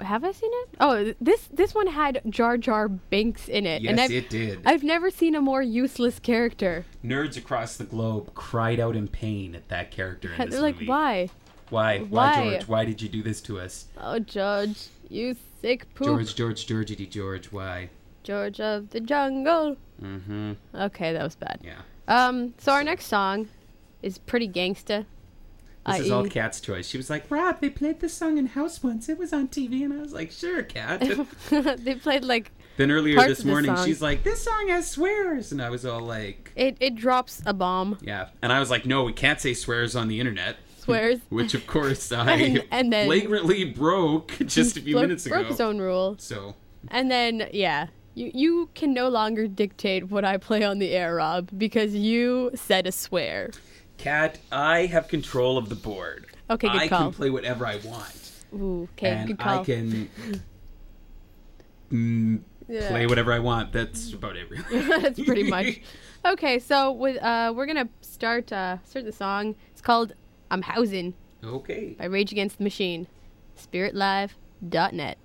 have 0.00 0.24
I 0.24 0.32
seen 0.32 0.50
it? 0.52 0.68
Oh, 0.78 1.14
this 1.20 1.48
this 1.52 1.74
one 1.74 1.86
had 1.86 2.20
Jar 2.28 2.58
Jar 2.58 2.86
Binks 2.88 3.48
in 3.48 3.64
it, 3.64 3.76
and 3.82 3.96
Yes, 3.96 3.98
I've, 3.98 4.10
it 4.10 4.28
did. 4.28 4.60
I've 4.66 4.82
never 4.82 5.10
seen 5.10 5.34
a 5.34 5.40
more 5.40 5.62
useless 5.62 6.18
character. 6.18 6.84
Nerds 7.02 7.38
across 7.38 7.76
the 7.78 7.84
globe 7.84 8.34
cried 8.34 8.78
out 8.78 8.94
in 8.94 9.08
pain 9.08 9.54
at 9.54 9.68
that 9.68 9.90
character 9.90 10.32
in 10.32 10.38
this 10.44 10.50
They're 10.50 10.60
like, 10.60 10.74
movie. 10.74 10.86
Why? 10.88 11.30
Why, 11.70 12.00
Why? 12.00 12.50
George? 12.50 12.68
Why 12.68 12.84
did 12.84 13.00
you 13.02 13.08
do 13.08 13.22
this 13.22 13.40
to 13.42 13.58
us? 13.58 13.86
Oh, 13.98 14.18
George, 14.18 14.76
you 15.10 15.36
sick 15.60 15.92
poop. 15.94 16.06
George, 16.06 16.34
George, 16.34 16.66
Georgity, 16.66 17.08
George, 17.08 17.52
why? 17.52 17.90
George 18.22 18.60
of 18.60 18.90
the 18.90 19.00
jungle. 19.00 19.76
Mm-hmm. 20.02 20.52
Okay, 20.74 21.12
that 21.12 21.22
was 21.22 21.36
bad. 21.36 21.60
Yeah. 21.62 21.80
Um. 22.08 22.54
So 22.58 22.72
our 22.72 22.84
next 22.84 23.06
song 23.06 23.48
is 24.02 24.18
pretty 24.18 24.48
gangsta. 24.48 25.06
This 25.86 26.00
is 26.00 26.10
all 26.10 26.26
Cat's 26.26 26.60
choice. 26.60 26.88
She 26.88 26.96
was 26.96 27.08
like, 27.08 27.30
Rob, 27.30 27.60
they 27.60 27.70
played 27.70 28.00
this 28.00 28.12
song 28.12 28.38
in 28.38 28.46
house 28.46 28.82
once. 28.82 29.08
It 29.08 29.18
was 29.18 29.32
on 29.32 29.46
TV. 29.46 29.84
And 29.84 29.92
I 29.92 29.98
was 29.98 30.12
like, 30.12 30.32
sure, 30.32 30.64
Kat. 30.64 31.00
they 31.78 31.94
played 31.94 32.24
like 32.24 32.50
then 32.76 32.90
earlier 32.90 33.16
this 33.26 33.44
morning, 33.44 33.74
she's 33.84 34.02
like, 34.02 34.22
this 34.22 34.42
song 34.42 34.68
has 34.68 34.90
swears. 34.90 35.52
And 35.52 35.62
I 35.62 35.70
was 35.70 35.86
all 35.86 36.00
like, 36.00 36.52
it. 36.56 36.76
It 36.80 36.94
drops 36.94 37.42
a 37.46 37.54
bomb. 37.54 37.98
yeah. 38.02 38.28
And 38.42 38.52
I 38.52 38.60
was 38.60 38.70
like, 38.70 38.84
no, 38.84 39.04
we 39.04 39.12
can't 39.12 39.40
say 39.40 39.54
swears 39.54 39.96
on 39.96 40.08
the 40.08 40.20
internet. 40.20 40.56
Swears. 40.86 41.18
Which, 41.28 41.54
of 41.54 41.66
course, 41.66 42.10
I 42.12 42.32
And- 42.32 42.64
and 42.70 42.92
then- 42.92 43.06
flagrantly 43.06 43.64
broke 43.64 44.32
just 44.46 44.76
a 44.76 44.80
few 44.80 44.94
Broke- 44.94 45.02
minutes 45.02 45.26
ago. 45.26 45.36
Broke 45.36 45.48
his 45.48 45.60
own 45.60 45.78
rule. 45.78 46.16
So, 46.18 46.54
And 46.88 47.10
then 47.10 47.48
yeah, 47.52 47.88
you 48.14 48.30
you 48.34 48.70
can 48.74 48.94
no 48.94 49.08
longer 49.08 49.46
dictate 49.48 50.08
what 50.10 50.24
I 50.24 50.36
play 50.38 50.62
on 50.64 50.78
the 50.78 50.90
air, 50.90 51.16
Rob, 51.16 51.50
because 51.56 51.94
you 51.94 52.50
said 52.54 52.86
a 52.86 52.92
swear. 52.92 53.50
Cat, 53.98 54.38
I 54.52 54.86
have 54.86 55.08
control 55.08 55.58
of 55.58 55.68
the 55.68 55.74
board. 55.74 56.26
Okay, 56.48 56.68
good 56.68 56.82
I 56.82 56.88
call. 56.88 56.98
can 57.04 57.12
play 57.12 57.30
whatever 57.30 57.66
I 57.66 57.76
want. 57.76 58.32
Ooh, 58.54 58.88
okay, 58.92 59.10
and 59.10 59.26
good 59.26 59.38
call. 59.38 59.60
I 59.60 59.64
can 59.64 60.08
mm, 61.90 62.40
Yeah. 62.68 62.88
play 62.88 63.06
whatever 63.06 63.32
I 63.32 63.38
want. 63.38 63.72
That's 63.72 64.12
about 64.12 64.36
it, 64.36 64.48
really. 64.50 64.86
That's 65.02 65.20
pretty 65.22 65.44
much. 65.50 65.80
Okay, 66.24 66.58
so 66.58 66.92
with 66.92 67.22
uh, 67.22 67.52
we're 67.56 67.66
gonna 67.66 67.88
start 68.00 68.52
uh, 68.52 68.78
start 68.84 69.04
the 69.04 69.12
song. 69.12 69.54
It's 69.72 69.80
called 69.82 70.12
"I'm 70.50 70.62
Housing" 70.62 71.14
Okay. 71.44 71.94
by 71.98 72.06
Rage 72.06 72.32
Against 72.32 72.58
the 72.58 72.64
Machine. 72.64 73.06
SpiritLive.net. 73.56 75.18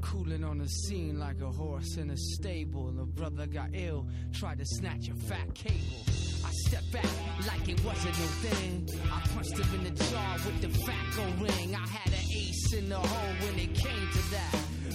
Cooling 0.00 0.44
on 0.44 0.58
the 0.58 0.68
scene 0.68 1.18
like 1.18 1.40
a 1.40 1.50
horse 1.50 1.96
in 1.96 2.10
a 2.10 2.16
stable. 2.16 2.88
A 3.00 3.06
brother 3.06 3.46
got 3.46 3.70
ill, 3.72 4.06
tried 4.32 4.58
to 4.58 4.64
snatch 4.64 5.08
a 5.08 5.14
fat 5.14 5.52
cable. 5.54 6.04
I 6.44 6.50
stepped 6.68 6.92
back 6.92 7.06
like 7.46 7.68
it 7.68 7.82
wasn't 7.84 8.16
no 8.18 8.26
thing. 8.44 8.88
I 9.12 9.20
punched 9.34 9.58
him 9.58 9.74
in 9.74 9.84
the 9.84 10.04
jaw 10.04 10.36
with 10.46 10.60
the 10.60 10.68
fatco 10.68 11.40
ring. 11.40 11.74
I 11.74 11.86
had 11.88 12.12
an 12.12 12.24
ace 12.32 12.72
in 12.74 12.88
the 12.88 12.98
hole 12.98 13.34
when 13.48 13.58
it 13.58 13.74
came 13.74 14.08
to 14.12 14.30
that. 14.30 14.54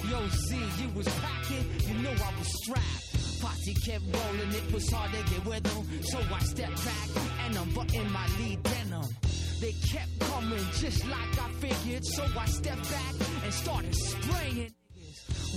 Yo, 0.09 0.27
Z, 0.27 0.55
you 0.81 0.89
was 0.95 1.07
packing, 1.07 1.65
you 1.87 2.01
know 2.01 2.11
I 2.11 2.39
was 2.39 2.63
strapped. 2.63 3.10
Posse 3.41 3.73
kept 3.73 4.03
rolling, 4.13 4.53
it 4.53 4.73
was 4.73 4.89
hard 4.91 5.11
to 5.11 5.17
get 5.33 5.45
with 5.45 5.63
them. 5.63 6.03
So 6.03 6.19
I 6.19 6.39
stepped 6.39 6.85
back 6.85 7.09
and 7.45 7.57
unbuttoned 7.57 8.11
my 8.11 8.27
lead 8.39 8.61
denim. 8.63 9.09
They 9.59 9.73
kept 9.73 10.19
coming 10.19 10.65
just 10.75 11.05
like 11.07 11.39
I 11.39 11.49
figured. 11.59 12.05
So 12.05 12.23
I 12.37 12.45
stepped 12.45 12.89
back 12.91 13.15
and 13.43 13.53
started 13.53 13.95
spraying. 13.95 14.73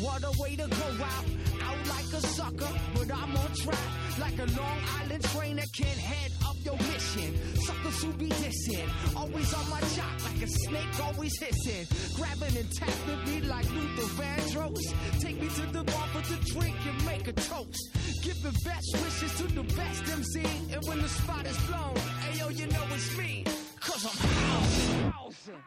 What 0.01 0.25
a 0.25 0.43
way 0.43 0.57
to 0.57 0.67
go 0.67 1.05
out, 1.05 1.25
out 1.63 1.87
like 1.87 2.13
a 2.13 2.21
sucker, 2.21 2.73
but 2.95 3.15
I'm 3.15 3.37
on 3.37 3.55
track 3.55 3.95
like 4.19 4.39
a 4.39 4.47
Long 4.59 4.79
Island 5.01 5.23
train 5.25 5.57
that 5.57 5.69
can't 5.73 5.99
head 5.99 6.33
up 6.45 6.57
your 6.65 6.77
mission. 6.77 7.31
Suckers 7.61 8.03
who 8.03 8.13
be 8.15 8.29
dissing, 8.29 8.89
always 9.17 9.55
on 9.55 9.71
my 9.71 9.81
jock 9.95 10.25
like 10.25 10.43
a 10.43 10.49
snake, 10.49 11.01
always 11.01 11.39
hissing. 11.39 11.87
Grabbing 12.17 12.57
and 12.57 12.73
tapping 12.73 13.25
me 13.25 13.41
like 13.43 13.71
Luther 13.71 14.23
Vandross. 14.23 15.21
Take 15.21 15.41
me 15.41 15.49
to 15.49 15.67
the 15.73 15.85
bar 15.85 16.09
for 16.09 16.23
the 16.29 16.39
drink 16.53 16.77
and 16.87 17.07
make 17.07 17.29
a 17.29 17.33
toast. 17.33 17.91
Giving 18.23 18.53
best 18.65 18.97
wishes 19.01 19.39
to 19.39 19.47
the 19.55 19.63
best 19.63 20.03
MC, 20.11 20.43
and 20.73 20.83
when 20.89 21.03
the 21.03 21.09
spot 21.09 21.47
is 21.47 21.59
blown, 21.69 21.95
ayo, 22.27 22.59
you 22.59 22.67
know 22.67 22.85
it's 22.91 23.17
me. 23.17 23.45
Cause 23.79 24.07
I'm 24.07 24.29
housing. 24.29 25.63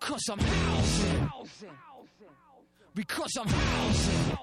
Cause 0.00 0.28
I'm 0.30 0.38
housing. 0.40 1.87
Because 2.98 3.30
I'm 3.40 3.46
housing. 3.46 4.38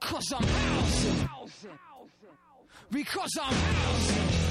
Cause 0.00 0.32
I'm 0.32 0.42
housing. 0.42 1.28
Because 2.90 3.38
I'm 3.38 3.52
housing. 3.52 4.50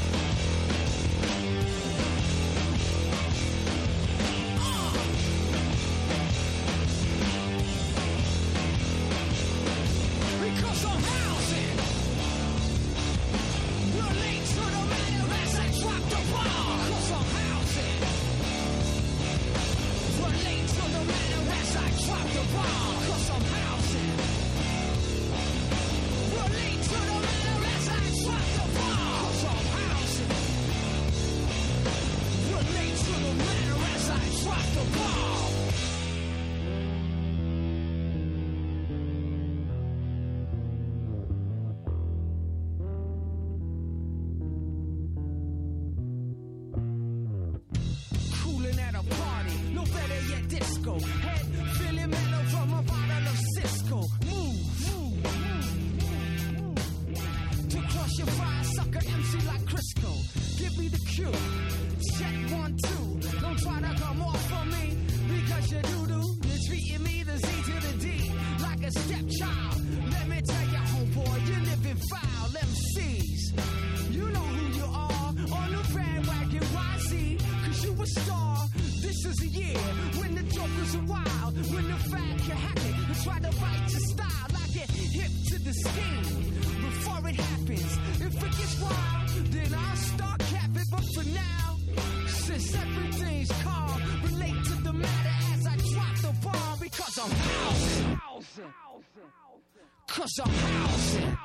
Cause 100.20 100.40
I'm 100.44 100.52
housing. 100.52 101.38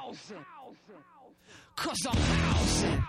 Cause 1.77 2.07
I'm 2.11 2.17
housing. 2.17 3.03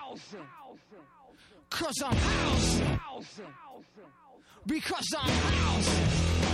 Cause 1.72 2.02
I'm 2.06 2.16
housing. 2.16 3.00
Because 4.68 5.16
I'm 5.18 5.30
housing. 5.32 6.45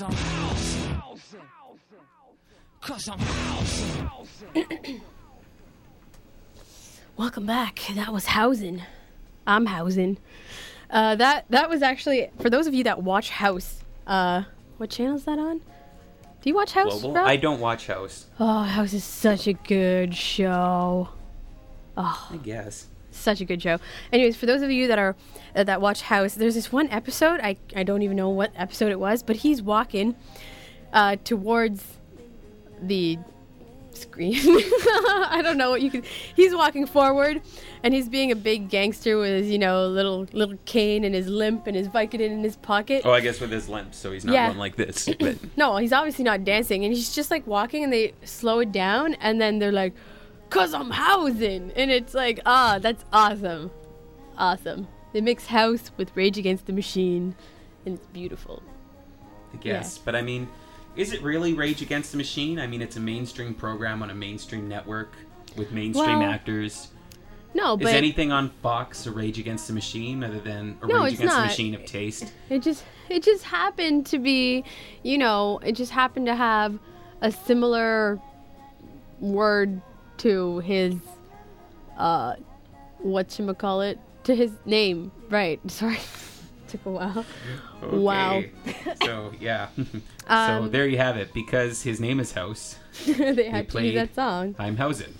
Cause 0.00 0.08
I'm 0.08 0.16
house. 0.16 1.36
Cause 2.80 3.08
I'm 3.10 3.18
house. 3.18 3.84
Welcome 7.18 7.44
back. 7.44 7.82
That 7.94 8.10
was 8.10 8.24
Housing. 8.24 8.80
I'm 9.46 9.66
Housing. 9.66 10.16
Uh, 10.88 11.16
that 11.16 11.44
that 11.50 11.68
was 11.68 11.82
actually 11.82 12.30
for 12.40 12.48
those 12.48 12.66
of 12.66 12.72
you 12.72 12.84
that 12.84 13.02
watch 13.02 13.28
House. 13.28 13.84
Uh, 14.06 14.44
what 14.78 14.88
channel 14.88 15.16
is 15.16 15.24
that 15.24 15.38
on? 15.38 15.58
Do 15.58 16.48
you 16.48 16.54
watch 16.54 16.72
House? 16.72 17.02
Global. 17.02 17.16
Rob? 17.16 17.26
I 17.26 17.36
don't 17.36 17.60
watch 17.60 17.86
House. 17.86 18.24
Oh, 18.38 18.62
House 18.62 18.94
is 18.94 19.04
such 19.04 19.46
a 19.48 19.52
good 19.52 20.14
show. 20.14 21.10
Oh, 21.98 22.28
I 22.32 22.36
guess. 22.38 22.86
Such 23.10 23.40
a 23.40 23.44
good 23.44 23.60
show. 23.62 23.78
Anyways, 24.12 24.36
for 24.36 24.46
those 24.46 24.62
of 24.62 24.70
you 24.70 24.86
that 24.88 24.98
are 24.98 25.16
uh, 25.54 25.64
that 25.64 25.80
watch 25.80 26.02
House, 26.02 26.34
there's 26.34 26.54
this 26.54 26.72
one 26.72 26.88
episode. 26.90 27.40
I 27.42 27.56
I 27.74 27.82
don't 27.82 28.02
even 28.02 28.16
know 28.16 28.28
what 28.30 28.52
episode 28.56 28.90
it 28.90 29.00
was, 29.00 29.22
but 29.22 29.36
he's 29.36 29.60
walking 29.62 30.14
uh, 30.92 31.16
towards 31.24 31.84
the 32.82 33.18
screen. 33.92 34.36
I 34.42 35.40
don't 35.42 35.58
know 35.58 35.70
what 35.70 35.82
you 35.82 35.90
can. 35.90 36.02
He's 36.34 36.54
walking 36.54 36.86
forward, 36.86 37.42
and 37.82 37.92
he's 37.92 38.08
being 38.08 38.30
a 38.30 38.36
big 38.36 38.68
gangster 38.70 39.18
with 39.18 39.30
his, 39.42 39.50
you 39.50 39.58
know, 39.58 39.86
little 39.88 40.26
little 40.32 40.56
cane 40.64 41.04
and 41.04 41.14
his 41.14 41.26
limp 41.28 41.66
and 41.66 41.76
his 41.76 41.88
Vicodin 41.88 42.20
in 42.30 42.42
his 42.42 42.56
pocket. 42.56 43.02
Oh, 43.04 43.10
I 43.12 43.20
guess 43.20 43.40
with 43.40 43.50
his 43.50 43.68
limp, 43.68 43.94
so 43.94 44.12
he's 44.12 44.24
not 44.24 44.32
Yeah. 44.34 44.46
going 44.46 44.58
like 44.58 44.76
this. 44.76 45.08
But 45.20 45.36
No, 45.56 45.76
he's 45.76 45.92
obviously 45.92 46.24
not 46.24 46.44
dancing, 46.44 46.84
and 46.84 46.94
he's 46.94 47.14
just 47.14 47.30
like 47.30 47.46
walking, 47.46 47.84
and 47.84 47.92
they 47.92 48.14
slow 48.24 48.60
it 48.60 48.72
down, 48.72 49.14
and 49.14 49.40
then 49.40 49.58
they're 49.58 49.72
like, 49.72 49.94
"Cause 50.50 50.74
I'm 50.74 50.90
housing," 50.90 51.72
and 51.76 51.90
it's 51.90 52.14
like, 52.14 52.40
ah, 52.44 52.78
that's 52.80 53.04
awesome, 53.12 53.70
awesome. 54.36 54.88
They 55.12 55.20
mix 55.20 55.46
house 55.46 55.90
with 55.96 56.14
Rage 56.16 56.38
Against 56.38 56.66
the 56.66 56.72
Machine, 56.72 57.34
and 57.84 57.96
it's 57.96 58.06
beautiful. 58.08 58.62
I 59.52 59.56
guess. 59.56 59.98
But 59.98 60.14
I 60.14 60.22
mean, 60.22 60.48
is 60.96 61.12
it 61.12 61.22
really 61.22 61.54
Rage 61.54 61.82
Against 61.82 62.12
the 62.12 62.18
Machine? 62.18 62.58
I 62.58 62.66
mean, 62.66 62.82
it's 62.82 62.96
a 62.96 63.00
mainstream 63.00 63.54
program 63.54 64.02
on 64.02 64.10
a 64.10 64.14
mainstream 64.14 64.68
network 64.68 65.14
with 65.56 65.72
mainstream 65.72 66.20
Well, 66.20 66.30
actors. 66.30 66.88
No, 67.52 67.76
but 67.76 67.88
Is 67.88 67.94
anything 67.94 68.30
on 68.30 68.50
Fox 68.62 69.06
a 69.06 69.10
Rage 69.10 69.38
Against 69.40 69.66
the 69.66 69.72
Machine 69.72 70.22
other 70.22 70.38
than 70.38 70.78
a 70.82 70.86
No, 70.86 71.02
Rage 71.02 71.14
Against 71.14 71.34
the. 71.34 71.42
Machine 71.42 71.74
of 71.74 71.84
taste? 71.84 72.32
it 72.48 72.62
just 72.62 72.84
it 73.08 73.24
just 73.24 73.42
happened 73.42 74.06
to 74.06 74.20
be, 74.20 74.62
you 75.02 75.18
know, 75.18 75.58
it 75.64 75.72
just 75.72 75.90
happened 75.90 76.26
to 76.26 76.36
have 76.36 76.78
a 77.20 77.32
similar 77.32 78.20
word 79.18 79.82
to 80.20 80.58
his, 80.60 80.94
uh, 81.96 82.36
what 82.98 83.38
call 83.58 83.80
it 83.82 83.98
to 84.24 84.34
his 84.34 84.52
name. 84.64 85.12
Right. 85.28 85.60
Sorry, 85.70 85.98
took 86.68 86.84
a 86.86 86.90
while. 86.90 87.24
Wow. 87.82 88.38
Okay. 88.38 88.94
so 89.04 89.32
yeah. 89.40 89.68
so 89.76 90.00
Um, 90.28 90.70
there 90.70 90.86
you 90.86 90.98
have 90.98 91.16
it. 91.16 91.32
Because 91.32 91.82
his 91.82 92.00
name 92.00 92.20
is 92.20 92.32
House. 92.32 92.76
they 93.06 93.14
had 93.14 93.36
to 93.36 93.56
use 93.58 93.66
played 93.70 93.96
that 93.96 94.14
song. 94.14 94.54
I'm 94.58 94.76
Housin. 94.76 95.12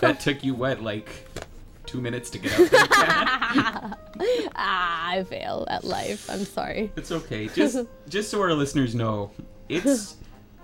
that 0.00 0.20
took 0.20 0.42
you 0.42 0.54
what, 0.54 0.82
like 0.82 1.08
two 1.86 2.00
minutes 2.00 2.30
to 2.30 2.38
get 2.38 2.52
out 2.72 3.98
ah, 4.54 5.10
I 5.10 5.24
fail 5.24 5.66
at 5.68 5.84
life. 5.84 6.30
I'm 6.30 6.44
sorry. 6.44 6.92
It's 6.96 7.10
okay. 7.10 7.48
Just 7.48 7.86
just 8.08 8.30
so 8.30 8.40
our 8.40 8.52
listeners 8.54 8.94
know, 8.94 9.30
it's 9.68 10.16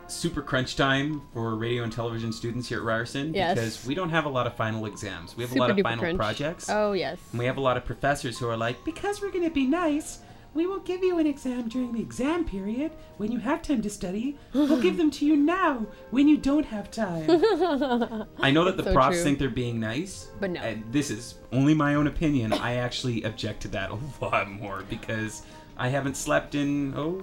super 0.09 0.41
crunch 0.43 0.77
time 0.77 1.23
for 1.33 1.55
radio 1.57 1.83
and 1.83 1.93
television 1.93 2.33
students 2.33 2.69
here 2.69 2.79
at 2.79 2.85
Ryerson 2.85 3.35
Yes. 3.35 3.55
because 3.55 3.87
we 3.87 3.95
don't 3.95 4.11
have 4.11 4.25
a 4.25 4.29
lot 4.29 4.47
of 4.47 4.55
final 4.55 4.87
exams. 4.87 5.37
We 5.37 5.43
have 5.45 5.53
a 5.55 5.59
lot 5.59 5.71
of 5.71 5.79
final 5.81 5.99
crunch. 5.99 6.17
projects. 6.17 6.69
Oh 6.71 6.93
yes. 6.93 7.19
And 7.33 7.39
we 7.39 7.47
have 7.47 7.57
a 7.57 7.61
lot 7.61 7.77
of 7.77 7.85
professors 7.85 8.39
who 8.39 8.49
are 8.49 8.57
like, 8.57 8.85
because 8.85 9.21
we're 9.21 9.31
going 9.33 9.45
to 9.45 9.51
be 9.51 9.67
nice, 9.67 10.21
we 10.55 10.67
won't 10.67 10.87
give 10.87 11.03
you 11.03 11.19
an 11.19 11.27
exam 11.27 11.69
during 11.69 11.93
the 11.93 12.01
exam 12.01 12.45
period 12.45 12.93
when 13.19 13.31
you 13.31 13.39
have 13.41 13.61
time 13.63 13.83
to 13.83 13.91
study. 13.91 14.39
We'll 14.55 14.81
give 14.81 14.97
them 14.97 15.11
to 15.11 15.27
you 15.27 15.37
now 15.37 15.87
when 16.11 16.29
you 16.29 16.39
don't 16.39 16.65
have 16.65 16.91
time. 16.91 17.29
I 18.41 18.51
know 18.51 18.65
that 18.65 18.77
the 18.79 18.85
So 18.85 18.93
profs 18.95 19.17
true. 19.17 19.25
think 19.25 19.39
they're 19.39 19.51
being 19.51 19.79
nice, 19.81 20.29
But 20.41 20.51
no. 20.53 20.61
And 20.61 20.83
this 20.93 21.11
is 21.11 21.35
only 21.53 21.75
my 21.75 21.95
own 21.95 22.07
opinion. 22.07 22.53
I 22.55 22.77
actually 22.77 23.23
object 23.25 23.63
to 23.63 23.69
that 23.69 23.91
a 23.91 23.99
lot 24.25 24.49
more 24.51 24.83
because 24.89 25.43
I 25.77 25.89
haven't 25.89 26.17
slept 26.17 26.55
in 26.55 26.95
oh 26.97 27.23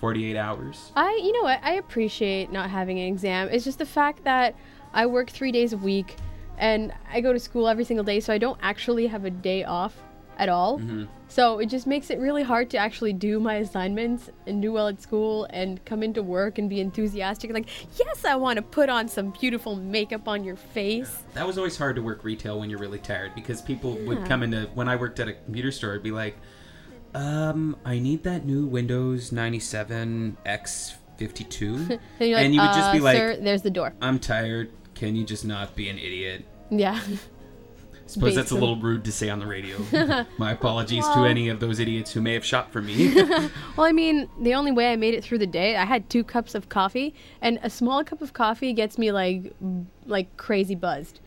48 0.00 0.36
hours. 0.36 0.92
I, 0.96 1.20
you 1.22 1.32
know 1.32 1.42
what? 1.42 1.60
I 1.62 1.74
appreciate 1.74 2.52
not 2.52 2.70
having 2.70 2.98
an 2.98 3.06
exam. 3.06 3.48
It's 3.50 3.64
just 3.64 3.78
the 3.78 3.86
fact 3.86 4.24
that 4.24 4.54
I 4.92 5.06
work 5.06 5.30
three 5.30 5.52
days 5.52 5.72
a 5.72 5.76
week, 5.78 6.16
and 6.56 6.92
I 7.12 7.20
go 7.20 7.32
to 7.32 7.38
school 7.38 7.68
every 7.68 7.84
single 7.84 8.04
day, 8.04 8.20
so 8.20 8.32
I 8.32 8.38
don't 8.38 8.58
actually 8.62 9.06
have 9.08 9.24
a 9.24 9.30
day 9.30 9.64
off 9.64 10.02
at 10.38 10.48
all. 10.48 10.78
Mm-hmm. 10.78 11.04
So 11.30 11.58
it 11.58 11.66
just 11.66 11.86
makes 11.86 12.10
it 12.10 12.18
really 12.20 12.42
hard 12.42 12.70
to 12.70 12.78
actually 12.78 13.12
do 13.12 13.38
my 13.38 13.56
assignments 13.56 14.30
and 14.46 14.62
do 14.62 14.72
well 14.72 14.88
at 14.88 15.02
school 15.02 15.46
and 15.50 15.84
come 15.84 16.02
into 16.02 16.22
work 16.22 16.56
and 16.58 16.70
be 16.70 16.80
enthusiastic. 16.80 17.52
Like, 17.52 17.68
yes, 17.98 18.24
I 18.24 18.36
want 18.36 18.56
to 18.56 18.62
put 18.62 18.88
on 18.88 19.08
some 19.08 19.34
beautiful 19.38 19.76
makeup 19.76 20.26
on 20.26 20.42
your 20.44 20.56
face. 20.56 21.22
That 21.34 21.46
was 21.46 21.58
always 21.58 21.76
hard 21.76 21.96
to 21.96 22.02
work 22.02 22.24
retail 22.24 22.60
when 22.60 22.70
you're 22.70 22.78
really 22.78 22.98
tired 23.00 23.34
because 23.34 23.60
people 23.60 23.94
would 24.06 24.20
Yeah. 24.20 24.26
come 24.26 24.42
into 24.42 24.70
when 24.74 24.88
I 24.88 24.96
worked 24.96 25.20
at 25.20 25.28
a 25.28 25.34
computer 25.34 25.70
store, 25.72 25.90
it'd 25.90 26.02
be 26.02 26.12
like, 26.12 26.36
um, 27.14 27.76
I 27.84 27.98
need 27.98 28.22
that 28.24 28.44
new 28.46 28.66
Windows 28.66 29.32
97 29.32 30.36
X52. 30.46 31.98
And, 32.20 32.32
like, 32.32 32.52
you 32.52 32.60
would 32.60 32.66
just 32.74 32.92
be 32.92 32.98
"Uh, 33.00 33.02
like, 33.02 33.16
sir, 33.16 33.36
there's 33.40 33.62
the 33.62 33.70
door. 33.70 33.94
I'm 34.00 34.18
tired. 34.18 34.70
Can 34.94 35.16
you 35.16 35.24
just 35.24 35.44
not 35.44 35.74
be 35.74 35.88
an 35.88 35.98
idiot? 35.98 36.44
Yeah. 36.70 37.00
Suppose 38.06 38.34
that's 38.34 38.52
a 38.52 38.54
little 38.54 38.76
rude 38.76 39.04
to 39.04 39.12
say 39.12 39.28
on 39.28 39.38
the 39.38 39.46
radio. 39.46 39.76
My 40.38 40.52
apologies 40.52 41.04
Well- 41.04 41.24
to 41.24 41.28
any 41.28 41.48
of 41.50 41.60
those 41.60 41.78
idiots 41.78 42.10
who 42.12 42.22
may 42.22 42.32
have 42.34 42.44
shot 42.44 42.72
for 42.72 42.80
me. 42.80 43.14
Well, 43.14 43.86
I 43.86 43.92
mean, 43.92 44.28
the 44.40 44.54
only 44.54 44.72
way 44.72 44.90
I 44.90 44.96
made 44.96 45.12
it 45.12 45.22
through 45.22 45.38
the 45.38 45.46
day, 45.46 45.76
I 45.76 45.84
had 45.84 46.08
two 46.08 46.24
cups 46.24 46.54
of 46.54 46.68
coffee, 46.70 47.14
and 47.42 47.58
a 47.62 47.68
small 47.68 48.02
cup 48.04 48.22
of 48.22 48.32
coffee 48.32 48.72
gets 48.72 48.96
me 48.96 49.12
like, 49.12 49.52
like 50.06 50.34
crazy 50.38 50.74
buzzed. 50.74 51.20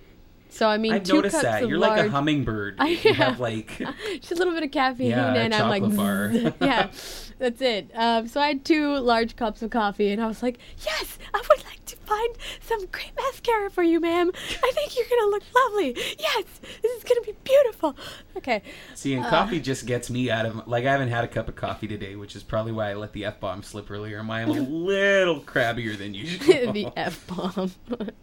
So 0.54 0.68
I 0.68 0.78
mean, 0.78 0.92
I've 0.94 1.04
two 1.04 1.14
noticed 1.16 1.36
cups 1.36 1.44
that. 1.44 1.64
of 1.64 1.70
You're 1.70 1.80
like 1.80 2.06
a 2.06 2.10
hummingbird. 2.10 2.76
I- 2.78 2.90
You 2.90 3.14
have 3.14 3.40
like 3.40 3.78
just 4.22 4.34
a 4.34 4.36
little 4.36 4.54
bit 4.54 4.64
of 4.64 4.72
caffeine, 4.72 5.12
Yeah, 5.12 5.34
and 5.34 5.54
I'm 5.56 5.70
like, 5.70 5.96
bar. 5.96 6.30
yeah, 6.62 6.92
that's 7.40 7.62
it. 7.62 7.90
Um, 7.96 8.28
so 8.28 8.42
I 8.42 8.48
had 8.50 8.66
two 8.66 8.98
large 8.98 9.38
cups 9.38 9.62
of 9.62 9.70
coffee, 9.72 10.12
and 10.12 10.22
I 10.22 10.28
was 10.28 10.44
like, 10.44 10.60
yes, 10.86 11.18
I 11.34 11.38
would 11.50 11.64
like 11.66 11.84
to 11.86 11.96
find 11.96 12.36
some 12.60 12.86
great 12.88 13.12
mascara 13.16 13.70
for 13.70 13.82
you, 13.82 14.00
ma'am. 14.02 14.30
I 14.62 14.72
think 14.76 14.96
you're 14.98 15.06
gonna 15.10 15.32
look 15.32 15.44
lovely. 15.56 15.96
Yes, 16.20 16.44
this 16.82 16.92
is 16.98 17.04
gonna 17.06 17.22
be 17.22 17.34
beautiful. 17.46 17.96
Okay. 18.36 18.62
See, 18.94 19.14
and 19.14 19.26
Uh, 19.26 19.30
coffee 19.30 19.62
just 19.62 19.86
gets 19.86 20.10
me 20.10 20.30
out 20.30 20.46
of 20.46 20.68
like 20.68 20.86
I 20.86 20.92
haven't 20.92 21.10
had 21.10 21.24
a 21.24 21.28
cup 21.30 21.48
of 21.48 21.56
coffee 21.56 21.88
today, 21.88 22.16
which 22.18 22.36
is 22.36 22.44
probably 22.44 22.74
why 22.74 22.92
I 22.92 22.94
let 22.96 23.14
the 23.14 23.24
f 23.24 23.40
bomb 23.40 23.64
slip 23.64 23.90
earlier. 23.90 24.20
I'm 24.20 24.30
a 24.30 24.46
little 24.52 25.40
crabbier 25.40 25.98
than 25.98 26.14
usual. 26.14 26.74
the 26.74 26.92
f 26.98 27.26
bomb. 27.28 27.72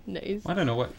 nice. 0.06 0.42
I 0.44 0.52
don't 0.52 0.66
know 0.66 0.76
what. 0.76 0.92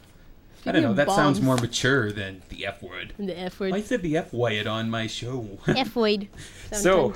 I 0.66 0.72
don't 0.72 0.82
know. 0.84 0.94
That 0.94 1.10
sounds 1.12 1.42
more 1.42 1.56
mature 1.58 2.12
than 2.12 2.42
the 2.50 2.66
f 2.66 2.82
word. 2.84 3.14
The 3.18 3.38
f 3.40 3.60
word. 3.60 3.74
I 3.74 3.82
said 3.82 4.02
the 4.02 4.18
f 4.18 4.34
word 4.34 4.68
on 4.68 4.90
my 4.90 5.08
show. 5.08 5.48
F 5.68 5.96
word. 5.96 6.28
so, 6.72 7.14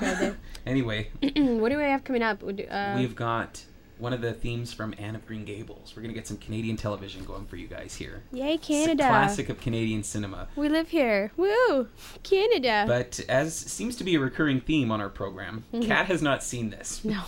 anyway, 0.66 1.08
what 1.20 1.68
do 1.70 1.76
we 1.76 1.82
have 1.84 2.04
coming 2.04 2.22
up? 2.22 2.42
Uh, 2.42 2.94
we've 2.96 3.14
got 3.16 3.62
one 3.98 4.12
of 4.12 4.20
the 4.20 4.32
themes 4.32 4.72
from 4.72 4.92
Anne 4.98 5.14
of 5.14 5.24
Green 5.26 5.44
Gables. 5.44 5.92
We're 5.94 6.02
gonna 6.02 6.14
get 6.14 6.26
some 6.26 6.36
Canadian 6.38 6.76
television 6.76 7.24
going 7.24 7.46
for 7.46 7.56
you 7.56 7.68
guys 7.68 7.94
here. 7.94 8.22
Yay, 8.32 8.54
It's 8.54 8.68
a 8.68 8.72
Canada. 8.72 9.02
classic 9.04 9.48
of 9.48 9.60
Canadian 9.60 10.02
cinema. 10.02 10.48
We 10.56 10.68
live 10.68 10.88
here. 10.88 11.30
Woo! 11.36 11.88
Canada. 12.22 12.84
But 12.88 13.20
as 13.28 13.54
seems 13.54 13.94
to 13.96 14.04
be 14.04 14.14
a 14.16 14.20
recurring 14.20 14.60
theme 14.60 14.90
on 14.90 15.00
our 15.00 15.08
program, 15.10 15.64
Mhm. 15.72 15.86
Kat 15.86 16.06
has 16.06 16.22
not 16.22 16.42
seen 16.42 16.70
this. 16.70 17.04
No. 17.04 17.22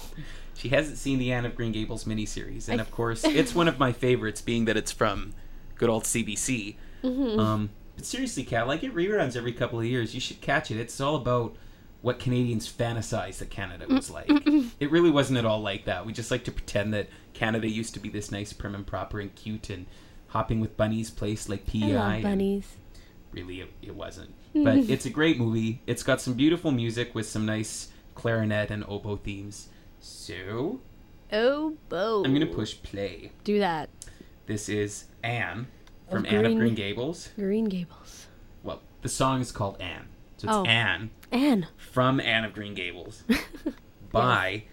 She 0.56 0.70
hasn't 0.70 0.96
seen 0.98 1.18
the 1.18 1.30
Anne 1.32 1.44
of 1.44 1.54
Green 1.54 1.70
Gables 1.72 2.04
miniseries, 2.04 2.68
and 2.68 2.80
I- 2.80 2.84
of 2.84 2.90
course, 2.90 3.22
it's 3.24 3.54
one 3.54 3.68
of 3.68 3.78
my 3.78 3.92
favorites, 3.92 4.40
being 4.40 4.64
that 4.64 4.76
it's 4.76 4.90
from 4.90 5.34
good 5.76 5.88
old 5.88 6.04
CBC. 6.04 6.76
Mhm. 7.02 7.38
Um, 7.38 7.70
but 7.96 8.04
seriously, 8.04 8.42
Kat, 8.44 8.66
like 8.66 8.82
it 8.84 8.94
reruns 8.94 9.36
every 9.36 9.52
couple 9.52 9.78
of 9.78 9.84
years. 9.86 10.14
You 10.14 10.20
should 10.20 10.40
catch 10.40 10.70
it. 10.70 10.78
It's 10.78 11.00
all 11.00 11.16
about 11.16 11.56
what 12.02 12.18
Canadians 12.18 12.70
fantasize 12.72 13.38
that 13.38 13.50
Canada 13.50 13.86
was 13.88 14.10
like. 14.10 14.28
it 14.80 14.90
really 14.90 15.10
wasn't 15.10 15.38
at 15.38 15.44
all 15.46 15.60
like 15.60 15.84
that. 15.86 16.04
We 16.06 16.12
just 16.12 16.30
like 16.30 16.44
to 16.44 16.52
pretend 16.52 16.92
that 16.94 17.08
Canada 17.32 17.68
used 17.68 17.94
to 17.94 18.00
be 18.00 18.08
this 18.08 18.30
nice, 18.30 18.52
prim 18.52 18.74
and 18.74 18.86
proper 18.86 19.18
and 19.20 19.34
cute 19.34 19.70
and 19.70 19.86
hopping 20.28 20.60
with 20.60 20.76
bunnies 20.76 21.10
place 21.10 21.48
like 21.48 21.66
PEI. 21.66 21.96
I 21.96 22.14
love 22.14 22.22
bunnies. 22.22 22.76
really 23.32 23.60
it, 23.60 23.72
it 23.82 23.94
wasn't 23.94 24.34
but 24.54 24.76
it's 24.78 25.06
a 25.06 25.10
great 25.10 25.38
movie 25.38 25.80
it's 25.86 26.02
got 26.02 26.20
some 26.20 26.34
beautiful 26.34 26.70
music 26.72 27.14
with 27.14 27.26
some 27.26 27.44
nice 27.46 27.88
clarinet 28.14 28.70
and 28.70 28.82
oboe 28.88 29.16
themes 29.16 29.68
so 30.00 30.80
Oh, 31.32 31.74
bo. 31.88 32.22
i'm 32.24 32.32
gonna 32.32 32.46
push 32.46 32.76
play 32.82 33.30
Do 33.44 33.58
that. 33.58 33.88
this 34.46 34.68
is 34.68 35.04
anne 35.26 35.66
from 36.10 36.24
anne 36.26 36.46
of 36.46 36.56
Green- 36.56 36.74
gables 36.74 37.30
Green 37.36 37.64
Gables. 37.66 38.26
well 38.62 38.80
the 39.02 39.08
song 39.08 39.40
is 39.40 39.50
called 39.52 39.80
anne 39.80 40.08
so 40.36 40.46
it's 40.48 40.56
Oh. 40.56 40.64
anne 40.64 41.10
Anne. 41.32 41.66
from 41.76 42.20
anne 42.20 42.44
of 42.44 42.52
green 42.52 42.74
gables 42.74 43.24
by 44.12 44.64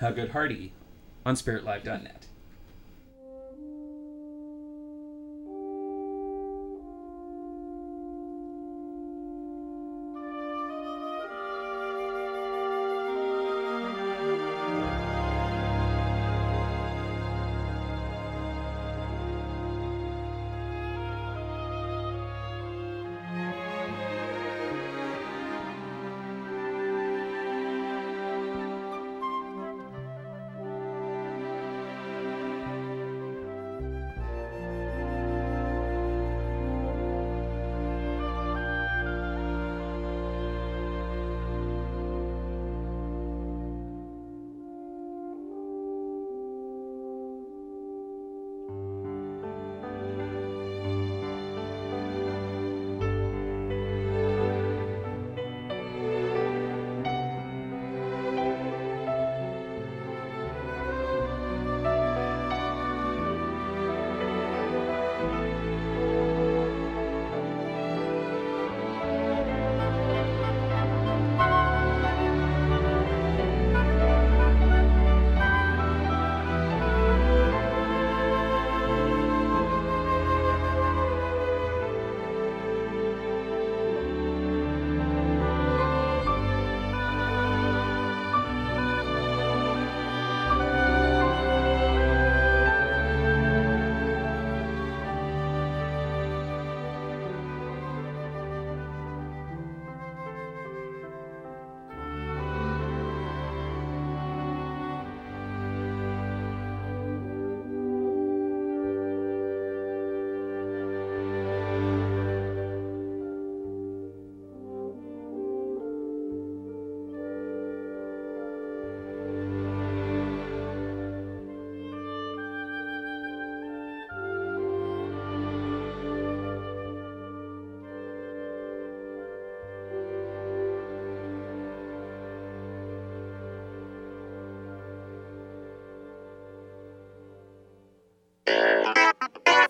Hagood 0.00 0.30
Hardy 0.30 0.72
on 1.24 1.34
spiritlive.net 1.36 2.26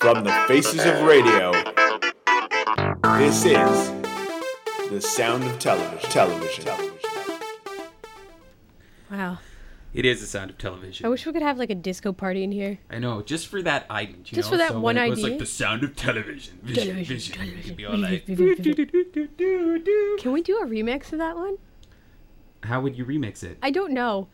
From 0.07 0.23
the 0.23 0.31
faces 0.47 0.87
of 0.87 1.03
radio, 1.03 1.51
this 3.19 3.45
is 3.45 3.91
the 4.89 5.01
sound 5.01 5.43
of 5.43 5.59
television. 5.59 6.11
Television. 6.11 6.65
Wow. 9.11 9.39
It 9.93 10.05
is 10.05 10.21
the 10.21 10.29
sound 10.29 10.51
of 10.51 10.59
television. 10.59 11.07
I 11.07 11.09
wish 11.09 11.27
we 11.27 11.33
could 11.33 11.43
have 11.43 11.59
like 11.59 11.71
a 11.71 11.75
disco 11.75 12.13
party 12.13 12.45
in 12.45 12.53
here. 12.53 12.79
I 12.89 13.01
know, 13.01 13.21
just 13.21 13.49
for 13.49 13.61
that 13.63 13.85
item. 13.91 14.19
You 14.19 14.37
Just 14.37 14.53
know? 14.53 14.53
for 14.53 14.59
that 14.59 14.69
so 14.69 14.75
one 14.75 14.95
when 14.95 14.99
it 14.99 15.11
was 15.11 15.19
idea? 15.19 15.31
like 15.31 15.39
the 15.41 15.47
sound 15.47 15.83
of 15.83 15.97
television. 15.97 16.61
Vision, 16.63 16.87
Television, 16.87 17.41
vision. 17.43 17.63
You'd 17.65 17.77
be 17.77 17.87
all 17.87 17.99
like, 17.99 18.27
Can 18.27 20.31
we 20.31 20.41
do 20.41 20.59
a 20.59 20.67
remix 20.67 21.13
of 21.13 21.19
that 21.19 21.35
one? 21.35 21.57
how 22.63 22.81
would 22.81 22.97
you 22.97 23.05
remix 23.05 23.43
it? 23.43 23.59
I 23.61 23.73
don't 23.73 23.91
know. 23.91 24.29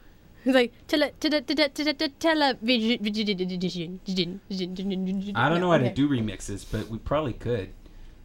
It's 0.44 0.54
like 0.54 0.72
tele 0.88 1.10
tele 1.20 1.40
tele 1.42 1.68
tele 1.68 1.94
tele 1.94 2.54
television. 2.54 4.00
I 5.36 5.48
don't 5.48 5.60
know 5.60 5.70
how 5.70 5.78
to 5.78 5.92
do 5.92 6.08
remixes, 6.08 6.64
but 6.70 6.88
we 6.88 6.98
probably 6.98 7.32
could. 7.32 7.70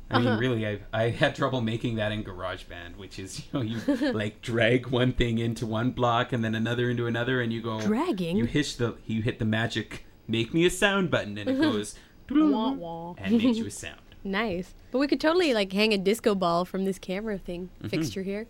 I 0.09 0.19
mean, 0.19 0.27
Uh-huh. 0.29 0.39
really, 0.39 0.65
I 0.65 0.79
I 0.93 1.09
had 1.09 1.35
trouble 1.35 1.59
making 1.61 1.95
that 1.95 2.11
in 2.13 2.23
GarageBand, 2.23 2.95
which 2.97 3.19
is 3.19 3.39
you 3.39 3.45
know 3.53 3.61
you 3.61 3.79
like 4.13 4.41
drag 4.41 4.87
one 4.87 5.11
thing 5.13 5.37
into 5.37 5.65
one 5.65 5.91
block 5.91 6.31
and 6.33 6.43
then 6.43 6.55
another 6.55 6.89
into 6.89 7.07
another, 7.07 7.41
and 7.41 7.51
you 7.51 7.61
go 7.61 7.81
Dragging? 7.81 8.37
You 8.37 8.45
hit 8.45 8.75
the 8.77 8.95
you 9.05 9.21
hit 9.21 9.39
the 9.39 9.45
magic 9.45 10.05
make 10.27 10.53
me 10.53 10.65
a 10.65 10.69
sound 10.69 11.11
button, 11.11 11.37
and 11.37 11.49
it 11.49 11.61
goes 11.69 11.95
Wah, 12.29 12.71
wah. 12.73 13.13
and 13.17 13.37
makes 13.37 13.57
you 13.57 13.65
a 13.67 13.71
sound. 13.71 14.01
Nice. 14.23 14.73
But 14.91 14.97
we 14.99 15.07
could 15.07 15.21
totally 15.21 15.53
like 15.53 15.71
hang 15.71 15.93
a 15.93 15.97
disco 15.97 16.35
ball 16.35 16.65
from 16.65 16.83
this 16.85 16.99
camera 16.99 17.37
thing 17.37 17.69
Mhm. 17.83 17.89
fixture 17.89 18.23
here. 18.23 18.47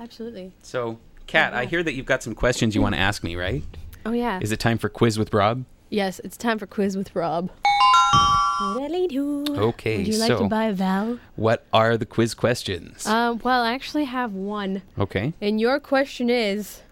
Absolutely. 0.00 0.52
So, 0.62 0.98
Kat, 1.32 1.54
I 1.54 1.64
hear 1.64 1.82
that 1.82 1.94
you've 1.94 2.04
got 2.04 2.22
some 2.22 2.34
questions 2.34 2.74
you 2.74 2.82
want 2.82 2.94
to 2.94 3.00
ask 3.00 3.24
me, 3.24 3.36
right? 3.36 3.62
Oh 4.04 4.12
yeah. 4.12 4.38
Is 4.42 4.52
it 4.52 4.60
time 4.60 4.76
for 4.76 4.90
quiz 4.90 5.18
with 5.18 5.32
Rob? 5.32 5.64
Yes, 5.88 6.20
it's 6.22 6.36
time 6.36 6.58
for 6.58 6.66
quiz 6.66 6.94
with 6.94 7.14
Rob. 7.14 7.48
Welly 8.76 9.08
do. 9.08 9.42
Okay, 9.48 9.96
Would 9.98 10.08
you 10.08 10.18
like 10.18 10.28
so- 10.28 10.40
to 10.42 10.48
buy 10.48 10.64
a 10.64 10.74
vowel? 10.74 11.18
What 11.36 11.64
are 11.72 11.96
the 11.96 12.04
quiz 12.04 12.34
questions? 12.34 13.06
Um, 13.06 13.40
well, 13.42 13.62
I 13.62 13.72
actually 13.72 14.04
have 14.04 14.34
one. 14.34 14.82
okay. 14.98 15.32
And 15.40 15.58
your 15.58 15.80
question 15.80 16.28
is 16.28 16.82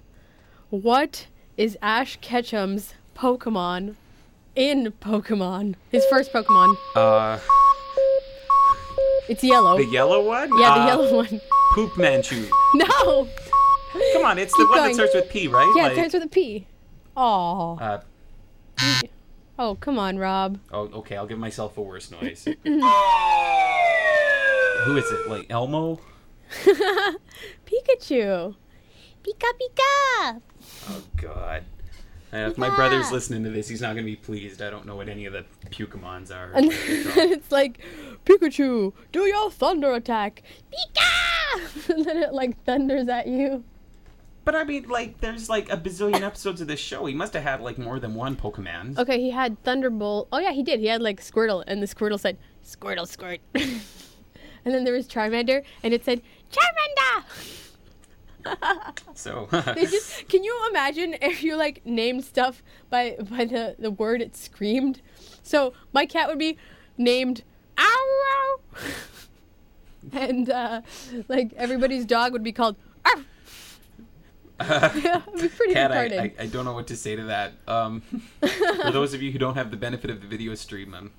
What 0.70 1.26
is 1.58 1.76
Ash 1.82 2.18
Ketchum's 2.22 2.94
Pokemon 3.14 3.96
in 4.56 4.94
Pokemon? 5.02 5.74
His 5.90 6.06
first 6.06 6.32
Pokemon. 6.32 6.76
Uh, 6.96 7.38
It's 9.28 9.44
yellow. 9.44 9.76
the 9.76 9.84
yellow 9.84 10.24
one? 10.26 10.48
Yeah, 10.58 10.74
the 10.76 10.80
Uh, 10.80 10.86
yellow 10.86 11.14
one. 11.16 11.40
Poop 11.74 11.98
Manchu. 11.98 12.46
No! 12.74 13.28
Come 14.20 14.30
on, 14.32 14.38
it's 14.38 14.54
the 14.56 14.66
one 14.66 14.78
going. 14.78 14.88
that 14.90 14.94
starts 14.94 15.14
with 15.14 15.30
P, 15.30 15.48
right? 15.48 15.72
Yeah, 15.74 15.84
Like, 15.84 15.92
it 15.92 15.94
starts 15.96 16.14
with 16.14 16.22
a 16.24 16.28
P. 16.28 16.66
Aw. 17.16 17.76
Uh, 17.78 18.00
Oh, 19.58 19.74
come 19.74 19.98
on, 19.98 20.18
Rob. 20.18 20.58
oh, 20.72 20.88
okay. 21.00 21.16
I'll 21.18 21.26
give 21.26 21.38
myself 21.38 21.76
a 21.76 21.82
worse 21.82 22.10
noise. 22.10 22.44
Who 22.64 22.78
is 24.96 25.10
it? 25.10 25.28
Like 25.28 25.46
Elmo? 25.50 26.00
Pikachu. 27.66 28.54
Pika 29.22 29.50
Pika! 29.60 30.40
Oh 30.88 31.02
God. 31.16 31.64
Uh, 32.32 32.36
if 32.48 32.56
my 32.56 32.74
brother's 32.74 33.10
listening 33.12 33.44
to 33.44 33.50
this, 33.50 33.68
he's 33.68 33.82
not 33.82 33.88
going 33.94 34.06
to 34.06 34.10
be 34.10 34.16
pleased. 34.16 34.62
I 34.62 34.70
don't 34.70 34.86
know 34.86 34.96
what 34.96 35.08
any 35.08 35.26
of 35.26 35.32
the 35.32 35.44
Pokemons 35.70 36.30
are. 36.34 36.52
And 36.52 36.68
it's 36.72 37.50
like, 37.52 37.80
Pikachu, 38.24 38.92
do 39.12 39.26
your 39.26 39.50
thunder 39.50 39.92
attack. 39.92 40.42
Pika! 40.72 41.90
and 41.90 42.04
then 42.04 42.16
it 42.16 42.32
like 42.32 42.62
thunders 42.64 43.08
at 43.08 43.26
you. 43.26 43.64
But 44.44 44.54
I 44.54 44.64
mean, 44.64 44.88
like, 44.88 45.20
there's 45.20 45.48
like 45.48 45.70
a 45.70 45.76
bazillion 45.76 46.22
episodes 46.22 46.60
of 46.60 46.66
this 46.66 46.80
show. 46.80 47.04
He 47.06 47.14
must 47.14 47.34
have 47.34 47.42
had 47.42 47.60
like 47.60 47.78
more 47.78 47.98
than 47.98 48.14
one 48.14 48.36
Pokemon. 48.36 48.98
Okay, 48.98 49.20
he 49.20 49.30
had 49.30 49.62
Thunderbolt. 49.64 50.28
Oh 50.32 50.38
yeah, 50.38 50.52
he 50.52 50.62
did. 50.62 50.80
He 50.80 50.86
had 50.86 51.02
like 51.02 51.20
Squirtle, 51.20 51.62
and 51.66 51.82
the 51.82 51.86
Squirtle 51.86 52.18
said, 52.18 52.38
Squirtle, 52.64 53.06
squirt. 53.06 53.40
and 53.54 53.80
then 54.64 54.84
there 54.84 54.94
was 54.94 55.06
Charmander, 55.06 55.62
and 55.82 55.92
it 55.92 56.04
said, 56.04 56.22
Charmander! 56.50 57.24
So 59.14 59.48
they 59.74 59.86
just 59.86 60.28
can 60.28 60.42
you 60.44 60.58
imagine 60.70 61.16
if 61.20 61.42
you 61.42 61.56
like 61.56 61.84
named 61.84 62.24
stuff 62.24 62.62
by 62.88 63.16
by 63.20 63.44
the 63.44 63.76
the 63.78 63.90
word 63.90 64.22
it 64.22 64.36
screamed 64.36 65.02
so 65.42 65.72
my 65.92 66.06
cat 66.06 66.28
would 66.28 66.38
be 66.38 66.56
named 66.96 67.42
ow 67.76 68.60
and 70.12 70.48
uh 70.48 70.80
like 71.28 71.52
everybody's 71.56 72.06
dog 72.06 72.32
would 72.32 72.42
be 72.42 72.52
called 72.52 72.76
Arf. 73.04 73.26
Yeah, 74.60 75.22
it'd 75.28 75.40
be 75.40 75.48
pretty 75.48 75.74
Kat, 75.74 75.92
I. 75.92 76.04
I, 76.04 76.32
I 76.40 76.46
don't 76.46 76.64
know 76.64 76.72
what 76.72 76.86
to 76.88 76.96
say 76.96 77.16
to 77.16 77.24
that. 77.24 77.52
Um, 77.66 78.00
for 78.40 78.90
those 78.90 79.14
of 79.14 79.22
you 79.22 79.32
who 79.32 79.38
don't 79.38 79.54
have 79.54 79.70
the 79.70 79.76
benefit 79.76 80.10
of 80.10 80.20
the 80.20 80.26
video 80.26 80.54
stream, 80.54 80.94
I'm 80.94 81.10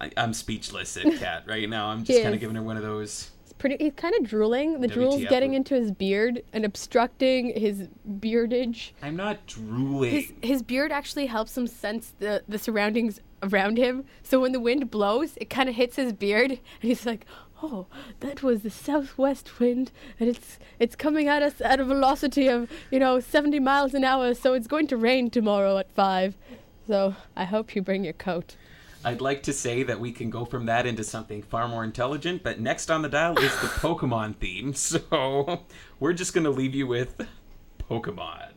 I, 0.00 0.10
I'm 0.16 0.32
speechless 0.32 0.96
at 0.96 1.04
Cat 1.18 1.44
right 1.46 1.68
now. 1.68 1.88
I'm 1.88 2.04
just 2.04 2.22
kind 2.22 2.34
of 2.34 2.40
giving 2.40 2.56
her 2.56 2.62
one 2.62 2.76
of 2.76 2.82
those. 2.82 3.30
It's 3.44 3.52
pretty 3.52 3.76
he's 3.78 3.94
kind 3.96 4.14
of 4.14 4.24
drooling 4.24 4.80
the 4.80 4.88
drool's 4.88 5.24
getting 5.24 5.54
into 5.54 5.74
his 5.74 5.90
beard 5.90 6.42
and 6.52 6.64
obstructing 6.64 7.58
his 7.58 7.88
beardage 8.20 8.94
I'm 9.02 9.16
not 9.16 9.46
drooling. 9.46 10.12
his 10.12 10.32
his 10.42 10.62
beard 10.62 10.92
actually 10.92 11.26
helps 11.26 11.56
him 11.56 11.66
sense 11.66 12.12
the 12.18 12.42
the 12.48 12.58
surroundings 12.58 13.20
around 13.42 13.78
him. 13.78 14.04
So 14.22 14.40
when 14.40 14.52
the 14.52 14.60
wind 14.60 14.90
blows, 14.90 15.36
it 15.36 15.50
kind 15.50 15.68
of 15.68 15.74
hits 15.74 15.96
his 15.96 16.12
beard, 16.12 16.50
and 16.50 16.60
he's 16.80 17.06
like, 17.06 17.26
"Oh, 17.62 17.86
that 18.20 18.42
was 18.42 18.62
the 18.62 18.70
southwest 18.70 19.58
wind, 19.58 19.90
and 20.18 20.28
it's 20.28 20.58
it's 20.78 20.96
coming 20.96 21.28
at 21.28 21.42
us 21.42 21.60
at 21.60 21.80
a 21.80 21.84
velocity 21.84 22.48
of 22.48 22.70
you 22.90 22.98
know 22.98 23.20
70 23.20 23.60
miles 23.60 23.94
an 23.94 24.04
hour. 24.04 24.34
So 24.34 24.54
it's 24.54 24.66
going 24.66 24.86
to 24.88 24.96
rain 24.96 25.30
tomorrow 25.30 25.78
at 25.78 25.90
five. 25.92 26.36
So 26.86 27.14
I 27.36 27.44
hope 27.44 27.74
you 27.74 27.82
bring 27.82 28.04
your 28.04 28.14
coat." 28.14 28.56
I'd 29.04 29.20
like 29.20 29.44
to 29.44 29.52
say 29.52 29.84
that 29.84 30.00
we 30.00 30.10
can 30.10 30.28
go 30.28 30.44
from 30.44 30.66
that 30.66 30.84
into 30.84 31.04
something 31.04 31.42
far 31.42 31.68
more 31.68 31.84
intelligent, 31.84 32.42
but 32.42 32.58
next 32.58 32.90
on 32.90 33.02
the 33.02 33.08
dial 33.08 33.38
is 33.38 33.52
the 33.60 33.66
Pokemon 33.80 34.36
theme, 34.36 34.74
so 34.74 35.62
we're 36.00 36.12
just 36.12 36.34
going 36.34 36.44
to 36.44 36.50
leave 36.50 36.74
you 36.74 36.86
with 36.86 37.26
Pokemon. 37.88 38.50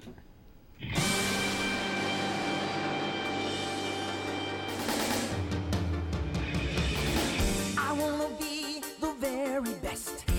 Very 9.95 10.30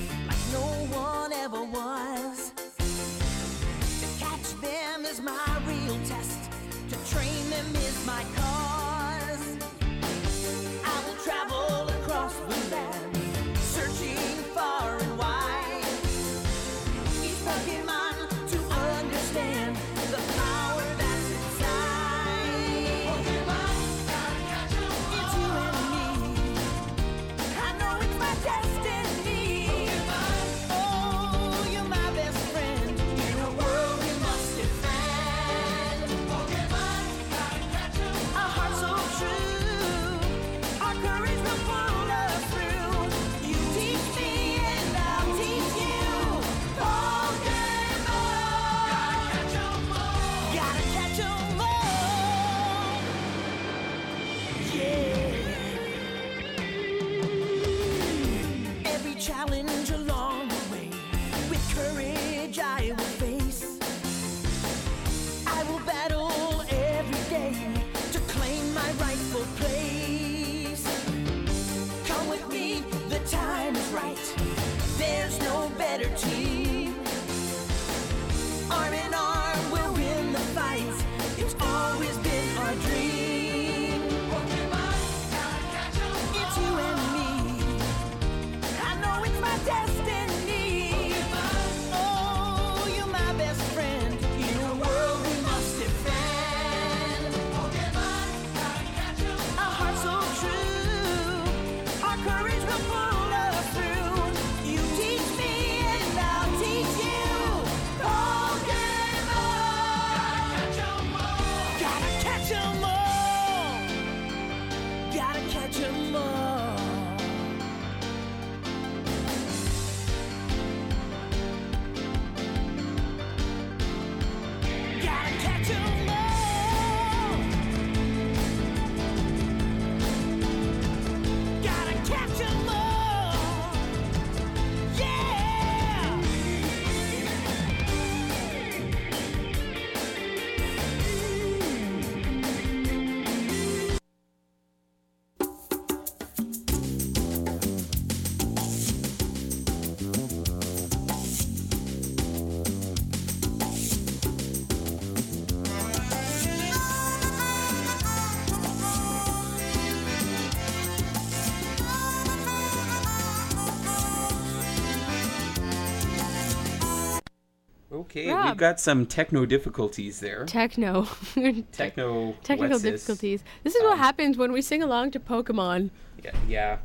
Okay, 168.12 168.30
Rob. 168.30 168.44
we've 168.44 168.56
got 168.58 168.78
some 168.78 169.06
techno 169.06 169.46
difficulties 169.46 170.20
there. 170.20 170.44
Techno. 170.44 171.04
Techno. 171.72 172.34
Technical 172.42 172.78
this? 172.78 173.00
difficulties. 173.00 173.42
This 173.64 173.74
is 173.74 173.82
what 173.82 173.96
happens 173.96 174.36
when 174.36 174.52
we 174.52 174.60
sing 174.60 174.82
along 174.82 175.12
to 175.12 175.20
Pokemon. 175.20 175.88
Yeah, 176.22 176.32
yeah. 176.46 176.78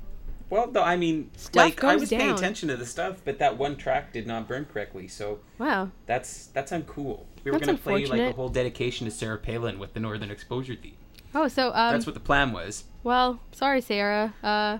Well, 0.49 0.71
though, 0.71 0.83
I 0.83 0.95
mean, 0.95 1.29
Stuff 1.35 1.55
like 1.57 1.83
I 1.83 1.97
was 1.97 2.09
paying 2.09 2.31
attention 2.31 2.69
to 2.69 2.77
the 2.77 2.85
stuff, 2.85 3.17
but 3.25 3.39
that 3.39 3.57
one 3.57 3.75
track 3.75 4.13
did 4.13 4.25
not 4.25 4.47
burn 4.47 4.63
correctly, 4.71 5.09
so 5.09 5.39
Wow. 5.59 5.91
that's 6.05 6.47
that's 6.47 6.71
uncool. 6.71 7.25
We 7.43 7.51
were 7.51 7.59
That's 7.59 7.67
gonna 7.67 7.77
play 7.77 8.05
like 8.05 8.21
a 8.21 8.31
whole 8.31 8.47
dedication 8.47 9.03
to 9.03 9.11
Sarah 9.11 9.37
Palin 9.37 9.79
with 9.79 9.93
the 9.93 9.99
Northern 9.99 10.31
Exposure 10.31 10.75
theme. 10.75 10.95
Oh, 11.35 11.49
so 11.49 11.67
um. 11.73 11.91
that's 11.91 12.05
what 12.05 12.13
the 12.13 12.21
plan 12.21 12.53
was. 12.53 12.85
Well, 13.03 13.41
sorry, 13.51 13.81
Sarah. 13.81 14.33
Uh, 14.41 14.77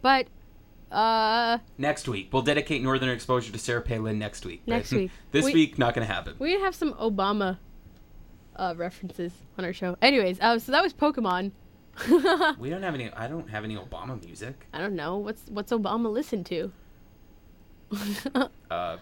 but 0.00 0.28
uh, 0.90 1.58
Next 1.78 2.08
week, 2.08 2.30
we'll 2.32 2.42
dedicate 2.42 2.82
Northern 2.82 3.10
Exposure 3.10 3.52
to 3.52 3.58
Sarah 3.58 3.82
Palin 3.82 4.18
next 4.18 4.44
week. 4.44 4.62
Next 4.66 4.92
week. 4.92 5.10
this 5.32 5.44
We- 5.46 5.54
week, 5.54 5.78
not 5.78 5.94
gonna 5.94 6.06
happen. 6.06 6.34
we 6.38 6.58
have 6.60 6.74
some 6.74 6.92
Obama 6.94 7.58
uh 8.56 8.74
references 8.76 9.32
on 9.56 9.64
our 9.64 9.72
show. 9.72 9.96
Anyways, 10.02 10.38
uh, 10.40 10.58
so 10.58 10.72
that 10.72 10.82
was 10.82 10.92
Pokemon. 10.92 11.52
We 12.58 12.70
don't 12.70 12.82
have 12.82 12.94
any. 12.94 13.10
I 13.12 13.26
don't 13.28 13.48
have 13.50 13.64
any 13.64 13.76
Obama 13.76 14.22
music. 14.24 14.66
I 14.72 14.78
don't 14.78 14.94
know 14.94 15.18
what's 15.18 15.42
what's 15.48 15.72
Obama 15.72 16.10
listen 16.12 16.44
to. 16.44 16.72
Uh, 18.70 18.96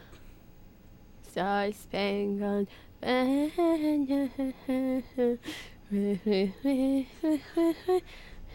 Star 1.30 1.70
Spangled 1.72 2.68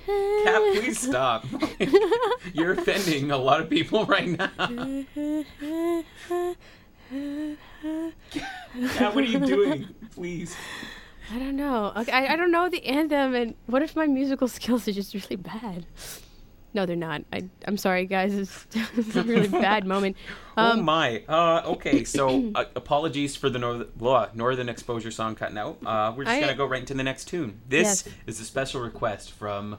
Cat, 0.05 0.61
please 0.73 0.99
stop. 0.99 1.45
You're 2.53 2.73
offending 2.73 3.31
a 3.31 3.37
lot 3.37 3.61
of 3.61 3.69
people 3.69 4.05
right 4.05 4.27
now. 4.27 4.49
Cat, 8.95 9.15
what 9.15 9.23
are 9.23 9.27
you 9.27 9.39
doing? 9.39 9.87
Please. 10.13 10.55
I 11.31 11.39
don't 11.39 11.55
know. 11.55 11.93
Okay, 11.95 12.11
I, 12.11 12.33
I 12.33 12.35
don't 12.35 12.51
know 12.51 12.69
the 12.69 12.85
anthem, 12.85 13.33
and 13.35 13.55
what 13.67 13.81
if 13.81 13.95
my 13.95 14.05
musical 14.07 14.47
skills 14.47 14.87
are 14.87 14.91
just 14.91 15.13
really 15.13 15.35
bad? 15.37 15.85
No, 16.75 16.87
they're 16.87 16.95
not. 16.95 17.21
I, 17.31 17.47
I'm 17.67 17.77
sorry, 17.77 18.07
guys. 18.07 18.33
It's, 18.33 18.65
it's 18.97 19.15
a 19.15 19.21
really 19.23 19.47
bad 19.47 19.85
moment. 19.85 20.17
oh 20.57 20.71
Um, 20.71 20.83
my. 20.83 21.23
Uh, 21.29 21.61
okay, 21.65 22.03
so 22.03 22.51
uh, 22.55 22.65
apologies 22.75 23.35
for 23.35 23.47
the 23.49 23.59
north- 23.59 24.33
Northern 24.35 24.69
Exposure 24.69 25.11
song 25.11 25.35
cutting 25.35 25.57
out. 25.59 25.77
Uh, 25.85 26.11
we're 26.17 26.23
just 26.23 26.35
I- 26.35 26.41
gonna 26.41 26.55
go 26.55 26.65
right 26.65 26.79
into 26.81 26.95
the 26.95 27.03
next 27.03 27.25
tune. 27.25 27.61
This 27.69 28.05
Yes. 28.07 28.15
is 28.25 28.39
a 28.41 28.45
special 28.45 28.81
request 28.81 29.31
from 29.31 29.77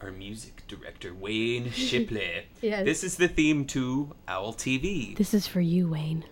our 0.00 0.10
music 0.12 0.62
director 0.68 1.14
Wayne 1.14 1.70
Shipley. 1.72 2.46
Yes. 2.60 2.84
This 2.84 3.04
is 3.04 3.16
the 3.16 3.28
theme 3.28 3.64
to 3.66 4.14
Owl 4.28 4.54
TV. 4.54 5.16
This 5.16 5.34
is 5.34 5.46
for 5.46 5.60
you, 5.60 5.88
Wayne. 5.88 6.24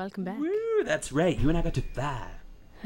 Welcome 0.00 0.24
back. 0.24 0.38
Woo, 0.38 0.82
that's 0.82 1.12
right. 1.12 1.38
You 1.38 1.50
and 1.50 1.58
I 1.58 1.60
got 1.60 1.74
to 1.74 1.82
fly. 1.82 2.26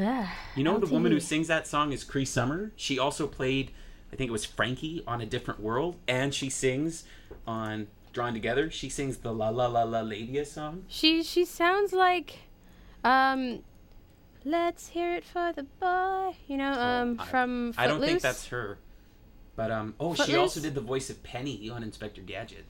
Ah, 0.00 0.36
You 0.56 0.64
know 0.64 0.78
the 0.78 0.88
woman 0.88 1.12
who 1.12 1.20
sings 1.20 1.46
that 1.46 1.68
song 1.68 1.92
is 1.92 2.02
Cree 2.02 2.24
Summer. 2.24 2.72
She 2.74 2.98
also 2.98 3.28
played, 3.28 3.70
I 4.12 4.16
think 4.16 4.30
it 4.30 4.32
was 4.32 4.44
Frankie 4.44 5.04
on 5.06 5.20
a 5.20 5.26
different 5.26 5.60
world, 5.60 5.94
and 6.08 6.34
she 6.34 6.50
sings 6.50 7.04
on 7.46 7.86
Drawn 8.12 8.32
Together. 8.34 8.68
She 8.68 8.88
sings 8.88 9.18
the 9.18 9.32
La 9.32 9.50
La 9.50 9.68
La 9.68 9.84
La 9.84 10.00
Labia 10.00 10.44
song. 10.44 10.86
She 10.88 11.22
she 11.22 11.44
sounds 11.44 11.92
like, 11.92 12.38
um, 13.04 13.62
let's 14.44 14.88
hear 14.88 15.14
it 15.14 15.24
for 15.24 15.52
the 15.52 15.62
boy. 15.62 16.34
You 16.48 16.56
know, 16.56 16.72
um, 16.72 17.20
I- 17.20 17.26
from 17.26 17.74
Footloose. 17.74 17.78
I 17.78 17.86
don't 17.86 18.00
think 18.00 18.22
that's 18.22 18.48
her. 18.48 18.78
But 19.54 19.70
um 19.70 19.94
oh, 20.00 20.16
she 20.16 20.34
also 20.34 20.58
did 20.58 20.74
the 20.74 20.80
voice 20.80 21.10
of 21.10 21.22
Penny 21.22 21.70
on 21.70 21.84
Inspector 21.84 22.20
Gadget. 22.22 22.64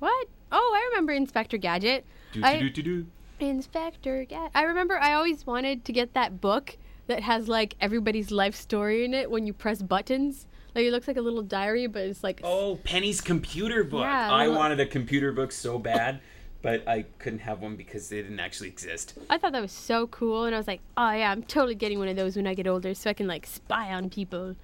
What? 0.00 0.26
Oh, 0.50 0.72
I 0.74 0.88
remember 0.90 1.12
Inspector 1.12 1.56
Gadget. 1.58 2.04
Do 2.32 2.42
do 2.42 2.70
do 2.70 2.82
do. 2.82 3.06
Inspector 3.40 4.24
Gadget. 4.24 4.50
I 4.54 4.62
remember 4.62 4.98
I 4.98 5.12
always 5.14 5.46
wanted 5.46 5.84
to 5.84 5.92
get 5.92 6.14
that 6.14 6.40
book 6.40 6.76
that 7.06 7.22
has 7.22 7.48
like 7.48 7.74
everybody's 7.80 8.30
life 8.30 8.54
story 8.54 9.04
in 9.04 9.14
it 9.14 9.30
when 9.30 9.46
you 9.46 9.52
press 9.52 9.82
buttons. 9.82 10.46
Like 10.74 10.84
it 10.86 10.90
looks 10.90 11.06
like 11.06 11.16
a 11.16 11.20
little 11.22 11.42
diary, 11.42 11.86
but 11.86 12.02
it's 12.02 12.24
like 12.24 12.40
Oh, 12.42 12.76
Penny's 12.84 13.20
computer 13.20 13.84
book. 13.84 14.00
Yeah, 14.00 14.32
I 14.32 14.46
little- 14.46 14.56
wanted 14.58 14.80
a 14.80 14.86
computer 14.86 15.30
book 15.32 15.52
so 15.52 15.78
bad, 15.78 16.20
but 16.62 16.86
I 16.88 17.02
couldn't 17.18 17.40
have 17.40 17.60
one 17.60 17.76
because 17.76 18.08
they 18.08 18.22
didn't 18.22 18.40
actually 18.40 18.68
exist. 18.68 19.14
I 19.30 19.38
thought 19.38 19.52
that 19.52 19.62
was 19.62 19.72
so 19.72 20.06
cool, 20.08 20.44
and 20.44 20.54
I 20.54 20.58
was 20.58 20.66
like, 20.66 20.80
oh 20.96 21.10
yeah, 21.12 21.30
I'm 21.30 21.42
totally 21.42 21.74
getting 21.76 21.98
one 21.98 22.08
of 22.08 22.16
those 22.16 22.36
when 22.36 22.46
I 22.46 22.54
get 22.54 22.66
older, 22.66 22.94
so 22.94 23.10
I 23.10 23.12
can 23.12 23.26
like 23.26 23.46
spy 23.46 23.92
on 23.92 24.10
people. 24.10 24.56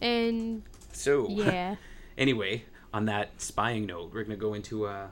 And 0.00 0.62
So 0.92 1.28
yeah, 1.28 1.76
anyway, 2.18 2.64
on 2.92 3.04
that 3.06 3.40
spying 3.40 3.86
note, 3.86 4.12
we're 4.12 4.24
gonna 4.24 4.36
go 4.36 4.54
into 4.54 4.86
uh 4.86 5.08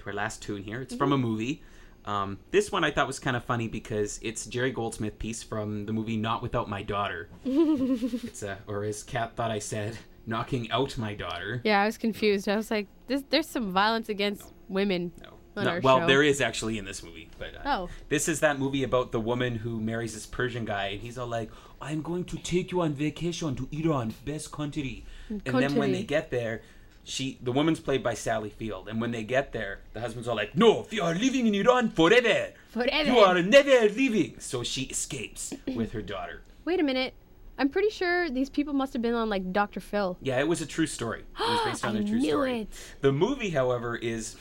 to 0.00 0.06
our 0.06 0.12
last 0.12 0.42
tune 0.42 0.62
here. 0.62 0.80
It's 0.82 0.94
from 0.94 1.12
a 1.12 1.18
movie. 1.18 1.62
Um, 2.04 2.38
this 2.50 2.72
one 2.72 2.82
I 2.84 2.90
thought 2.90 3.06
was 3.06 3.18
kind 3.18 3.36
of 3.36 3.44
funny 3.44 3.68
because 3.68 4.18
it's 4.22 4.46
Jerry 4.46 4.70
Goldsmith 4.72 5.18
piece 5.18 5.42
from 5.42 5.86
the 5.86 5.92
movie 5.92 6.16
Not 6.16 6.42
Without 6.42 6.68
My 6.68 6.82
Daughter. 6.82 7.28
it's 7.44 8.42
uh, 8.42 8.56
or 8.66 8.84
as 8.84 9.02
Kat 9.02 9.36
thought 9.36 9.50
I 9.50 9.58
said, 9.58 9.98
knocking 10.26 10.70
out 10.70 10.96
my 10.98 11.14
daughter. 11.14 11.60
yeah, 11.64 11.80
I 11.82 11.86
was 11.86 11.98
confused. 11.98 12.48
I 12.48 12.56
was 12.56 12.70
like, 12.70 12.86
this, 13.06 13.22
there's 13.30 13.48
some 13.48 13.72
violence 13.72 14.08
against 14.08 14.52
women 14.68 15.12
on 15.56 15.64
No, 15.64 15.80
well, 15.82 16.00
show. 16.00 16.06
there 16.06 16.22
is 16.22 16.40
actually 16.40 16.78
in 16.78 16.84
this 16.84 17.02
movie, 17.02 17.28
but 17.38 17.54
uh, 17.54 17.60
Oh. 17.64 17.88
this 18.08 18.28
is 18.28 18.40
that 18.40 18.58
movie 18.58 18.82
about 18.84 19.12
the 19.12 19.20
woman 19.20 19.56
who 19.56 19.80
marries 19.80 20.14
this 20.14 20.26
Persian 20.26 20.64
guy, 20.64 20.86
and 20.88 21.00
he's 21.00 21.18
all 21.18 21.26
like, 21.26 21.50
"I'm 21.80 22.02
going 22.02 22.24
to 22.26 22.36
take 22.38 22.70
you 22.72 22.80
on 22.82 22.92
vacation 22.94 23.56
to 23.56 23.68
Iran, 23.72 24.14
best 24.24 24.52
country." 24.52 25.04
And 25.28 25.42
then 25.58 25.74
when 25.74 25.92
they 25.92 26.02
get 26.04 26.30
there, 26.30 26.62
she, 27.10 27.38
the 27.42 27.52
woman's 27.52 27.80
played 27.80 28.02
by 28.02 28.14
Sally 28.14 28.50
Field, 28.50 28.88
and 28.88 29.00
when 29.00 29.10
they 29.10 29.24
get 29.24 29.52
there, 29.52 29.80
the 29.94 30.00
husband's 30.00 30.28
all 30.28 30.36
like, 30.36 30.56
"No, 30.56 30.86
you 30.90 31.02
are 31.02 31.14
living 31.14 31.46
in 31.46 31.54
Iran 31.54 31.90
forever. 31.90 32.52
Forever. 32.70 33.10
You 33.10 33.18
are 33.18 33.42
never 33.42 33.88
leaving." 33.94 34.38
So 34.38 34.62
she 34.62 34.82
escapes 34.84 35.52
with 35.66 35.92
her 35.92 36.02
daughter. 36.02 36.42
Wait 36.64 36.78
a 36.80 36.82
minute. 36.82 37.14
I'm 37.58 37.68
pretty 37.68 37.90
sure 37.90 38.30
these 38.30 38.48
people 38.48 38.72
must 38.72 38.92
have 38.94 39.02
been 39.02 39.12
on 39.14 39.28
like 39.28 39.52
Dr. 39.52 39.80
Phil. 39.80 40.16
Yeah, 40.22 40.38
it 40.40 40.48
was 40.48 40.62
a 40.62 40.66
true 40.66 40.86
story. 40.86 41.20
It 41.38 41.40
was 41.40 41.60
based 41.66 41.84
on 41.88 41.96
I 41.96 42.00
a 42.00 42.04
true 42.04 42.18
knew 42.18 42.30
story. 42.30 42.60
it. 42.62 42.68
The 43.02 43.12
movie, 43.12 43.50
however, 43.50 43.96
is 43.96 44.36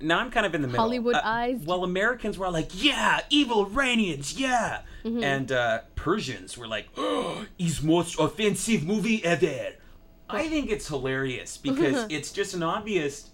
now 0.00 0.18
I'm 0.18 0.30
kind 0.30 0.44
of 0.44 0.54
in 0.54 0.62
the 0.62 0.68
middle. 0.68 0.80
Hollywood 0.82 1.14
Uh, 1.14 1.20
eyes. 1.24 1.60
Well, 1.64 1.84
Americans 1.84 2.36
were 2.36 2.50
like, 2.50 2.70
"Yeah, 2.82 3.20
evil 3.30 3.64
Iranians, 3.66 4.38
yeah," 4.38 4.82
Mhm. 5.04 5.22
and 5.22 5.52
uh, 5.52 5.80
Persians 5.94 6.58
were 6.58 6.66
like, 6.66 6.88
oh, 6.96 7.46
"Is 7.58 7.82
most 7.82 8.18
offensive 8.18 8.82
movie 8.84 9.24
ever." 9.24 9.74
I 10.28 10.48
think 10.48 10.70
it's 10.70 10.88
hilarious 10.88 11.56
because 11.58 12.06
it's 12.10 12.32
just 12.32 12.54
an 12.54 12.62
obvious 12.62 13.30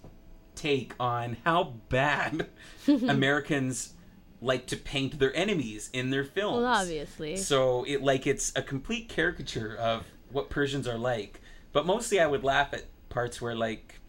take 0.54 0.92
on 1.00 1.36
how 1.44 1.74
bad 1.88 2.48
Americans 2.88 3.94
like 4.42 4.66
to 4.68 4.76
paint 4.76 5.18
their 5.18 5.34
enemies 5.36 5.90
in 5.92 6.10
their 6.10 6.24
films. 6.24 6.62
Well, 6.62 6.66
obviously. 6.66 7.36
So 7.36 7.84
it 7.84 8.02
like 8.02 8.26
it's 8.26 8.52
a 8.56 8.62
complete 8.62 9.08
caricature 9.08 9.76
of 9.76 10.04
what 10.32 10.50
Persians 10.50 10.88
are 10.88 10.98
like. 10.98 11.40
But 11.72 11.86
mostly 11.86 12.20
I 12.20 12.26
would 12.26 12.42
laugh 12.42 12.72
at 12.72 12.84
parts 13.10 13.40
where 13.40 13.54
like 13.54 14.00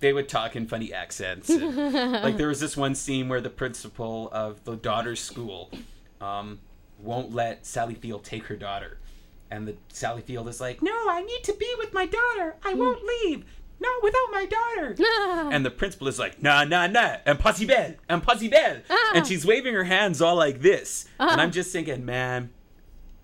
they 0.00 0.12
would 0.12 0.28
talk 0.28 0.54
in 0.56 0.66
funny 0.66 0.92
accents. 0.92 1.48
and- 1.50 1.76
like 2.22 2.36
there 2.36 2.48
was 2.48 2.60
this 2.60 2.76
one 2.76 2.94
scene 2.94 3.28
where 3.28 3.40
the 3.40 3.50
principal 3.50 4.28
of 4.32 4.62
the 4.64 4.76
daughter's 4.76 5.20
school 5.20 5.70
um, 6.20 6.60
won't 7.00 7.34
let 7.34 7.66
Sally 7.66 7.94
Field 7.94 8.24
take 8.24 8.44
her 8.44 8.56
daughter. 8.56 8.98
And 9.50 9.66
the 9.66 9.76
Sally 9.88 10.22
Field 10.22 10.48
is 10.48 10.60
like, 10.60 10.82
"No, 10.82 10.92
I 11.08 11.22
need 11.22 11.42
to 11.44 11.52
be 11.54 11.72
with 11.78 11.92
my 11.94 12.06
daughter. 12.06 12.56
I 12.64 12.74
won't 12.74 13.02
leave. 13.02 13.44
Not 13.80 14.02
without 14.02 14.28
my 14.30 14.46
daughter." 14.46 14.96
and 15.52 15.64
the 15.64 15.70
principal 15.70 16.08
is 16.08 16.18
like, 16.18 16.42
"Nah, 16.42 16.64
nah, 16.64 16.86
nah. 16.86 17.16
Impossible. 17.26 17.74
Impossible." 17.74 17.94
and 18.08 18.22
pussybell 18.22 18.82
and 19.14 19.26
she's 19.26 19.46
waving 19.46 19.72
her 19.74 19.84
hands 19.84 20.20
all 20.20 20.36
like 20.36 20.60
this. 20.60 21.06
And 21.18 21.40
I'm 21.40 21.50
just 21.52 21.72
thinking, 21.72 22.04
man, 22.04 22.50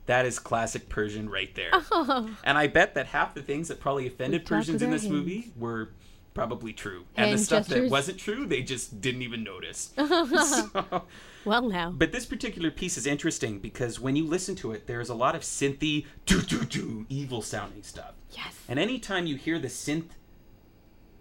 that 0.07 0.25
is 0.27 0.39
classic 0.39 0.89
Persian 0.89 1.29
right 1.29 1.55
there. 1.55 1.73
And 2.45 2.57
I 2.59 2.67
bet 2.69 2.95
that 2.95 3.07
half 3.07 3.35
the 3.35 3.43
things 3.43 3.69
that 3.69 3.81
probably 3.81 4.07
offended 4.07 4.43
With 4.43 4.49
talk 4.49 4.59
Persians 4.59 4.83
in 4.83 4.89
our 4.91 4.95
this 4.99 5.07
movie 5.07 5.53
were 5.57 5.91
probably 6.35 6.73
true. 6.73 7.05
and 7.17 7.33
the 7.35 7.39
stuff 7.39 7.69
that 7.69 7.91
wasn't 7.91 8.19
true, 8.19 8.47
they 8.47 8.63
just 8.63 9.01
didn't 9.01 9.23
even 9.23 9.43
notice. 9.45 9.93
So- 9.97 11.05
well, 11.45 11.69
now. 11.69 11.91
but 11.91 12.13
this 12.13 12.27
particular 12.27 12.71
piece 12.71 12.97
is 12.97 13.07
interesting 13.07 13.59
because 13.59 14.01
when 14.01 14.17
you 14.17 14.25
listen 14.27 14.55
to 14.57 14.73
it, 14.73 14.87
there's 14.87 15.09
a 15.09 15.15
lot 15.15 15.35
of 15.35 15.43
synthy, 15.43 16.07
doo 16.27 16.43
doo 16.43 16.65
doo, 16.65 17.07
evil 17.09 17.43
sounding 17.43 17.83
stuff. 17.83 18.13
Yes. 18.33 18.55
And 18.69 18.79
anytime 18.79 19.27
you 19.27 19.37
hear 19.37 19.59
the 19.59 19.69
synth, 19.69 20.11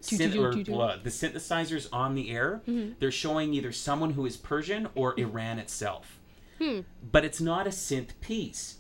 synth 0.02 0.36
or 0.38 0.64
blood, 0.64 1.04
the 1.04 1.10
synthesizers 1.10 1.88
on 1.94 2.16
the 2.16 2.30
air, 2.32 2.62
Mhm. 2.68 2.96
they're 3.00 3.12
showing 3.12 3.54
either 3.54 3.72
someone 3.72 4.12
who 4.12 4.26
is 4.26 4.36
Persian 4.38 4.88
or 4.96 5.18
Iran 5.20 5.60
itself. 5.60 6.20
Hmm. 6.60 6.82
But 7.12 7.24
it's 7.26 7.40
not 7.42 7.68
a 7.68 7.72
synth 7.72 8.20
piece. 8.22 8.78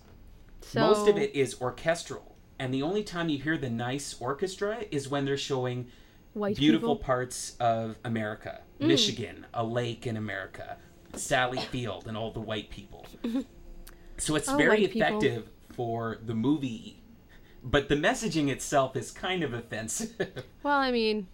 So, 0.61 0.79
Most 0.81 1.07
of 1.07 1.17
it 1.17 1.33
is 1.35 1.59
orchestral. 1.61 2.35
And 2.59 2.73
the 2.73 2.81
only 2.81 3.03
time 3.03 3.29
you 3.29 3.37
hear 3.39 3.57
the 3.57 3.69
nice 3.69 4.15
orchestra 4.19 4.85
is 4.91 5.09
when 5.09 5.25
they're 5.25 5.37
showing 5.37 5.87
White 6.33 6.55
beautiful 6.57 6.95
people? 6.95 7.05
parts 7.05 7.55
of 7.59 7.97
America, 8.03 8.61
Mm. 8.79 8.87
Michigan, 8.87 9.45
a 9.53 9.63
lake 9.63 10.05
in 10.07 10.15
America, 10.17 10.77
Sally 11.16 11.59
Field, 11.59 12.07
and 12.07 12.18
all 12.18 12.32
the 12.32 12.39
white 12.41 12.70
people. 12.70 13.05
So 14.18 14.36
it's 14.36 14.49
Oh, 14.49 14.57
very 14.57 14.82
white 14.82 14.91
people. 14.91 15.07
effective 15.07 15.49
for 15.76 16.20
the 16.26 16.36
movie, 16.36 17.01
but 17.64 17.89
the 17.89 17.95
messaging 17.95 18.49
itself 18.49 18.95
is 18.95 19.11
kind 19.11 19.43
of 19.43 19.53
offensive. 19.53 20.43
Well, 20.64 20.78
I 20.78 20.91
mean, 20.91 21.28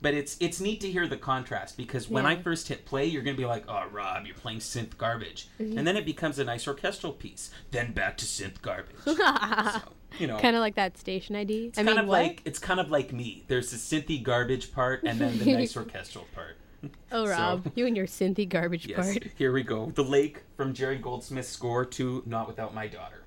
but 0.00 0.14
it's 0.14 0.36
it's 0.40 0.60
neat 0.60 0.80
to 0.80 0.90
hear 0.90 1.06
the 1.06 1.16
contrast 1.16 1.76
because 1.76 2.08
when 2.08 2.24
I 2.26 2.34
first 2.42 2.66
hit 2.68 2.84
play, 2.86 3.06
you're 3.06 3.22
gonna 3.22 3.36
be 3.36 3.44
like, 3.46 3.64
"Oh, 3.68 3.84
Rob, 3.92 4.26
you're 4.26 4.34
playing 4.34 4.58
synth 4.58 4.96
garbage," 4.96 5.48
Mhm. 5.60 5.76
and 5.78 5.86
then 5.86 5.96
it 5.96 6.04
becomes 6.06 6.38
a 6.38 6.44
nice 6.44 6.66
orchestral 6.66 7.12
piece. 7.12 7.50
Then 7.70 7.92
back 7.92 8.16
to 8.18 8.24
synth 8.24 8.60
garbage. 8.62 8.96
you 10.18 10.26
know, 10.26 10.38
kind 10.38 10.56
of 10.56 10.60
like 10.60 10.74
that 10.76 10.98
station 10.98 11.36
ID. 11.36 11.66
It's 11.66 11.78
I 11.78 11.82
kind 11.84 11.96
mean, 11.96 12.04
of 12.04 12.08
what? 12.08 12.22
like 12.22 12.42
it's 12.44 12.58
kind 12.58 12.80
of 12.80 12.90
like 12.90 13.12
me. 13.12 13.44
There's 13.48 13.70
the 13.70 13.76
synthy 13.76 14.22
garbage 14.22 14.72
part 14.72 15.02
and 15.04 15.20
then 15.20 15.38
the 15.38 15.52
nice 15.52 15.76
orchestral 15.82 16.26
part. 16.34 16.56
Oh, 17.12 17.24
So- 17.26 17.30
Rob, 17.30 17.72
you 17.74 17.86
and 17.86 17.96
your 17.96 18.06
synthy 18.06 18.48
garbage 18.48 18.86
Yes, 18.86 19.12
part. 19.12 19.26
here 19.36 19.52
we 19.52 19.62
go. 19.62 19.92
The 19.94 20.04
Lake 20.04 20.42
from 20.56 20.72
Jerry 20.74 20.98
Goldsmith's 20.98 21.48
score 21.48 21.84
to 21.86 22.22
Not 22.26 22.46
Without 22.48 22.74
My 22.74 22.86
Daughter. 22.88 23.24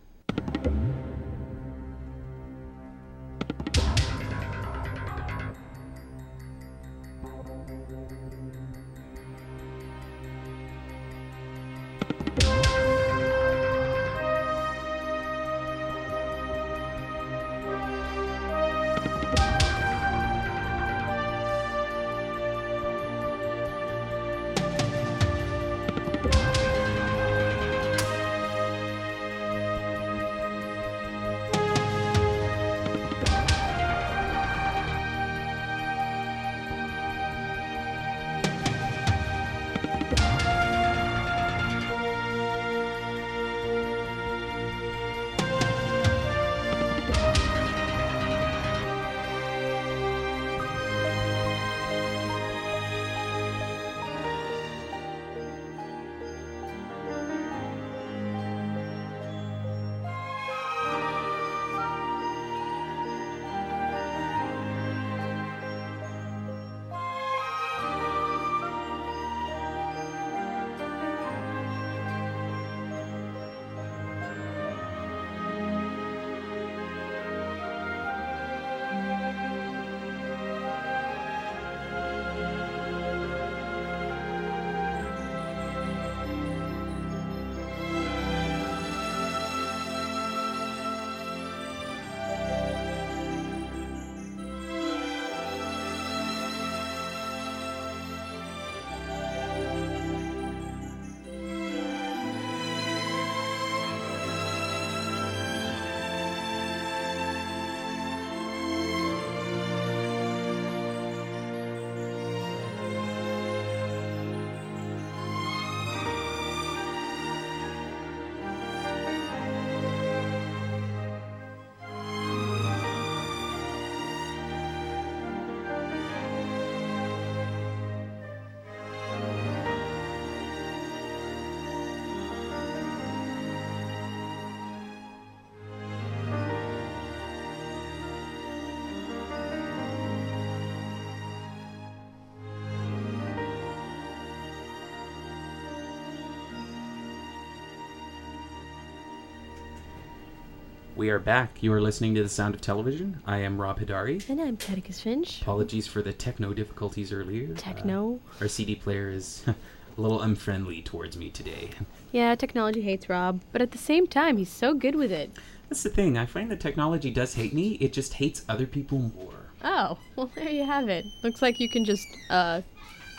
We 150.95 151.09
are 151.09 151.19
back. 151.19 151.61
You 151.61 151.73
are 151.73 151.81
listening 151.81 152.15
to 152.15 152.23
The 152.23 152.29
Sound 152.29 152.55
of 152.55 152.61
Television. 152.61 153.21
I 153.25 153.39
am 153.39 153.59
Rob 153.59 153.81
Hidari. 153.81 154.29
And 154.29 154.39
I'm 154.39 154.55
Catechus 154.55 155.01
Finch. 155.01 155.41
Apologies 155.41 155.87
for 155.87 156.01
the 156.01 156.13
techno 156.13 156.53
difficulties 156.53 157.11
earlier. 157.11 157.51
Uh, 157.51 157.57
Techno? 157.57 158.21
our 158.39 158.47
CD 158.47 158.75
player 158.75 159.09
is 159.09 159.43
a 159.47 159.55
little 159.97 160.21
unfriendly 160.21 160.81
towards 160.81 161.17
me 161.17 161.29
today. 161.29 161.71
Yeah, 162.13 162.33
technology 162.35 162.81
hates 162.81 163.09
Rob, 163.09 163.41
but 163.51 163.61
at 163.61 163.71
the 163.71 163.77
same 163.77 164.07
time, 164.07 164.37
he's 164.37 164.49
so 164.49 164.73
good 164.73 164.95
with 164.95 165.11
it. 165.11 165.31
That's 165.67 165.83
the 165.83 165.89
thing. 165.89 166.17
I 166.17 166.25
find 166.25 166.49
that 166.49 166.61
technology 166.61 167.11
does 167.11 167.33
hate 167.33 167.53
me. 167.53 167.73
It 167.81 167.91
just 167.91 168.13
hates 168.13 168.45
other 168.47 168.65
people 168.65 168.99
more. 168.99 169.33
Oh, 169.65 169.97
well, 170.15 170.31
there 170.33 170.49
you 170.49 170.63
have 170.63 170.87
it. 170.87 171.05
Looks 171.23 171.41
like 171.41 171.59
you 171.59 171.67
can 171.67 171.83
just, 171.83 172.07
uh, 172.29 172.61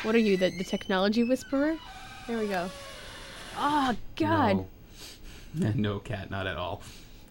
what 0.02 0.14
are 0.14 0.18
you, 0.18 0.38
the, 0.38 0.48
the 0.56 0.64
technology 0.64 1.24
whisperer? 1.24 1.76
There 2.26 2.38
we 2.38 2.46
go. 2.48 2.70
Oh, 3.58 3.94
God. 4.16 4.64
No. 5.52 5.72
no, 5.74 5.98
cat, 5.98 6.30
not 6.30 6.46
at 6.46 6.56
all. 6.56 6.80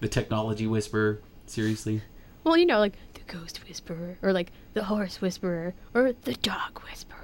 The 0.00 0.08
technology 0.08 0.66
whisperer. 0.66 1.20
Seriously. 1.46 2.02
Well, 2.44 2.56
you 2.56 2.66
know, 2.66 2.78
like 2.78 2.94
the 3.14 3.20
ghost 3.32 3.60
whisperer, 3.66 4.18
or 4.22 4.32
like 4.32 4.52
the 4.74 4.84
horse 4.84 5.20
whisperer, 5.20 5.74
or 5.94 6.12
the 6.12 6.34
dog 6.34 6.80
whisperer. 6.88 7.16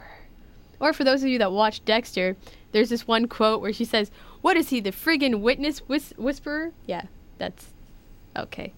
Or 0.80 0.92
for 0.92 1.04
those 1.04 1.22
of 1.22 1.28
you 1.28 1.38
that 1.38 1.52
watch 1.52 1.84
Dexter, 1.84 2.36
there's 2.72 2.88
this 2.88 3.06
one 3.06 3.28
quote 3.28 3.60
where 3.60 3.72
she 3.72 3.84
says, 3.84 4.10
What 4.40 4.56
is 4.56 4.70
he, 4.70 4.80
the 4.80 4.90
friggin' 4.90 5.40
witness 5.40 5.78
whis- 5.80 6.14
whisperer? 6.16 6.72
Yeah, 6.86 7.02
that's 7.38 7.66
okay. 8.36 8.72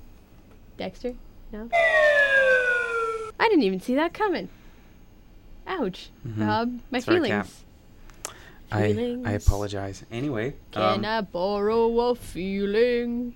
Dexter? 0.77 1.15
No? 1.53 1.69
I 1.73 3.49
didn't 3.49 3.63
even 3.63 3.81
see 3.81 3.95
that 3.95 4.13
coming. 4.13 4.49
Ouch. 5.67 6.11
Mhm. 6.27 6.47
Rob, 6.47 6.81
my 6.91 6.99
Sorry, 7.01 7.17
feelings. 7.19 7.65
Cap. 8.27 8.35
I 8.71 9.19
I 9.25 9.33
apologize. 9.33 10.05
Anyway, 10.11 10.55
Can 10.73 10.83
um, 10.83 11.05
I 11.05 11.21
borrow 11.23 11.99
a 12.01 12.15
feeling? 12.15 13.35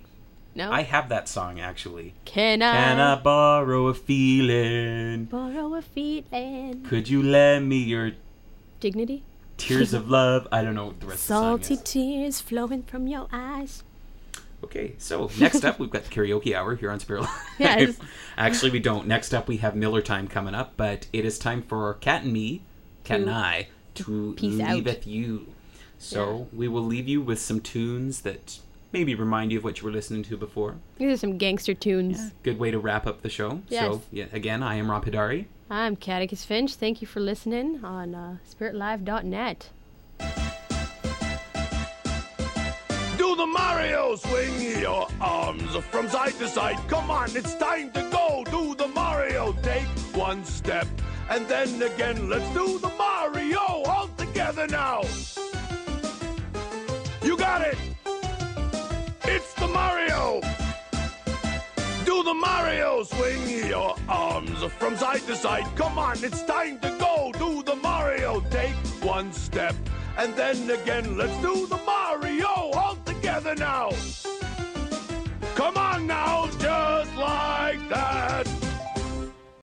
No? 0.59 0.73
I 0.73 0.83
have 0.83 1.09
that 1.11 1.29
song 1.29 1.61
actually. 1.61 2.15
Can 2.25 2.63
I, 2.63 2.73
Can 2.73 2.99
I 3.01 3.15
borrow 3.15 3.87
a 3.87 3.95
feeling? 3.95 5.27
borrow 5.27 5.75
a 5.75 5.83
feeling? 5.83 6.83
Could 6.83 7.09
you 7.09 7.23
lend 7.23 7.69
me 7.69 7.79
your 7.79 8.13
Dignity? 8.81 9.23
tears 9.57 9.95
of 9.95 10.11
love? 10.19 10.49
I 10.51 10.63
don't 10.63 10.75
know 10.75 10.87
what 10.87 10.99
the 11.01 11.07
rest 11.07 11.25
Salty 11.25 11.55
of 11.55 11.61
the 11.61 11.67
song 11.77 11.77
is. 11.77 11.83
tears 11.93 12.41
flowing 12.41 12.83
from 12.83 13.07
your 13.07 13.29
eyes. 13.33 13.85
Okay, 14.65 14.95
so 14.99 15.31
next 15.39 15.65
up 15.65 15.79
we've 15.79 15.91
got 15.91 16.03
the 16.05 16.11
karaoke 16.11 16.53
hour 16.57 16.75
here 16.75 16.91
on 16.91 16.99
Spirit 16.99 17.23
Live. 17.23 17.31
Yeah, 17.61 17.79
just- 17.87 18.01
Actually, 18.37 18.73
we 18.73 18.81
don't. 18.81 19.07
Next 19.07 19.33
up 19.33 19.47
we 19.47 19.59
have 19.59 19.77
Miller 19.77 20.03
Time 20.03 20.27
coming 20.27 20.55
up, 20.57 20.73
but 20.77 21.07
it 21.13 21.25
is 21.25 21.39
time 21.39 21.63
for 21.63 21.95
Cat 21.95 22.25
and 22.25 22.33
me, 22.33 22.63
Cat 23.05 23.21
and 23.21 23.31
I, 23.31 23.69
to 23.95 24.35
peace 24.37 24.61
out. 24.61 24.75
leave 24.75 25.05
you. 25.07 25.47
So 25.99 26.49
we 26.53 26.67
will 26.67 26.83
leave 26.85 27.07
you 27.07 27.21
with 27.23 27.39
some 27.41 27.61
tunes 27.61 28.23
that 28.23 28.59
maybe 28.93 29.15
remind 29.15 29.53
you 29.53 29.59
of 29.59 29.65
what 29.65 29.79
you 29.79 29.85
were 29.85 29.93
listening 29.93 30.23
to 30.25 30.37
before. 30.37 30.77
These 30.97 31.13
are 31.13 31.17
some 31.17 31.39
gangster 31.39 31.75
tunes. 31.75 32.33
Good 32.43 32.59
way 32.59 32.71
to 32.71 32.79
wrap 32.79 33.07
up 33.07 33.23
the 33.23 33.29
show. 33.29 33.63
Yes. 33.69 33.93
So, 33.93 34.03
yeah, 34.11 34.27
again, 34.33 34.63
I 34.63 34.77
am 34.77 34.91
Rob 34.91 35.05
Hidari. 35.05 35.47
I'm 35.71 35.97
Catechus 35.97 36.45
Finch. 36.45 36.75
Thank 36.75 37.01
you 37.03 37.07
for 37.07 37.21
listening 37.21 37.85
on 37.85 38.15
uh, 38.15 38.39
spiritlive.net. 38.49 39.71
Do 43.19 43.37
the 43.37 43.47
Mario 43.47 44.17
swing 44.17 44.81
your 44.81 45.09
arms 45.21 45.77
from 45.91 46.09
side 46.09 46.33
to 46.39 46.49
side. 46.49 46.77
Come 46.89 47.11
on, 47.11 47.37
it's 47.37 47.55
time 47.57 47.91
to 47.93 48.09
go. 48.11 48.45
Do 48.51 48.75
the 48.75 48.89
Mario. 48.89 49.53
Take 49.63 49.87
one 50.15 50.45
step 50.45 50.87
and 51.29 51.47
then 51.47 51.83
again. 51.83 52.29
Let's 52.31 52.49
do 52.55 52.79
the 52.79 52.89
Mario 52.97 53.59
all 53.59 54.09
together 54.17 54.67
now. 54.69 55.03
You 57.23 57.37
got 57.37 57.61
it. 57.61 57.77
The 59.61 59.67
Mario. 59.67 60.41
Do 62.05 62.23
the 62.23 62.35
Mario. 62.35 63.03
Swing 63.03 63.67
your 63.67 63.97
arms 64.09 64.63
from 64.79 64.97
side 64.97 65.23
to 65.27 65.35
side. 65.35 65.67
Come 65.75 65.99
on, 65.99 66.23
it's 66.23 66.43
time 66.45 66.79
to 66.81 66.91
go. 66.99 67.33
Do 67.39 67.63
the 67.63 67.75
Mario. 67.77 68.41
Take 68.51 68.77
one 69.03 69.33
step 69.33 69.75
and 70.17 70.35
then 70.37 70.71
again. 70.71 71.17
Let's 71.17 71.37
do 71.43 71.67
the 71.67 71.79
Mario 71.79 72.47
all 72.47 72.97
together 73.05 73.55
now. 73.57 73.91
Come 75.55 75.77
on 75.77 76.07
now, 76.07 76.47
just 76.59 77.15
like 77.17 77.89
that. 77.89 78.68